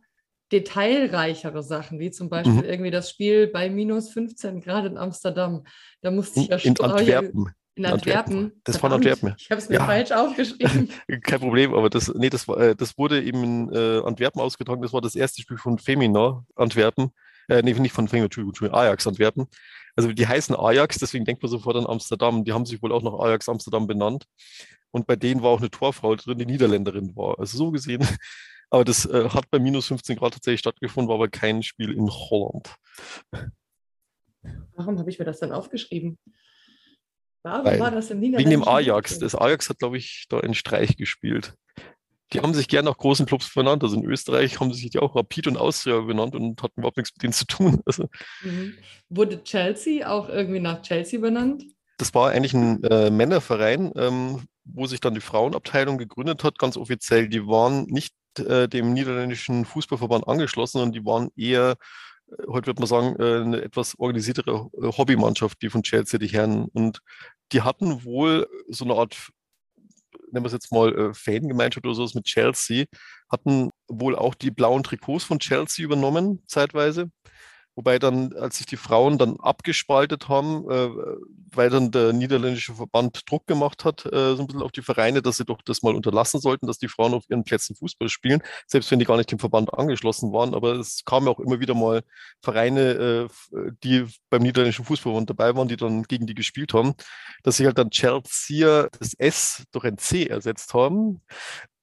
[0.53, 2.63] detailreichere Sachen, wie zum Beispiel mhm.
[2.63, 5.65] irgendwie das Spiel bei minus 15 Grad in Amsterdam.
[6.01, 7.49] Da musste ich ja in Antwerpen.
[7.75, 8.53] In Antwerpen.
[8.63, 9.33] Das war Antwerpen.
[9.37, 9.85] Ich habe es mir ja.
[9.85, 10.89] falsch aufgeschrieben.
[11.23, 14.81] Kein Problem, aber das, nee, das, war, äh, das wurde eben in äh, Antwerpen ausgetragen.
[14.81, 17.11] Das war das erste Spiel von Femina Antwerpen.
[17.49, 19.47] Äh, nee, nicht von Femina, Entschuldigung, Ajax Antwerpen.
[19.95, 22.45] Also die heißen Ajax, deswegen denkt man sofort an Amsterdam.
[22.45, 24.25] Die haben sich wohl auch nach Ajax Amsterdam benannt.
[24.93, 27.39] Und bei denen war auch eine Torfrau drin, die Niederländerin war.
[27.39, 28.07] Also so gesehen.
[28.69, 32.09] Aber das äh, hat bei minus 15 Grad tatsächlich stattgefunden, war aber kein Spiel in
[32.09, 32.75] Holland.
[34.75, 36.17] Warum habe ich mir das dann aufgeschrieben?
[37.43, 38.49] Warum Weil, war das in Niederlanden?
[38.51, 39.19] Wegen dem Ajax.
[39.19, 41.53] Das Ajax hat, glaube ich, da einen Streich gespielt.
[42.31, 43.83] Die haben sich gern nach großen Clubs benannt.
[43.83, 47.13] Also in Österreich haben sie sich auch Rapid und Austria benannt und hatten überhaupt nichts
[47.15, 47.81] mit denen zu tun.
[47.85, 48.09] Also,
[48.41, 48.75] mhm.
[49.09, 51.63] Wurde Chelsea auch irgendwie nach Chelsea benannt?
[51.97, 56.77] Das war eigentlich ein äh, Männerverein, ähm, wo sich dann die Frauenabteilung gegründet hat, ganz
[56.77, 57.29] offiziell.
[57.29, 61.75] Die waren nicht äh, dem niederländischen Fußballverband angeschlossen, sondern die waren eher,
[62.27, 66.65] äh, heute wird man sagen, äh, eine etwas organisiertere Hobbymannschaft, die von Chelsea, die Herren.
[66.73, 66.99] Und
[67.51, 69.29] die hatten wohl so eine Art
[70.33, 72.85] nennen wir es jetzt mal äh, Fangemeinschaft oder sowas mit Chelsea,
[73.29, 77.11] hatten wohl auch die blauen Trikots von Chelsea übernommen, zeitweise.
[77.75, 80.89] Wobei dann, als sich die Frauen dann abgespaltet haben, äh,
[81.51, 85.21] weil dann der niederländische Verband Druck gemacht hat, äh, so ein bisschen auf die Vereine,
[85.21, 88.43] dass sie doch das mal unterlassen sollten, dass die Frauen auf ihren Plätzen Fußball spielen,
[88.67, 90.53] selbst wenn die gar nicht dem Verband angeschlossen waren.
[90.53, 92.03] Aber es kamen ja auch immer wieder mal
[92.41, 96.93] Vereine, äh, die beim niederländischen Fußballverband dabei waren, die dann gegen die gespielt haben,
[97.43, 101.21] dass sie halt dann Chelsea das S durch ein C ersetzt haben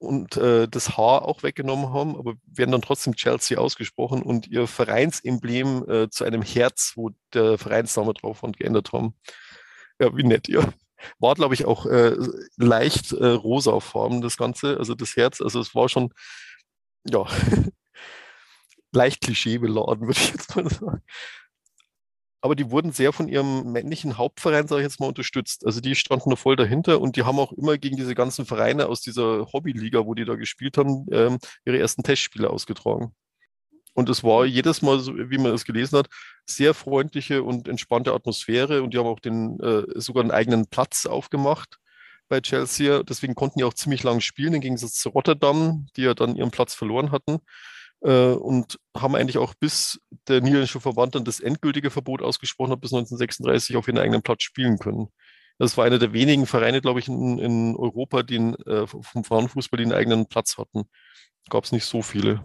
[0.01, 4.67] und äh, das H auch weggenommen haben, aber werden dann trotzdem Chelsea ausgesprochen und ihr
[4.67, 9.15] Vereinsemblem äh, zu einem Herz, wo der Vereinsname drauf und geändert haben.
[10.01, 10.73] Ja, wie nett, ja.
[11.19, 12.17] War, glaube ich, auch äh,
[12.57, 15.43] leicht äh, rosa Form, das Ganze, also das Herz.
[15.43, 16.15] Also es war schon,
[17.05, 17.27] ja,
[18.93, 21.03] leicht klischeebeladen, würde ich jetzt mal sagen
[22.41, 25.67] aber die wurden sehr von ihrem männlichen Hauptverein, sage ich jetzt mal, unterstützt.
[25.67, 28.87] Also die standen da voll dahinter und die haben auch immer gegen diese ganzen Vereine
[28.87, 33.15] aus dieser Hobbyliga, wo die da gespielt haben, ähm, ihre ersten Testspiele ausgetragen.
[33.93, 35.01] Und es war jedes Mal,
[35.31, 36.09] wie man es gelesen hat,
[36.47, 41.07] sehr freundliche und entspannte Atmosphäre und die haben auch den, äh, sogar einen eigenen Platz
[41.07, 41.79] aufgemacht
[42.29, 43.03] bei Chelsea.
[43.03, 46.51] Deswegen konnten die auch ziemlich lang spielen, im Gegensatz zu Rotterdam, die ja dann ihren
[46.51, 47.41] Platz verloren hatten.
[48.03, 52.81] Äh, und haben eigentlich auch bis der niederländische Verband dann das endgültige Verbot ausgesprochen hat,
[52.81, 55.09] bis 1936 auf ihren eigenen Platz spielen können.
[55.59, 59.25] Das war einer der wenigen Vereine, glaube ich, in, in Europa, die in, äh, vom
[59.25, 60.85] Frauenfußball einen eigenen Platz hatten.
[61.51, 62.45] Gab es nicht so viele.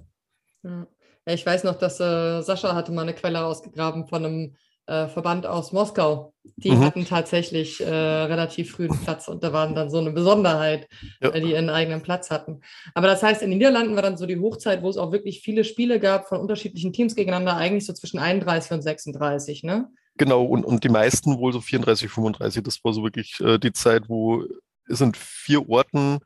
[0.63, 0.87] Ja.
[1.25, 4.55] ich weiß noch, dass äh, Sascha hatte mal eine Quelle rausgegraben von einem
[4.87, 6.33] äh, Verband aus Moskau.
[6.57, 6.85] Die mhm.
[6.85, 10.87] hatten tatsächlich äh, relativ früh einen Platz und da waren dann so eine Besonderheit,
[11.21, 11.29] ja.
[11.29, 12.61] äh, die ihren eigenen Platz hatten.
[12.93, 15.41] Aber das heißt, in den Niederlanden war dann so die Hochzeit, wo es auch wirklich
[15.41, 19.89] viele Spiele gab von unterschiedlichen Teams gegeneinander, eigentlich so zwischen 31 und 36, ne?
[20.17, 22.63] Genau, und, und die meisten wohl so 34, 35.
[22.63, 24.45] Das war so wirklich äh, die Zeit, wo
[24.87, 26.19] es in vier Orten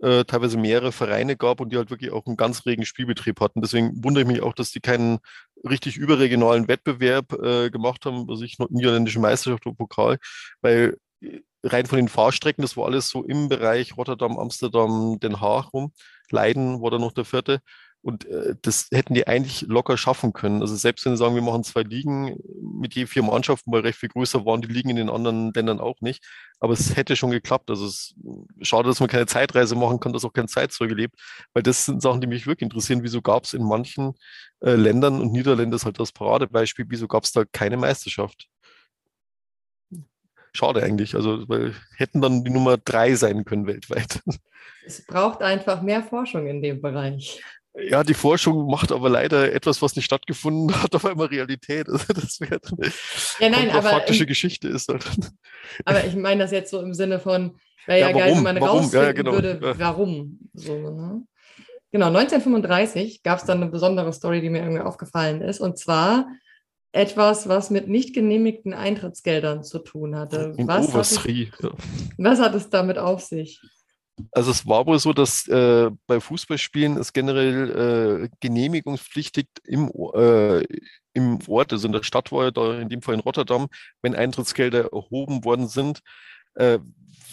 [0.00, 3.60] äh, teilweise mehrere Vereine gab und die halt wirklich auch einen ganz regen Spielbetrieb hatten.
[3.60, 5.18] Deswegen wundere ich mich auch, dass die keinen
[5.66, 10.18] richtig überregionalen Wettbewerb äh, gemacht haben, also ich niederländische Meisterschaft und Pokal,
[10.60, 15.40] weil äh, rein von den Fahrstrecken, das war alles so im Bereich Rotterdam, Amsterdam, Den
[15.40, 15.92] Haag rum.
[16.30, 17.60] Leiden war da noch der vierte.
[18.06, 20.60] Und äh, das hätten die eigentlich locker schaffen können.
[20.60, 23.98] Also selbst wenn sie sagen, wir machen zwei Ligen mit je vier Mannschaften, weil recht
[23.98, 26.24] viel größer waren die Ligen in den anderen Ländern auch nicht.
[26.60, 27.68] Aber es hätte schon geklappt.
[27.68, 28.14] Also es
[28.62, 31.16] schade, dass man keine Zeitreise machen kann, dass auch kein Zeitzeuge lebt,
[31.52, 33.02] weil das sind Sachen, die mich wirklich interessieren.
[33.02, 34.14] Wieso gab es in manchen
[34.60, 38.46] äh, Ländern und Niederländer ist halt das Paradebeispiel, wieso gab es da keine Meisterschaft?
[40.52, 41.16] Schade eigentlich.
[41.16, 44.22] Also, weil hätten dann die Nummer drei sein können weltweit.
[44.86, 47.42] Es braucht einfach mehr Forschung in dem Bereich.
[47.78, 51.88] Ja, die Forschung macht aber leider etwas, was nicht stattgefunden hat, auf einmal Realität.
[51.88, 52.60] Also das wäre
[53.38, 54.88] ja, nein, aber faktische im, Geschichte ist.
[54.88, 55.04] Halt.
[55.84, 58.60] Aber ich meine das jetzt so im Sinne von, wäre ja, ja geil, wenn man
[58.60, 58.78] warum?
[58.78, 59.32] rausfinden ja, genau.
[59.32, 60.38] würde, warum.
[60.54, 61.22] So, ne?
[61.92, 65.60] Genau, 1935 gab es dann eine besondere Story, die mir irgendwie aufgefallen ist.
[65.60, 66.26] Und zwar
[66.92, 70.54] etwas, was mit nicht genehmigten Eintrittsgeldern zu tun hatte.
[70.58, 71.24] was, hat es,
[72.16, 73.60] was hat es damit auf sich?
[74.32, 80.64] Also es war wohl so, dass äh, bei Fußballspielen es generell äh, genehmigungspflichtig im, äh,
[81.12, 83.68] im Ort, also in der Stadt war ja da in dem Fall in Rotterdam,
[84.02, 86.00] wenn Eintrittsgelder erhoben worden sind,
[86.56, 86.78] äh,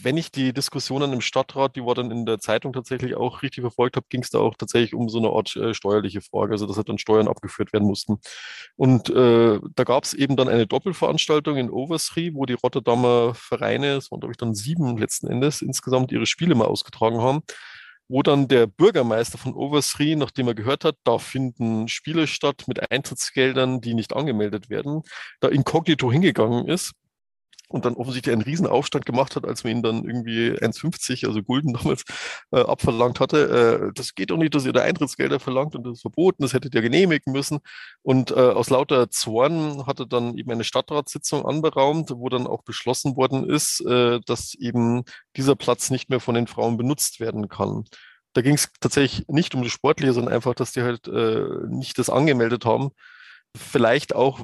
[0.04, 3.62] wenn ich die Diskussionen im Stadtrat, die war dann in der Zeitung tatsächlich auch richtig
[3.62, 6.68] verfolgt habe, ging es da auch tatsächlich um so eine Art äh, steuerliche Frage, also
[6.68, 8.18] dass halt dann Steuern abgeführt werden mussten.
[8.76, 13.96] Und äh, da gab es eben dann eine Doppelveranstaltung in Oversree, wo die Rotterdamer Vereine,
[13.96, 17.42] es waren glaube ich dann sieben letzten Endes, insgesamt ihre Spiele mal ausgetragen haben
[18.10, 22.92] wo dann der Bürgermeister von Oversree, nachdem er gehört hat, da finden Spiele statt mit
[22.92, 25.04] Eintrittsgeldern, die nicht angemeldet werden,
[25.40, 26.94] da inkognito hingegangen ist
[27.74, 31.42] und dann offensichtlich einen riesen Aufstand gemacht hat, als man ihn dann irgendwie 1,50, also
[31.42, 32.04] Gulden damals,
[32.52, 33.90] äh, abverlangt hatte.
[33.90, 36.54] Äh, das geht doch nicht, dass ihr da Eintrittsgelder verlangt und das ist verboten, das
[36.54, 37.60] hättet ihr genehmigen müssen.
[38.04, 43.16] Und äh, aus lauter Zorn hatte dann eben eine Stadtratssitzung anberaumt, wo dann auch beschlossen
[43.18, 45.04] worden ist, äh, dass eben
[45.36, 47.86] dieser Platz nicht mehr von den Frauen benutzt werden kann.
[48.34, 51.98] Da ging es tatsächlich nicht um das Sportliche, sondern einfach, dass die halt äh, nicht
[51.98, 52.92] das angemeldet haben.
[53.56, 54.42] Vielleicht auch,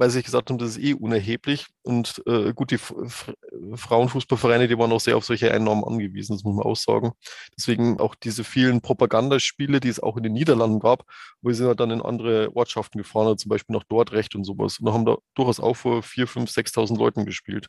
[0.00, 1.66] weil sie gesagt haben, das ist eh unerheblich.
[1.82, 6.56] Und äh, gut, die Frauenfußballvereine, die waren auch sehr auf solche Einnahmen angewiesen, das muss
[6.56, 7.12] man auch sagen.
[7.54, 11.04] Deswegen auch diese vielen Propagandaspiele, die es auch in den Niederlanden gab,
[11.42, 14.78] wo sie halt dann in andere Ortschaften gefahren, haben, zum Beispiel nach Dordrecht und sowas.
[14.78, 17.66] Und haben da durchaus auch vor 4.000, 5.000, 6.000 Leuten gespielt.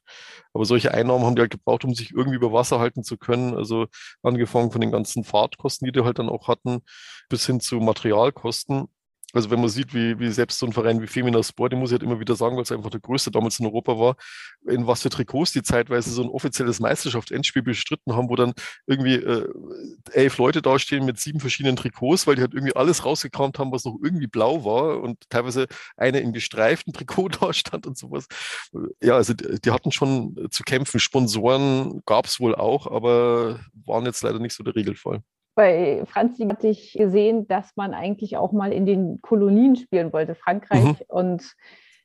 [0.53, 3.57] Aber solche Einnahmen haben die halt gebraucht, um sich irgendwie über Wasser halten zu können.
[3.57, 3.87] Also
[4.23, 6.79] angefangen von den ganzen Fahrtkosten, die die halt dann auch hatten,
[7.27, 8.87] bis hin zu Materialkosten.
[9.33, 11.91] Also wenn man sieht, wie, wie selbst so ein Verein wie Femina Sport, den muss
[11.91, 14.15] ich halt immer wieder sagen, weil es einfach der größte damals in Europa war,
[14.67, 18.53] in was für Trikots die zeitweise so ein offizielles Meisterschaftsendspiel bestritten haben, wo dann
[18.87, 19.47] irgendwie äh,
[20.11, 23.85] elf Leute dastehen mit sieben verschiedenen Trikots, weil die halt irgendwie alles rausgekramt haben, was
[23.85, 25.67] noch irgendwie blau war und teilweise
[25.97, 28.27] eine im gestreiften Trikot da stand und sowas.
[29.01, 30.99] Ja, also die, die hatten schon zu kämpfen.
[30.99, 35.23] Sponsoren gab es wohl auch, aber waren jetzt leider nicht so der Regelfall
[35.55, 40.35] bei Franzi hatte ich gesehen, dass man eigentlich auch mal in den Kolonien spielen wollte.
[40.35, 40.95] Frankreich mhm.
[41.07, 41.55] und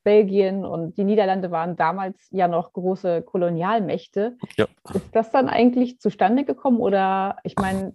[0.06, 4.36] Belgien und die Niederlande waren damals ja noch große Kolonialmächte.
[4.56, 4.66] Ja.
[4.94, 6.78] Ist das dann eigentlich zustande gekommen?
[6.78, 7.93] Oder ich meine,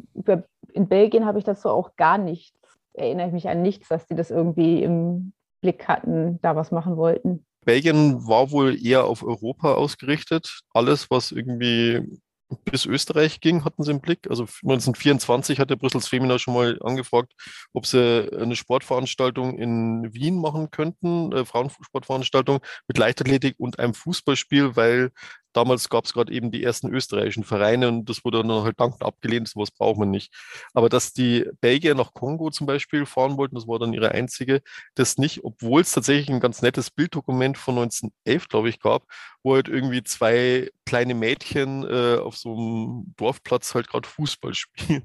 [0.74, 2.60] in Belgien habe ich dazu auch gar nichts,
[2.94, 6.98] erinnere ich mich an nichts, dass die das irgendwie im Blick hatten, da was machen
[6.98, 7.46] wollten.
[7.64, 10.62] Belgien war wohl eher auf Europa ausgerichtet.
[10.74, 12.20] Alles, was irgendwie
[12.66, 14.30] bis Österreich ging, hatten sie im Blick.
[14.30, 17.34] Also 1924 hat der Brüssels Femina schon mal angefragt,
[17.74, 24.76] ob sie eine Sportveranstaltung in Wien machen könnten, äh, Frauensportveranstaltung mit Leichtathletik und einem Fußballspiel,
[24.76, 25.12] weil
[25.54, 29.04] damals gab es gerade eben die ersten österreichischen Vereine und das wurde dann halt dankend
[29.04, 30.34] abgelehnt, sowas braucht man nicht.
[30.74, 34.62] Aber dass die Belgier nach Kongo zum Beispiel fahren wollten, das war dann ihre einzige,
[34.96, 39.04] das nicht, obwohl es tatsächlich ein ganz nettes Bilddokument von 1911, glaube ich, gab,
[39.44, 45.04] wo halt irgendwie zwei kleine Mädchen äh, auf so einem Dorfplatz halt gerade Fußball spielen.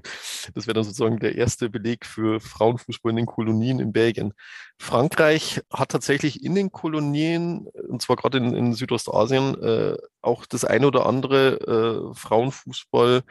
[0.53, 4.33] Das wäre dann sozusagen der erste Beleg für Frauenfußball in den Kolonien in Belgien.
[4.79, 9.97] Frankreich hat tatsächlich in den Kolonien, und zwar gerade in, in Südostasien, äh,
[10.27, 13.23] auch das eine oder andere äh, Frauenfußball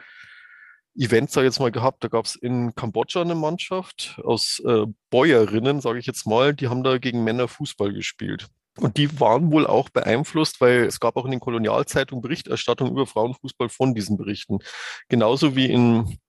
[0.97, 2.03] Event, sage ich jetzt mal, gehabt.
[2.03, 6.67] Da gab es in Kambodscha eine Mannschaft aus äh, Bäuerinnen, sage ich jetzt mal, die
[6.67, 8.47] haben da gegen Männer Fußball gespielt.
[8.77, 13.07] Und die waren wohl auch beeinflusst, weil es gab auch in den Kolonialzeitungen Berichterstattung über
[13.07, 14.59] Frauenfußball von diesen Berichten.
[15.09, 16.19] Genauso wie in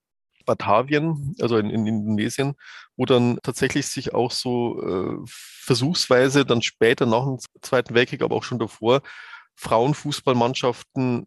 [0.47, 2.55] Batavien, also in, in Indonesien,
[2.97, 8.35] wo dann tatsächlich sich auch so äh, versuchsweise dann später nach dem Zweiten Weltkrieg, aber
[8.35, 9.03] auch schon davor,
[9.59, 11.27] Frauenfußballmannschaften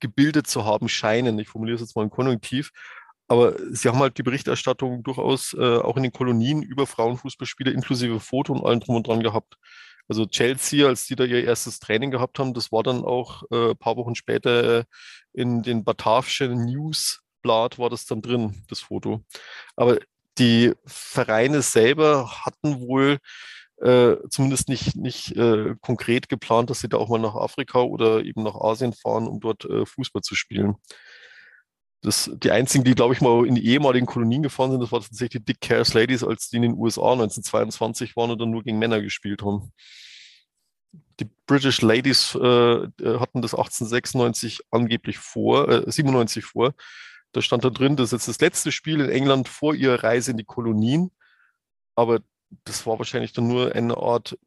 [0.00, 1.38] gebildet zu haben scheinen.
[1.38, 2.70] Ich formuliere es jetzt mal im Konjunktiv.
[3.28, 8.20] Aber sie haben halt die Berichterstattung durchaus äh, auch in den Kolonien über Frauenfußballspiele inklusive
[8.20, 9.56] Foto und allem drum und dran gehabt.
[10.08, 13.70] Also Chelsea, als die da ihr erstes Training gehabt haben, das war dann auch äh,
[13.70, 14.84] ein paar Wochen später
[15.32, 19.24] in den Batavischen Newsblatt war das dann drin, das Foto.
[19.74, 19.98] Aber
[20.38, 23.18] die Vereine selber hatten wohl
[23.78, 28.24] äh, zumindest nicht, nicht äh, konkret geplant, dass sie da auch mal nach Afrika oder
[28.24, 30.76] eben nach Asien fahren, um dort äh, Fußball zu spielen.
[32.02, 35.00] Das, die einzigen, die, glaube ich, mal in die ehemaligen Kolonien gefahren sind, das war
[35.00, 38.62] tatsächlich die Dick Cares Ladies, als die in den USA 1922 waren und dann nur
[38.62, 39.72] gegen Männer gespielt haben.
[41.20, 46.74] Die British Ladies äh, äh hatten das 1896 angeblich vor, äh, 97 vor.
[47.32, 50.30] Da stand da drin, das ist jetzt das letzte Spiel in England vor ihrer Reise
[50.30, 51.10] in die Kolonien.
[51.94, 52.20] Aber
[52.64, 54.38] das war wahrscheinlich dann nur eine Art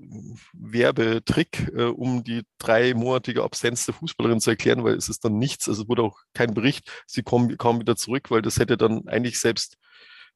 [0.54, 5.68] Werbetrick, äh, um die dreimonatige Absenz der Fußballerin zu erklären, weil es ist dann nichts,
[5.68, 9.08] also es wurde auch kein Bericht, sie kommen, kaum wieder zurück, weil das hätte dann
[9.08, 9.78] eigentlich selbst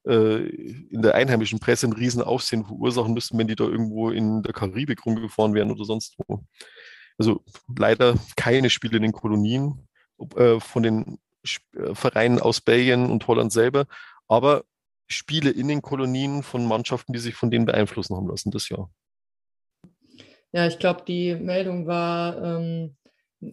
[0.05, 4.53] äh, in der einheimischen Presse ein Riesenaufsehen verursachen müssen, wenn die da irgendwo in der
[4.53, 6.43] Karibik rumgefahren wären oder sonst wo.
[7.17, 7.43] Also
[7.77, 9.87] leider keine Spiele in den Kolonien
[10.35, 11.19] äh, von den
[11.75, 13.85] äh, Vereinen aus Belgien und Holland selber,
[14.27, 14.63] aber
[15.07, 18.89] Spiele in den Kolonien von Mannschaften, die sich von denen beeinflussen haben lassen, das Jahr.
[20.51, 22.95] Ja, ich glaube, die Meldung war ähm,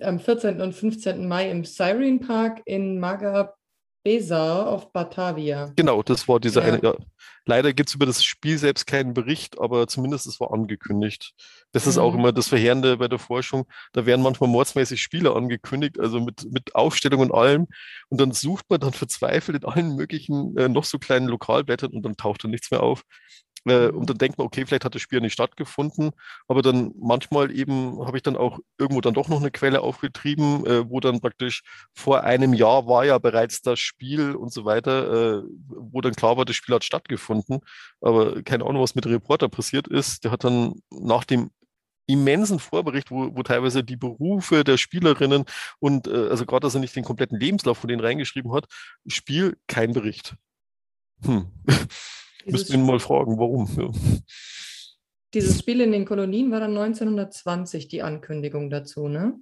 [0.00, 0.60] am 14.
[0.60, 1.26] und 15.
[1.26, 3.00] Mai im Siren Park in
[4.04, 5.72] Magabesa auf Batavia.
[5.76, 6.74] Genau, das war dieser ja.
[6.74, 6.82] eine.
[6.82, 6.94] Ja.
[7.46, 11.32] Leider gibt es über das Spiel selbst keinen Bericht, aber zumindest es war angekündigt.
[11.72, 12.02] Das ist mhm.
[12.02, 13.66] auch immer das Verheerende bei der Forschung.
[13.92, 17.66] Da werden manchmal mordsmäßig Spiele angekündigt, also mit, mit Aufstellung und allem.
[18.08, 22.02] Und dann sucht man dann verzweifelt in allen möglichen äh, noch so kleinen Lokalblättern und
[22.02, 23.02] dann taucht dann nichts mehr auf.
[23.66, 26.12] Äh, und dann denkt man, okay, vielleicht hat das Spiel nicht stattgefunden,
[26.48, 30.66] aber dann manchmal eben habe ich dann auch irgendwo dann doch noch eine Quelle aufgetrieben,
[30.66, 31.62] äh, wo dann praktisch
[31.94, 36.36] vor einem Jahr war ja bereits das Spiel und so weiter, äh, wo dann klar
[36.36, 37.60] war, das Spiel hat stattgefunden,
[38.00, 40.24] aber keine Ahnung, was mit dem Reporter passiert ist.
[40.24, 41.50] Der hat dann nach dem
[42.06, 45.44] immensen Vorbericht, wo, wo teilweise die Berufe der Spielerinnen
[45.78, 48.66] und äh, also gerade, dass er nicht den kompletten Lebenslauf von denen reingeschrieben hat,
[49.06, 50.34] Spiel, kein Bericht.
[51.24, 51.46] Hm.
[52.46, 53.68] Müssten ihn mal fragen, warum.
[53.76, 53.90] Ja.
[55.34, 59.38] Dieses Spiel in den Kolonien war dann 1920 die Ankündigung dazu, ne?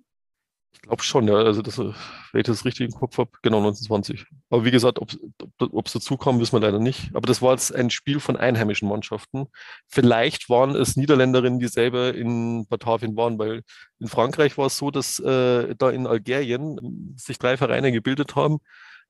[0.74, 1.34] Ich glaube schon, ja.
[1.34, 1.94] Also, das, wenn
[2.34, 4.26] ich das richtig im Kopf habe, genau 1920.
[4.50, 7.10] Aber wie gesagt, ob es dazu kam, wissen wir leider nicht.
[7.14, 9.46] Aber das war jetzt ein Spiel von einheimischen Mannschaften.
[9.86, 13.62] Vielleicht waren es Niederländerinnen, die selber in Batavien waren, weil
[13.98, 18.58] in Frankreich war es so, dass äh, da in Algerien sich drei Vereine gebildet haben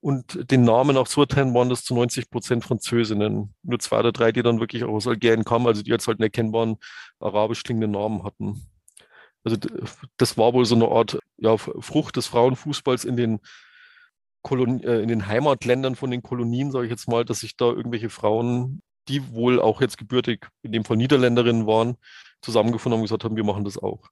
[0.00, 3.54] und den Namen auch zuerteilen waren das zu 90 Prozent Französinnen.
[3.62, 6.18] Nur zwei oder drei, die dann wirklich auch aus Algerien kamen, also die jetzt halt
[6.18, 6.76] einen erkennbaren
[7.18, 8.68] arabisch klingenden Namen hatten.
[9.42, 9.56] Also
[10.16, 13.40] das war wohl so eine Art ja, Frucht des Frauenfußballs in den,
[14.50, 18.10] äh, in den Heimatländern von den Kolonien, sage ich jetzt mal, dass sich da irgendwelche
[18.10, 21.96] Frauen, die wohl auch jetzt gebürtig, in dem Fall Niederländerinnen waren,
[22.40, 24.10] zusammengefunden haben und gesagt haben, wir machen das auch.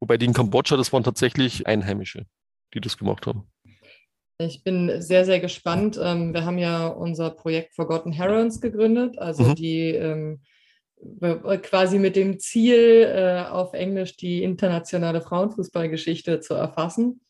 [0.00, 2.26] Wobei die in Kambodscha, das waren tatsächlich Einheimische,
[2.74, 3.46] die das gemacht haben.
[4.46, 5.98] Ich bin sehr, sehr gespannt.
[6.02, 9.54] Ähm, wir haben ja unser Projekt Forgotten Herons gegründet, also mhm.
[9.54, 10.40] die ähm,
[11.62, 17.20] quasi mit dem Ziel, äh, auf Englisch die internationale Frauenfußballgeschichte zu erfassen.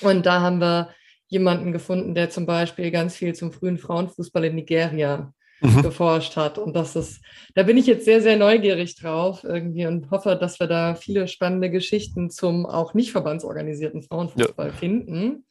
[0.00, 0.90] Und da haben wir
[1.28, 5.82] jemanden gefunden, der zum Beispiel ganz viel zum frühen Frauenfußball in Nigeria mhm.
[5.82, 6.58] geforscht hat.
[6.58, 7.22] Und das ist,
[7.54, 11.28] da bin ich jetzt sehr, sehr neugierig drauf irgendwie und hoffe, dass wir da viele
[11.28, 14.72] spannende Geschichten zum auch nicht verbandsorganisierten Frauenfußball ja.
[14.72, 15.44] finden.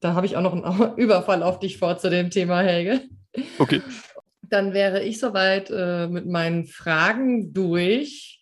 [0.00, 3.00] Da habe ich auch noch einen Überfall auf dich vor zu dem Thema, Helge.
[3.58, 3.82] Okay.
[4.42, 8.40] Dann wäre ich soweit äh, mit meinen Fragen durch.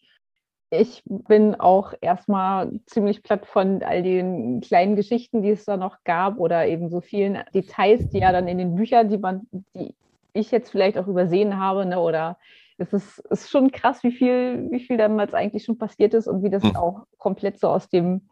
[0.71, 6.05] ich bin auch erstmal ziemlich platt von all den kleinen Geschichten, die es da noch
[6.05, 9.95] gab oder eben so vielen Details, die ja dann in den Büchern, die man, die
[10.35, 12.37] ich jetzt vielleicht auch übersehen habe, ne, oder
[12.77, 16.43] es ist, ist schon krass, wie viel, wie viel damals eigentlich schon passiert ist und
[16.43, 16.77] wie das mhm.
[16.77, 18.29] auch komplett so aus dem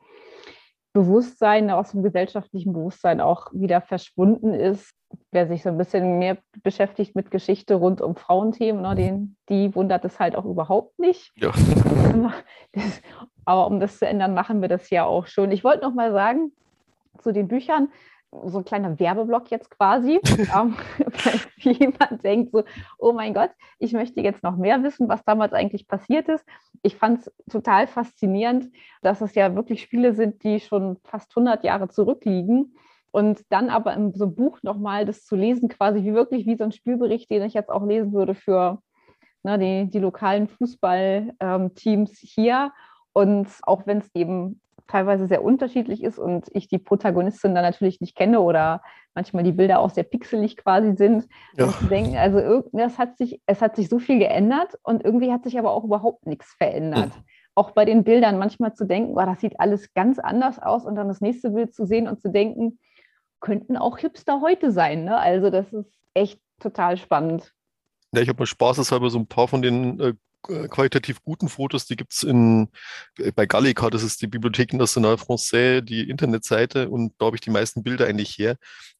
[0.93, 4.93] Bewusstsein, aus dem gesellschaftlichen Bewusstsein auch wieder verschwunden ist.
[5.31, 9.75] Wer sich so ein bisschen mehr beschäftigt mit Geschichte rund um Frauenthemen, ne, den, die
[9.75, 11.33] wundert es halt auch überhaupt nicht.
[11.37, 11.53] Ja.
[13.45, 15.51] Aber um das zu ändern, machen wir das ja auch schon.
[15.51, 16.53] Ich wollte noch mal sagen
[17.19, 17.89] zu den Büchern,
[18.45, 20.21] so ein kleiner Werbeblock jetzt quasi,
[20.55, 20.75] ähm,
[21.65, 22.65] weil jemand denkt so,
[22.99, 26.45] oh mein Gott, ich möchte jetzt noch mehr wissen, was damals eigentlich passiert ist.
[26.83, 28.71] Ich fand es total faszinierend,
[29.03, 32.75] dass es ja wirklich Spiele sind, die schon fast 100 Jahre zurückliegen.
[33.11, 36.57] Und dann aber in so einem Buch nochmal das zu lesen, quasi wie wirklich wie
[36.57, 38.81] so ein Spielbericht, den ich jetzt auch lesen würde für
[39.43, 42.73] ne, die, die lokalen Fußballteams ähm, hier.
[43.13, 44.63] Und auch wenn es eben
[44.93, 48.83] teilweise sehr unterschiedlich ist und ich die Protagonistin dann natürlich nicht kenne oder
[49.15, 51.27] manchmal die Bilder auch sehr pixelig quasi sind.
[51.57, 51.73] Ja.
[51.89, 55.59] Denken, also das hat sich, es hat sich so viel geändert und irgendwie hat sich
[55.59, 57.09] aber auch überhaupt nichts verändert.
[57.09, 57.25] Mhm.
[57.55, 60.95] Auch bei den Bildern manchmal zu denken, oh, das sieht alles ganz anders aus und
[60.95, 62.79] dann das nächste Bild zu sehen und zu denken,
[63.41, 65.05] könnten auch Hipster heute sein.
[65.05, 65.17] Ne?
[65.17, 67.53] Also das ist echt total spannend.
[68.15, 71.97] Ja, ich habe mal spaßeshalber so ein paar von den äh, qualitativ guten Fotos, die
[71.97, 77.27] gibt es äh, bei Gallica, das ist die Bibliothèque Nationale Française, die Internetseite, und da
[77.27, 78.57] habe ich die meisten Bilder eigentlich her.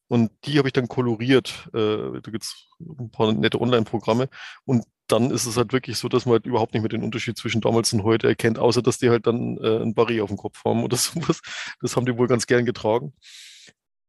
[0.07, 1.69] Und die habe ich dann koloriert.
[1.73, 4.29] Äh, da gibt es ein paar nette Online-Programme.
[4.65, 7.37] Und dann ist es halt wirklich so, dass man halt überhaupt nicht mehr den Unterschied
[7.37, 10.37] zwischen damals und heute erkennt, außer dass die halt dann äh, ein Barry auf dem
[10.37, 11.41] Kopf haben oder sowas.
[11.81, 13.13] Das haben die wohl ganz gern getragen.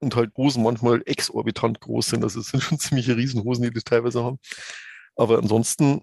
[0.01, 2.25] Und halt Hosen manchmal exorbitant groß sind.
[2.25, 4.39] Also es sind schon ziemliche Riesenhosen, die die teilweise haben.
[5.17, 6.03] Aber ansonsten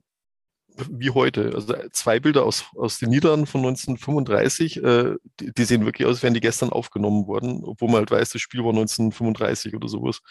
[0.89, 1.51] wie heute.
[1.53, 6.15] Also zwei Bilder aus, aus den Niederlanden von 1935, äh, die, die, sehen wirklich aus,
[6.15, 9.87] als wären die gestern aufgenommen worden, obwohl man halt weiß, das Spiel war 1935 oder
[9.87, 10.21] sowas.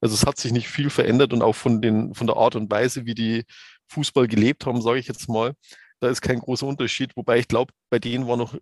[0.00, 2.70] Also es hat sich nicht viel verändert und auch von, den, von der Art und
[2.70, 3.44] Weise, wie die
[3.88, 5.54] Fußball gelebt haben, sage ich jetzt mal,
[6.00, 7.16] da ist kein großer Unterschied.
[7.16, 8.54] Wobei ich glaube, bei denen war noch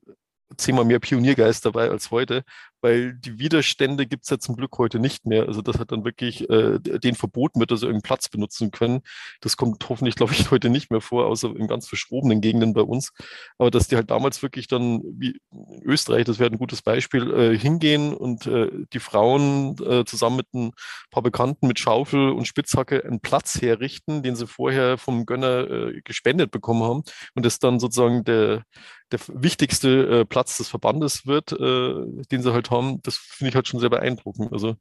[0.57, 2.45] zehnmal mehr Pioniergeist dabei als heute,
[2.85, 5.47] weil die Widerstände gibt es ja zum Glück heute nicht mehr.
[5.49, 9.01] Also das hat dann wirklich äh, den verboten wird, dass sie irgendeinen Platz benutzen können.
[9.41, 12.83] Das kommt hoffentlich, glaube ich, heute nicht mehr vor, außer in ganz verschrobenen Gegenden bei
[12.83, 13.13] uns.
[13.57, 17.33] Aber dass die halt damals wirklich dann, wie in Österreich, das wäre ein gutes Beispiel,
[17.33, 20.73] äh, hingehen und äh, die Frauen äh, zusammen mit ein
[21.11, 26.03] paar Bekannten mit Schaufel und Spitzhacke einen Platz herrichten, den sie vorher vom Gönner äh,
[26.03, 27.03] gespendet bekommen haben
[27.35, 28.65] und das dann sozusagen der,
[29.11, 33.69] der wichtigste äh, Platz des Verbandes wird, den sie halt haben, das finde ich halt
[33.69, 34.53] schon sehr beeindruckend.
[34.53, 34.77] Also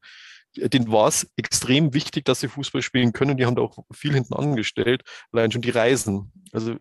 [0.55, 3.37] denen war es extrem wichtig, dass sie Fußball spielen können.
[3.37, 5.03] Die haben da auch viel hinten angestellt.
[5.31, 6.31] Allein schon die Reisen.
[6.51, 6.75] Also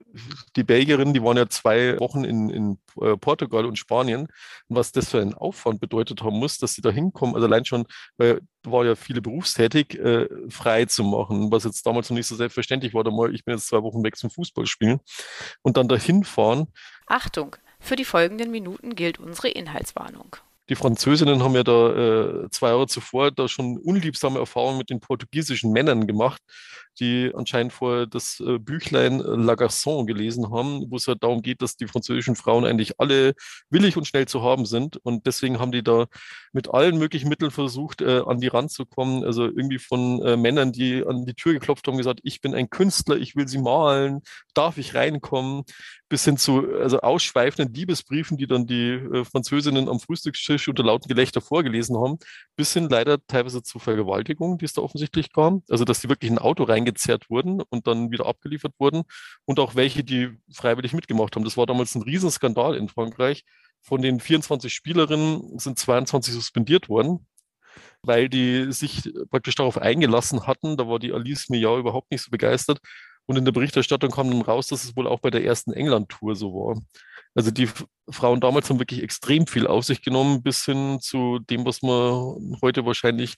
[0.56, 4.26] die Belgierinnen, die waren ja zwei Wochen in, in äh, Portugal und Spanien.
[4.68, 7.34] Und was das für einen Aufwand bedeutet haben muss, dass sie da hinkommen.
[7.34, 7.86] Also allein schon,
[8.18, 12.36] weil war ja viele berufstätig, äh, frei zu machen, was jetzt damals noch nicht so
[12.36, 13.04] selbstverständlich war.
[13.04, 15.00] Da mal, ich bin jetzt zwei Wochen weg zum Fußball spielen
[15.62, 16.68] und dann dahin fahren.
[17.06, 20.36] Achtung, für die folgenden Minuten gilt unsere Inhaltswarnung.
[20.72, 25.00] Die Französinnen haben ja da äh, zwei Jahre zuvor da schon unliebsame Erfahrungen mit den
[25.00, 26.40] portugiesischen Männern gemacht,
[26.98, 31.60] die anscheinend vorher das äh, Büchlein La Garçon gelesen haben, wo es halt darum geht,
[31.60, 33.34] dass die französischen Frauen eigentlich alle
[33.68, 34.96] willig und schnell zu haben sind.
[34.96, 36.06] Und deswegen haben die da
[36.54, 39.24] mit allen möglichen Mitteln versucht, äh, an die Rand zu kommen.
[39.24, 42.70] Also irgendwie von äh, Männern, die an die Tür geklopft haben, gesagt, ich bin ein
[42.70, 44.22] Künstler, ich will sie malen,
[44.54, 45.64] darf ich reinkommen?
[46.12, 51.08] bis hin zu also ausschweifenden Liebesbriefen, die dann die äh, Französinnen am Frühstückstisch unter lauten
[51.08, 52.18] Gelächter vorgelesen haben,
[52.56, 55.62] bis hin leider teilweise zu Vergewaltigungen, die es da offensichtlich kam.
[55.68, 59.02] Also dass die wirklich in ein Auto reingezerrt wurden und dann wieder abgeliefert wurden
[59.44, 61.44] und auch welche, die freiwillig mitgemacht haben.
[61.44, 63.44] Das war damals ein Riesenskandal in Frankreich.
[63.82, 67.26] Von den 24 Spielerinnen sind 22 suspendiert worden
[68.02, 70.76] weil die sich praktisch darauf eingelassen hatten.
[70.76, 72.80] Da war die Alice Millard überhaupt nicht so begeistert.
[73.26, 76.34] Und in der Berichterstattung kam dann raus, dass es wohl auch bei der ersten England-Tour
[76.34, 76.80] so war.
[77.34, 77.68] Also die
[78.10, 82.58] Frauen damals haben wirklich extrem viel auf sich genommen, bis hin zu dem, was man
[82.60, 83.36] heute wahrscheinlich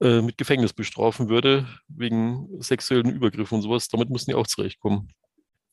[0.00, 3.88] äh, mit Gefängnis bestrafen würde, wegen sexuellen Übergriffen und sowas.
[3.88, 5.08] Damit müssen die auch zurechtkommen.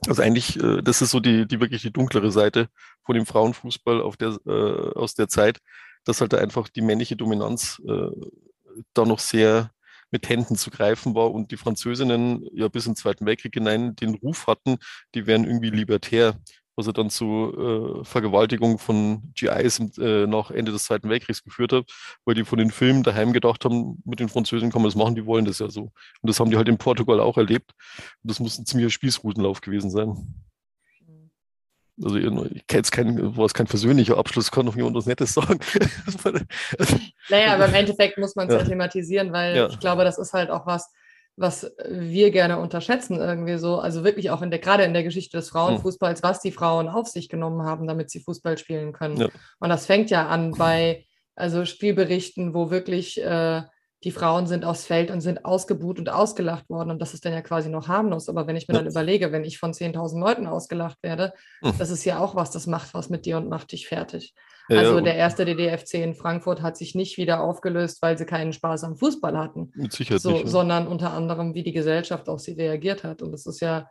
[0.07, 2.67] Also eigentlich, äh, das ist so die, die wirklich die dunklere Seite
[3.05, 5.59] von dem Frauenfußball auf der, äh, aus der Zeit,
[6.05, 8.09] dass halt da einfach die männliche Dominanz äh,
[8.93, 9.71] da noch sehr
[10.11, 14.15] mit Händen zu greifen war und die Französinnen ja bis den Zweiten Weltkrieg hinein den
[14.15, 14.77] Ruf hatten,
[15.15, 16.37] die wären irgendwie libertär,
[16.75, 21.73] was er dann zu äh, Vergewaltigung von GIs äh, nach Ende des Zweiten Weltkriegs geführt
[21.73, 21.85] hat,
[22.25, 25.15] weil die von den Filmen daheim gedacht haben, mit den Französinnen kann man das machen,
[25.15, 25.83] die wollen das ja so.
[25.83, 27.71] Und das haben die halt in Portugal auch erlebt.
[28.23, 30.33] Und das muss ein ziemlicher Spießrutenlauf gewesen sein.
[32.01, 35.33] Also ich kenne jetzt kein, war es kein persönlicher Abschluss, kann noch jemand was Nettes
[35.35, 35.59] sagen.
[37.29, 38.61] naja, aber im Endeffekt muss man es ja.
[38.61, 38.65] ja.
[38.65, 39.67] thematisieren, weil ja.
[39.67, 40.91] ich glaube, das ist halt auch was,
[41.35, 43.79] was wir gerne unterschätzen irgendwie so.
[43.79, 47.07] Also wirklich auch in der, gerade in der Geschichte des Frauenfußballs, was die Frauen auf
[47.07, 49.17] sich genommen haben, damit sie Fußball spielen können.
[49.17, 49.29] Ja.
[49.59, 51.05] Und das fängt ja an bei
[51.35, 53.63] also Spielberichten, wo wirklich äh,
[54.03, 56.91] die Frauen sind aufs Feld und sind ausgebuht und ausgelacht worden.
[56.91, 58.27] Und das ist dann ja quasi noch harmlos.
[58.27, 58.81] Aber wenn ich mir ja.
[58.81, 61.73] dann überlege, wenn ich von 10.000 Leuten ausgelacht werde, hm.
[61.77, 64.33] das ist ja auch was, das macht was mit dir und macht dich fertig.
[64.69, 68.53] Ja, also der erste DDFC in Frankfurt hat sich nicht wieder aufgelöst, weil sie keinen
[68.53, 69.71] Spaß am Fußball hatten.
[69.99, 70.43] So, nicht.
[70.43, 70.47] Ja.
[70.47, 73.21] Sondern unter anderem, wie die Gesellschaft auf sie reagiert hat.
[73.21, 73.89] Und das ist ja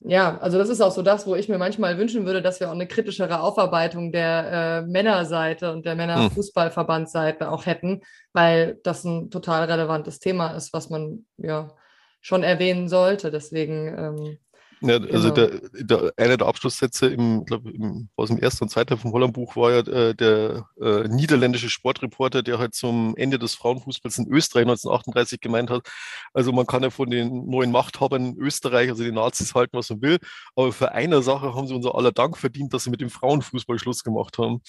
[0.00, 2.68] ja, also das ist auch so das, wo ich mir manchmal wünschen würde, dass wir
[2.68, 8.02] auch eine kritischere Aufarbeitung der äh, Männerseite und der Männerfußballverbandsseite auch hätten,
[8.32, 11.74] weil das ein total relevantes Thema ist, was man ja
[12.20, 13.32] schon erwähnen sollte.
[13.32, 14.38] Deswegen ähm,
[14.80, 15.48] ja, also genau.
[15.48, 19.56] der, der, einer der Abschlusssätze im, glaub, im, aus dem ersten und zweiten vom Holland-Buch
[19.56, 24.62] war ja äh, der äh, niederländische Sportreporter, der halt zum Ende des Frauenfußballs in Österreich
[24.62, 25.88] 1938 gemeint hat,
[26.32, 29.90] also man kann ja von den neuen Machthabern in Österreich, also den Nazis halten, was
[29.90, 30.18] man will,
[30.54, 33.78] aber für eine Sache haben sie unser aller Dank verdient, dass sie mit dem Frauenfußball
[33.78, 34.60] Schluss gemacht haben.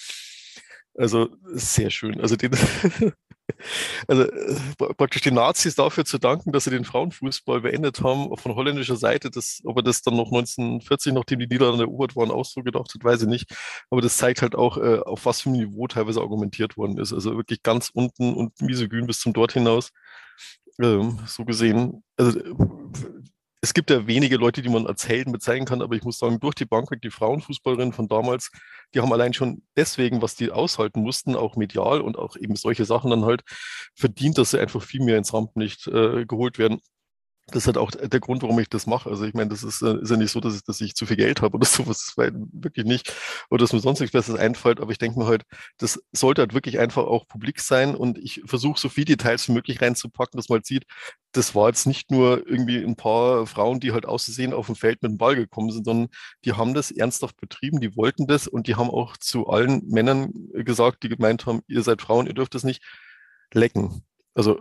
[0.94, 2.20] Also sehr schön.
[2.20, 2.50] Also den,
[4.06, 8.54] also äh, praktisch die Nazis dafür zu danken, dass sie den Frauenfußball beendet haben, von
[8.54, 12.44] holländischer Seite, das, ob er das dann noch 1940, nachdem die Niederlande erobert waren, auch
[12.44, 13.54] so gedacht hat, weiß ich nicht.
[13.90, 17.12] Aber das zeigt halt auch, äh, auf was für ein Niveau teilweise argumentiert worden ist.
[17.12, 19.90] Also wirklich ganz unten und misogyn bis zum Dort hinaus.
[20.80, 22.40] Ähm, so gesehen, also
[23.62, 26.40] es gibt ja wenige Leute, die man als Helden bezeichnen kann, aber ich muss sagen,
[26.40, 28.50] durch die Bank weg, die Frauenfußballerinnen von damals,
[28.94, 32.86] die haben allein schon deswegen, was die aushalten mussten, auch medial und auch eben solche
[32.86, 33.42] Sachen dann halt
[33.94, 36.80] verdient, dass sie einfach viel mehr ins Rampenlicht äh, geholt werden
[37.50, 39.10] das ist halt auch der Grund, warum ich das mache.
[39.10, 41.06] Also ich meine, das ist, äh, ist ja nicht so, dass ich, dass ich zu
[41.06, 43.12] viel Geld habe oder sowas, das wirklich nicht.
[43.50, 44.80] Oder dass mir sonst nichts Besseres einfällt.
[44.80, 45.44] Aber ich denke mir halt,
[45.78, 47.94] das sollte halt wirklich einfach auch publik sein.
[47.94, 50.84] Und ich versuche so viele Details wie möglich reinzupacken, dass man halt sieht,
[51.32, 55.02] das war jetzt nicht nur irgendwie ein paar Frauen, die halt auszusehen auf dem Feld
[55.02, 56.08] mit dem Ball gekommen sind, sondern
[56.44, 60.32] die haben das ernsthaft betrieben, die wollten das und die haben auch zu allen Männern
[60.52, 62.82] gesagt, die gemeint haben, ihr seid Frauen, ihr dürft das nicht
[63.52, 64.02] lecken.
[64.34, 64.60] Also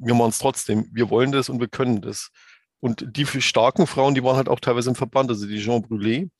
[0.00, 0.88] wir machen es trotzdem.
[0.92, 2.30] Wir wollen das und wir können das.
[2.80, 5.28] Und die starken Frauen, die waren halt auch teilweise im Verband.
[5.28, 6.30] Also die Jean Brûlé,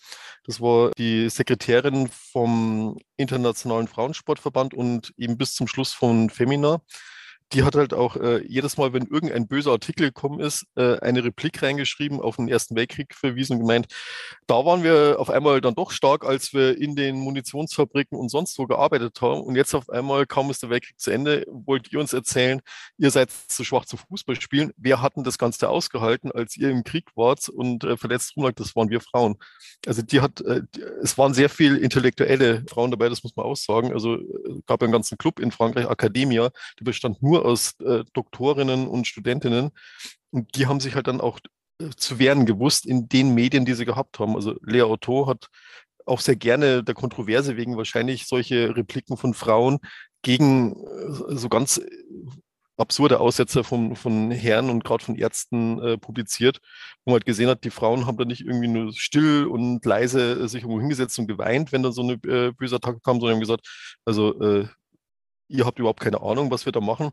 [0.44, 6.80] das war die Sekretärin vom Internationalen Frauensportverband und eben bis zum Schluss von Femina
[7.52, 11.24] die hat halt auch äh, jedes Mal, wenn irgendein böser Artikel gekommen ist, äh, eine
[11.24, 13.88] Replik reingeschrieben, auf den Ersten Weltkrieg verwiesen und gemeint,
[14.46, 18.58] da waren wir auf einmal dann doch stark, als wir in den Munitionsfabriken und sonst
[18.58, 19.40] wo gearbeitet haben.
[19.40, 22.60] Und jetzt auf einmal, kaum ist der Weltkrieg zu Ende, wollt ihr uns erzählen,
[22.98, 24.72] ihr seid zu schwach zum Fußballspielen.
[24.76, 28.52] Wer hat denn das Ganze ausgehalten, als ihr im Krieg wart und äh, verletzt rumlag?
[28.54, 29.36] Das waren wir Frauen.
[29.86, 33.46] Also die hat, äh, die, es waren sehr viel intellektuelle Frauen dabei, das muss man
[33.46, 33.92] auch sagen.
[33.92, 38.86] Also äh, gab einen ganzen Club in Frankreich, Academia, der bestand nur aus äh, Doktorinnen
[38.86, 39.70] und Studentinnen.
[40.30, 41.38] Und die haben sich halt dann auch
[41.80, 44.36] äh, zu wehren gewusst in den Medien, die sie gehabt haben.
[44.36, 45.48] Also Lea Otto hat
[46.06, 49.78] auch sehr gerne der Kontroverse wegen wahrscheinlich solche Repliken von Frauen
[50.22, 51.86] gegen äh, so ganz äh,
[52.76, 56.60] absurde Aussätze von, von Herren und gerade von Ärzten äh, publiziert,
[57.04, 60.48] wo man halt gesehen hat, die Frauen haben da nicht irgendwie nur still und leise
[60.48, 63.40] sich irgendwo hingesetzt und geweint, wenn da so eine äh, böse Attacke kam, sondern haben
[63.40, 63.68] gesagt,
[64.04, 64.66] also äh,
[65.50, 67.10] ihr habt überhaupt keine Ahnung, was wir da machen.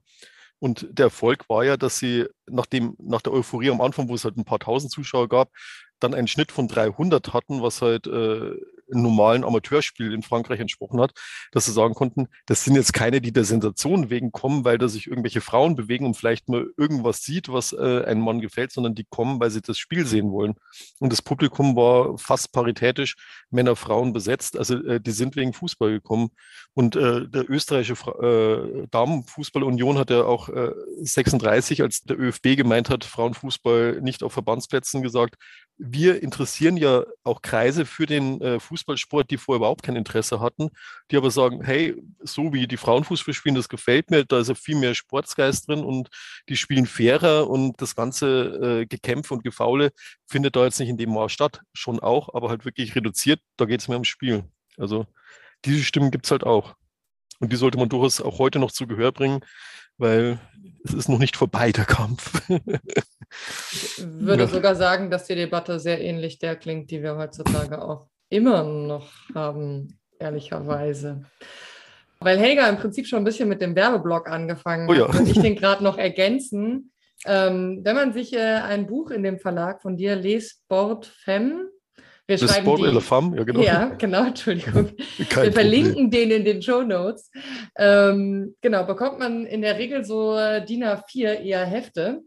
[0.60, 4.16] Und der Erfolg war ja, dass sie nach, dem, nach der Euphorie am Anfang, wo
[4.16, 5.52] es halt ein paar tausend Zuschauer gab,
[6.00, 8.52] dann einen Schnitt von 300 hatten, was halt äh,
[8.90, 11.12] normalen Amateurspiel in Frankreich entsprochen hat,
[11.52, 14.88] dass sie sagen konnten, das sind jetzt keine, die der Sensation wegen kommen, weil da
[14.88, 18.96] sich irgendwelche Frauen bewegen und vielleicht mal irgendwas sieht, was äh, einem Mann gefällt, sondern
[18.96, 20.56] die kommen, weil sie das Spiel sehen wollen.
[21.00, 23.16] Und das Publikum war fast paritätisch
[23.50, 24.58] Männer, Frauen besetzt.
[24.58, 26.30] Also äh, die sind wegen Fußball gekommen.
[26.74, 32.90] Und äh, der österreichische äh, Damenfußballunion hat ja auch äh, 36, als der ÖFB gemeint
[32.90, 35.36] hat, Frauenfußball nicht auf Verbandsplätzen gesagt,
[35.78, 40.70] wir interessieren ja auch Kreise für den äh, Fußballsport, die vorher überhaupt kein Interesse hatten,
[41.12, 44.56] die aber sagen, hey, so wie die Frauenfußball spielen, das gefällt mir, da ist ja
[44.56, 46.10] viel mehr Sportsgeist drin und
[46.50, 49.92] die spielen fairer und das ganze äh, Gekämpfe und Gefaule
[50.28, 51.62] findet da jetzt nicht in dem Maß statt.
[51.74, 54.44] Schon auch, aber halt wirklich reduziert, da geht es mehr ums Spiel.
[54.78, 55.08] Also
[55.66, 56.76] diese Stimmen gibt es halt auch.
[57.40, 59.42] Und die sollte man durchaus auch heute noch zu Gehör bringen,
[59.98, 60.40] weil
[60.84, 62.42] es ist noch nicht vorbei, der Kampf.
[62.50, 64.50] ich würde ja.
[64.50, 69.12] sogar sagen, dass die Debatte sehr ähnlich der klingt, die wir heutzutage auch immer noch
[69.34, 71.26] haben, ehrlicherweise.
[72.20, 75.08] Weil Helga im Prinzip schon ein bisschen mit dem Werbeblock angefangen oh ja.
[75.08, 76.92] hat, würde ich den gerade noch ergänzen.
[77.26, 81.70] Ähm, wenn man sich äh, ein Buch in dem Verlag von dir, Les Sport Femme,
[82.28, 83.62] Wir schreiben Sport die, Femme, ja genau.
[83.62, 84.92] Ja, genau, Entschuldigung.
[85.30, 86.12] Kein Wir verlinken Problem.
[86.12, 87.32] den in den Show Notes.
[87.78, 92.22] Ähm, genau, bekommt man in der Regel so äh, DIN A4 eher Hefte.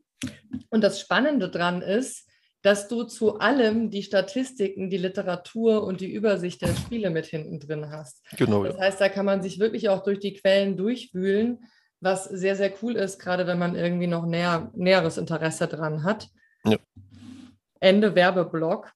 [0.70, 2.29] Und das Spannende dran ist,
[2.62, 7.58] dass du zu allem die Statistiken, die Literatur und die Übersicht der Spiele mit hinten
[7.58, 8.22] drin hast.
[8.36, 8.82] Genau, Das ja.
[8.82, 11.60] heißt, da kann man sich wirklich auch durch die Quellen durchwühlen,
[12.00, 16.28] was sehr, sehr cool ist, gerade wenn man irgendwie noch näher, näheres Interesse dran hat.
[16.64, 16.76] Ja.
[17.80, 18.92] Ende Werbeblock.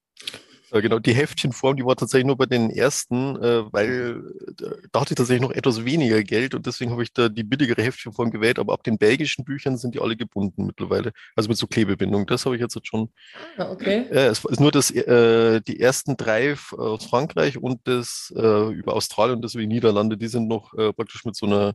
[0.74, 4.22] Äh, Genau, die Heftchenform, die war tatsächlich nur bei den ersten, äh, weil
[4.60, 7.44] äh, da hatte ich tatsächlich noch etwas weniger Geld und deswegen habe ich da die
[7.44, 11.12] billigere Heftchenform gewählt, aber ab den belgischen Büchern sind die alle gebunden mittlerweile.
[11.36, 12.26] Also mit so Klebebindung.
[12.26, 13.10] Das habe ich jetzt schon.
[13.56, 14.06] Ah, okay.
[14.10, 18.70] Äh, es ist nur das, äh, die ersten drei f- aus Frankreich und das äh,
[18.72, 21.74] über Australien und das über die Niederlande, die sind noch äh, praktisch mit so einer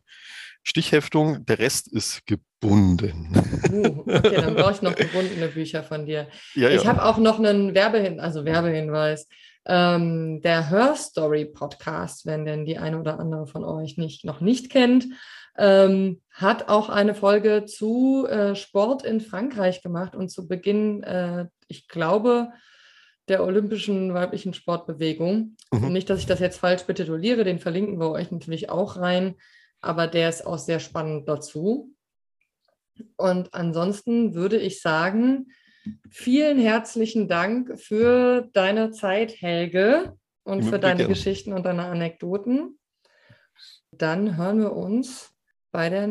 [0.69, 1.45] Stichheftung.
[1.45, 3.33] Der Rest ist gebunden.
[3.71, 6.27] Uh, okay, dann brauche ich noch gebundene Bücher von dir.
[6.53, 6.89] Ja, Ich ja.
[6.89, 9.27] habe auch noch einen Werbehin also Werbehinweis.
[9.65, 14.71] Ähm, der Hörstory Podcast, wenn denn die eine oder andere von euch nicht, noch nicht
[14.71, 15.07] kennt,
[15.57, 21.47] ähm, hat auch eine Folge zu äh, Sport in Frankreich gemacht und zu Beginn, äh,
[21.67, 22.49] ich glaube,
[23.27, 25.57] der olympischen weiblichen Sportbewegung.
[25.71, 25.91] Mhm.
[25.91, 29.35] Nicht, dass ich das jetzt falsch betituliere, den verlinken wir euch natürlich auch rein,
[29.81, 31.93] aber der ist auch sehr spannend dazu.
[33.15, 35.47] Und ansonsten würde ich sagen,
[36.09, 40.17] vielen herzlichen Dank für deine Zeit, Helge,
[40.49, 41.13] und für deine gerne.
[41.13, 42.79] Geschichten und deine Anekdoten.
[43.91, 45.31] Dann hören wir uns
[45.71, 46.09] bei der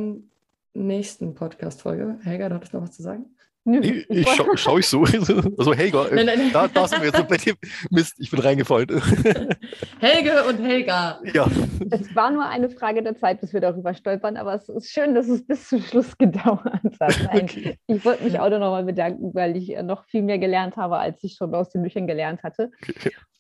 [0.75, 2.19] nächsten Podcast-Folge.
[2.23, 3.35] Helga, du hattest noch was zu sagen?
[3.69, 5.05] Nö, Ich, ich schaue schau ich so.
[5.59, 7.55] Also Helga, Nein, nein, da, da sind wir jetzt bei dem
[7.91, 8.89] Mist, ich bin reingefallen.
[10.01, 11.21] Helge und Helga.
[11.35, 11.47] ja,
[11.91, 15.15] Es war nur eine Frage der Zeit, bis wir darüber stolpern, aber es ist schön,
[15.15, 17.21] dass es bis zum Schluss gedauert hat.
[17.31, 17.79] Nein, okay.
[17.87, 20.97] ich wollte mich auch noch mal bedanken, weil ich äh, noch viel mehr gelernt habe,
[20.97, 22.71] als ich schon aus den Büchern gelernt hatte.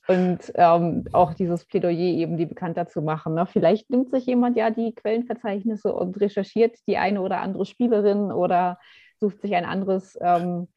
[0.08, 3.34] Und ähm, auch dieses Plädoyer eben, die bekannter zu machen.
[3.34, 3.46] Ne?
[3.46, 8.78] Vielleicht nimmt sich jemand ja die Quellenverzeichnisse und recherchiert die eine oder andere Spielerin oder
[9.20, 10.68] sucht sich ein anderes ähm,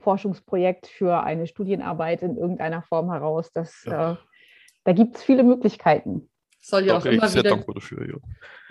[0.00, 3.50] Forschungsprojekt für eine Studienarbeit in irgendeiner Form heraus.
[3.52, 4.12] Das, Ja.
[4.12, 4.16] äh,
[4.84, 6.28] da gibt es viele Möglichkeiten.
[6.60, 8.08] Soll ja auch immer wieder dafür.
[8.08, 8.16] Ja.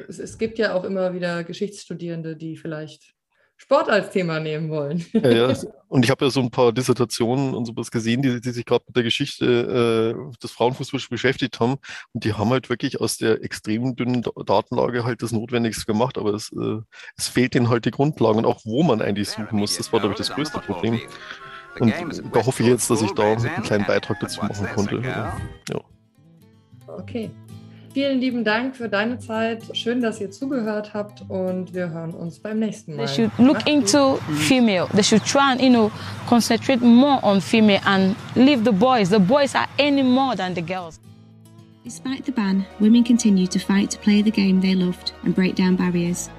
[0.07, 3.12] es, es gibt ja auch immer wieder Geschichtsstudierende, die vielleicht
[3.57, 5.05] Sport als Thema nehmen wollen.
[5.13, 5.53] Ja, ja.
[5.88, 8.84] Und ich habe ja so ein paar Dissertationen und sowas gesehen, die, die sich gerade
[8.88, 9.45] mit der Geschichte
[10.17, 11.75] äh, des Frauenfußballs beschäftigt haben.
[12.13, 16.17] Und die haben halt wirklich aus der extrem dünnen Da- Datenlage halt das Notwendigste gemacht,
[16.17, 16.80] aber es, äh,
[17.15, 19.77] es fehlt ihnen halt die Grundlagen und auch wo man eigentlich suchen muss.
[19.77, 20.99] Das war, glaube ich, das größte Problem.
[21.80, 21.93] Und
[22.34, 24.99] da hoffe ich jetzt, dass ich da einen kleinen Beitrag dazu machen konnte.
[25.03, 25.38] Ja.
[26.88, 27.30] Okay.
[27.93, 29.63] Vielen lieben Dank für deine Zeit.
[29.73, 33.05] Schön, dass ihr zugehört habt und wir hören uns beim nächsten Mal.
[33.05, 33.73] They should look Macht's gut.
[33.73, 34.15] into
[34.47, 34.87] female.
[34.93, 35.91] They should try and you know
[36.27, 39.09] concentrate more on female and leave the boys.
[39.09, 40.99] The boys are earning more than the girls.
[41.83, 45.55] Despite the ban, women continued to fight to play the game they loved and break
[45.55, 46.29] down barriers.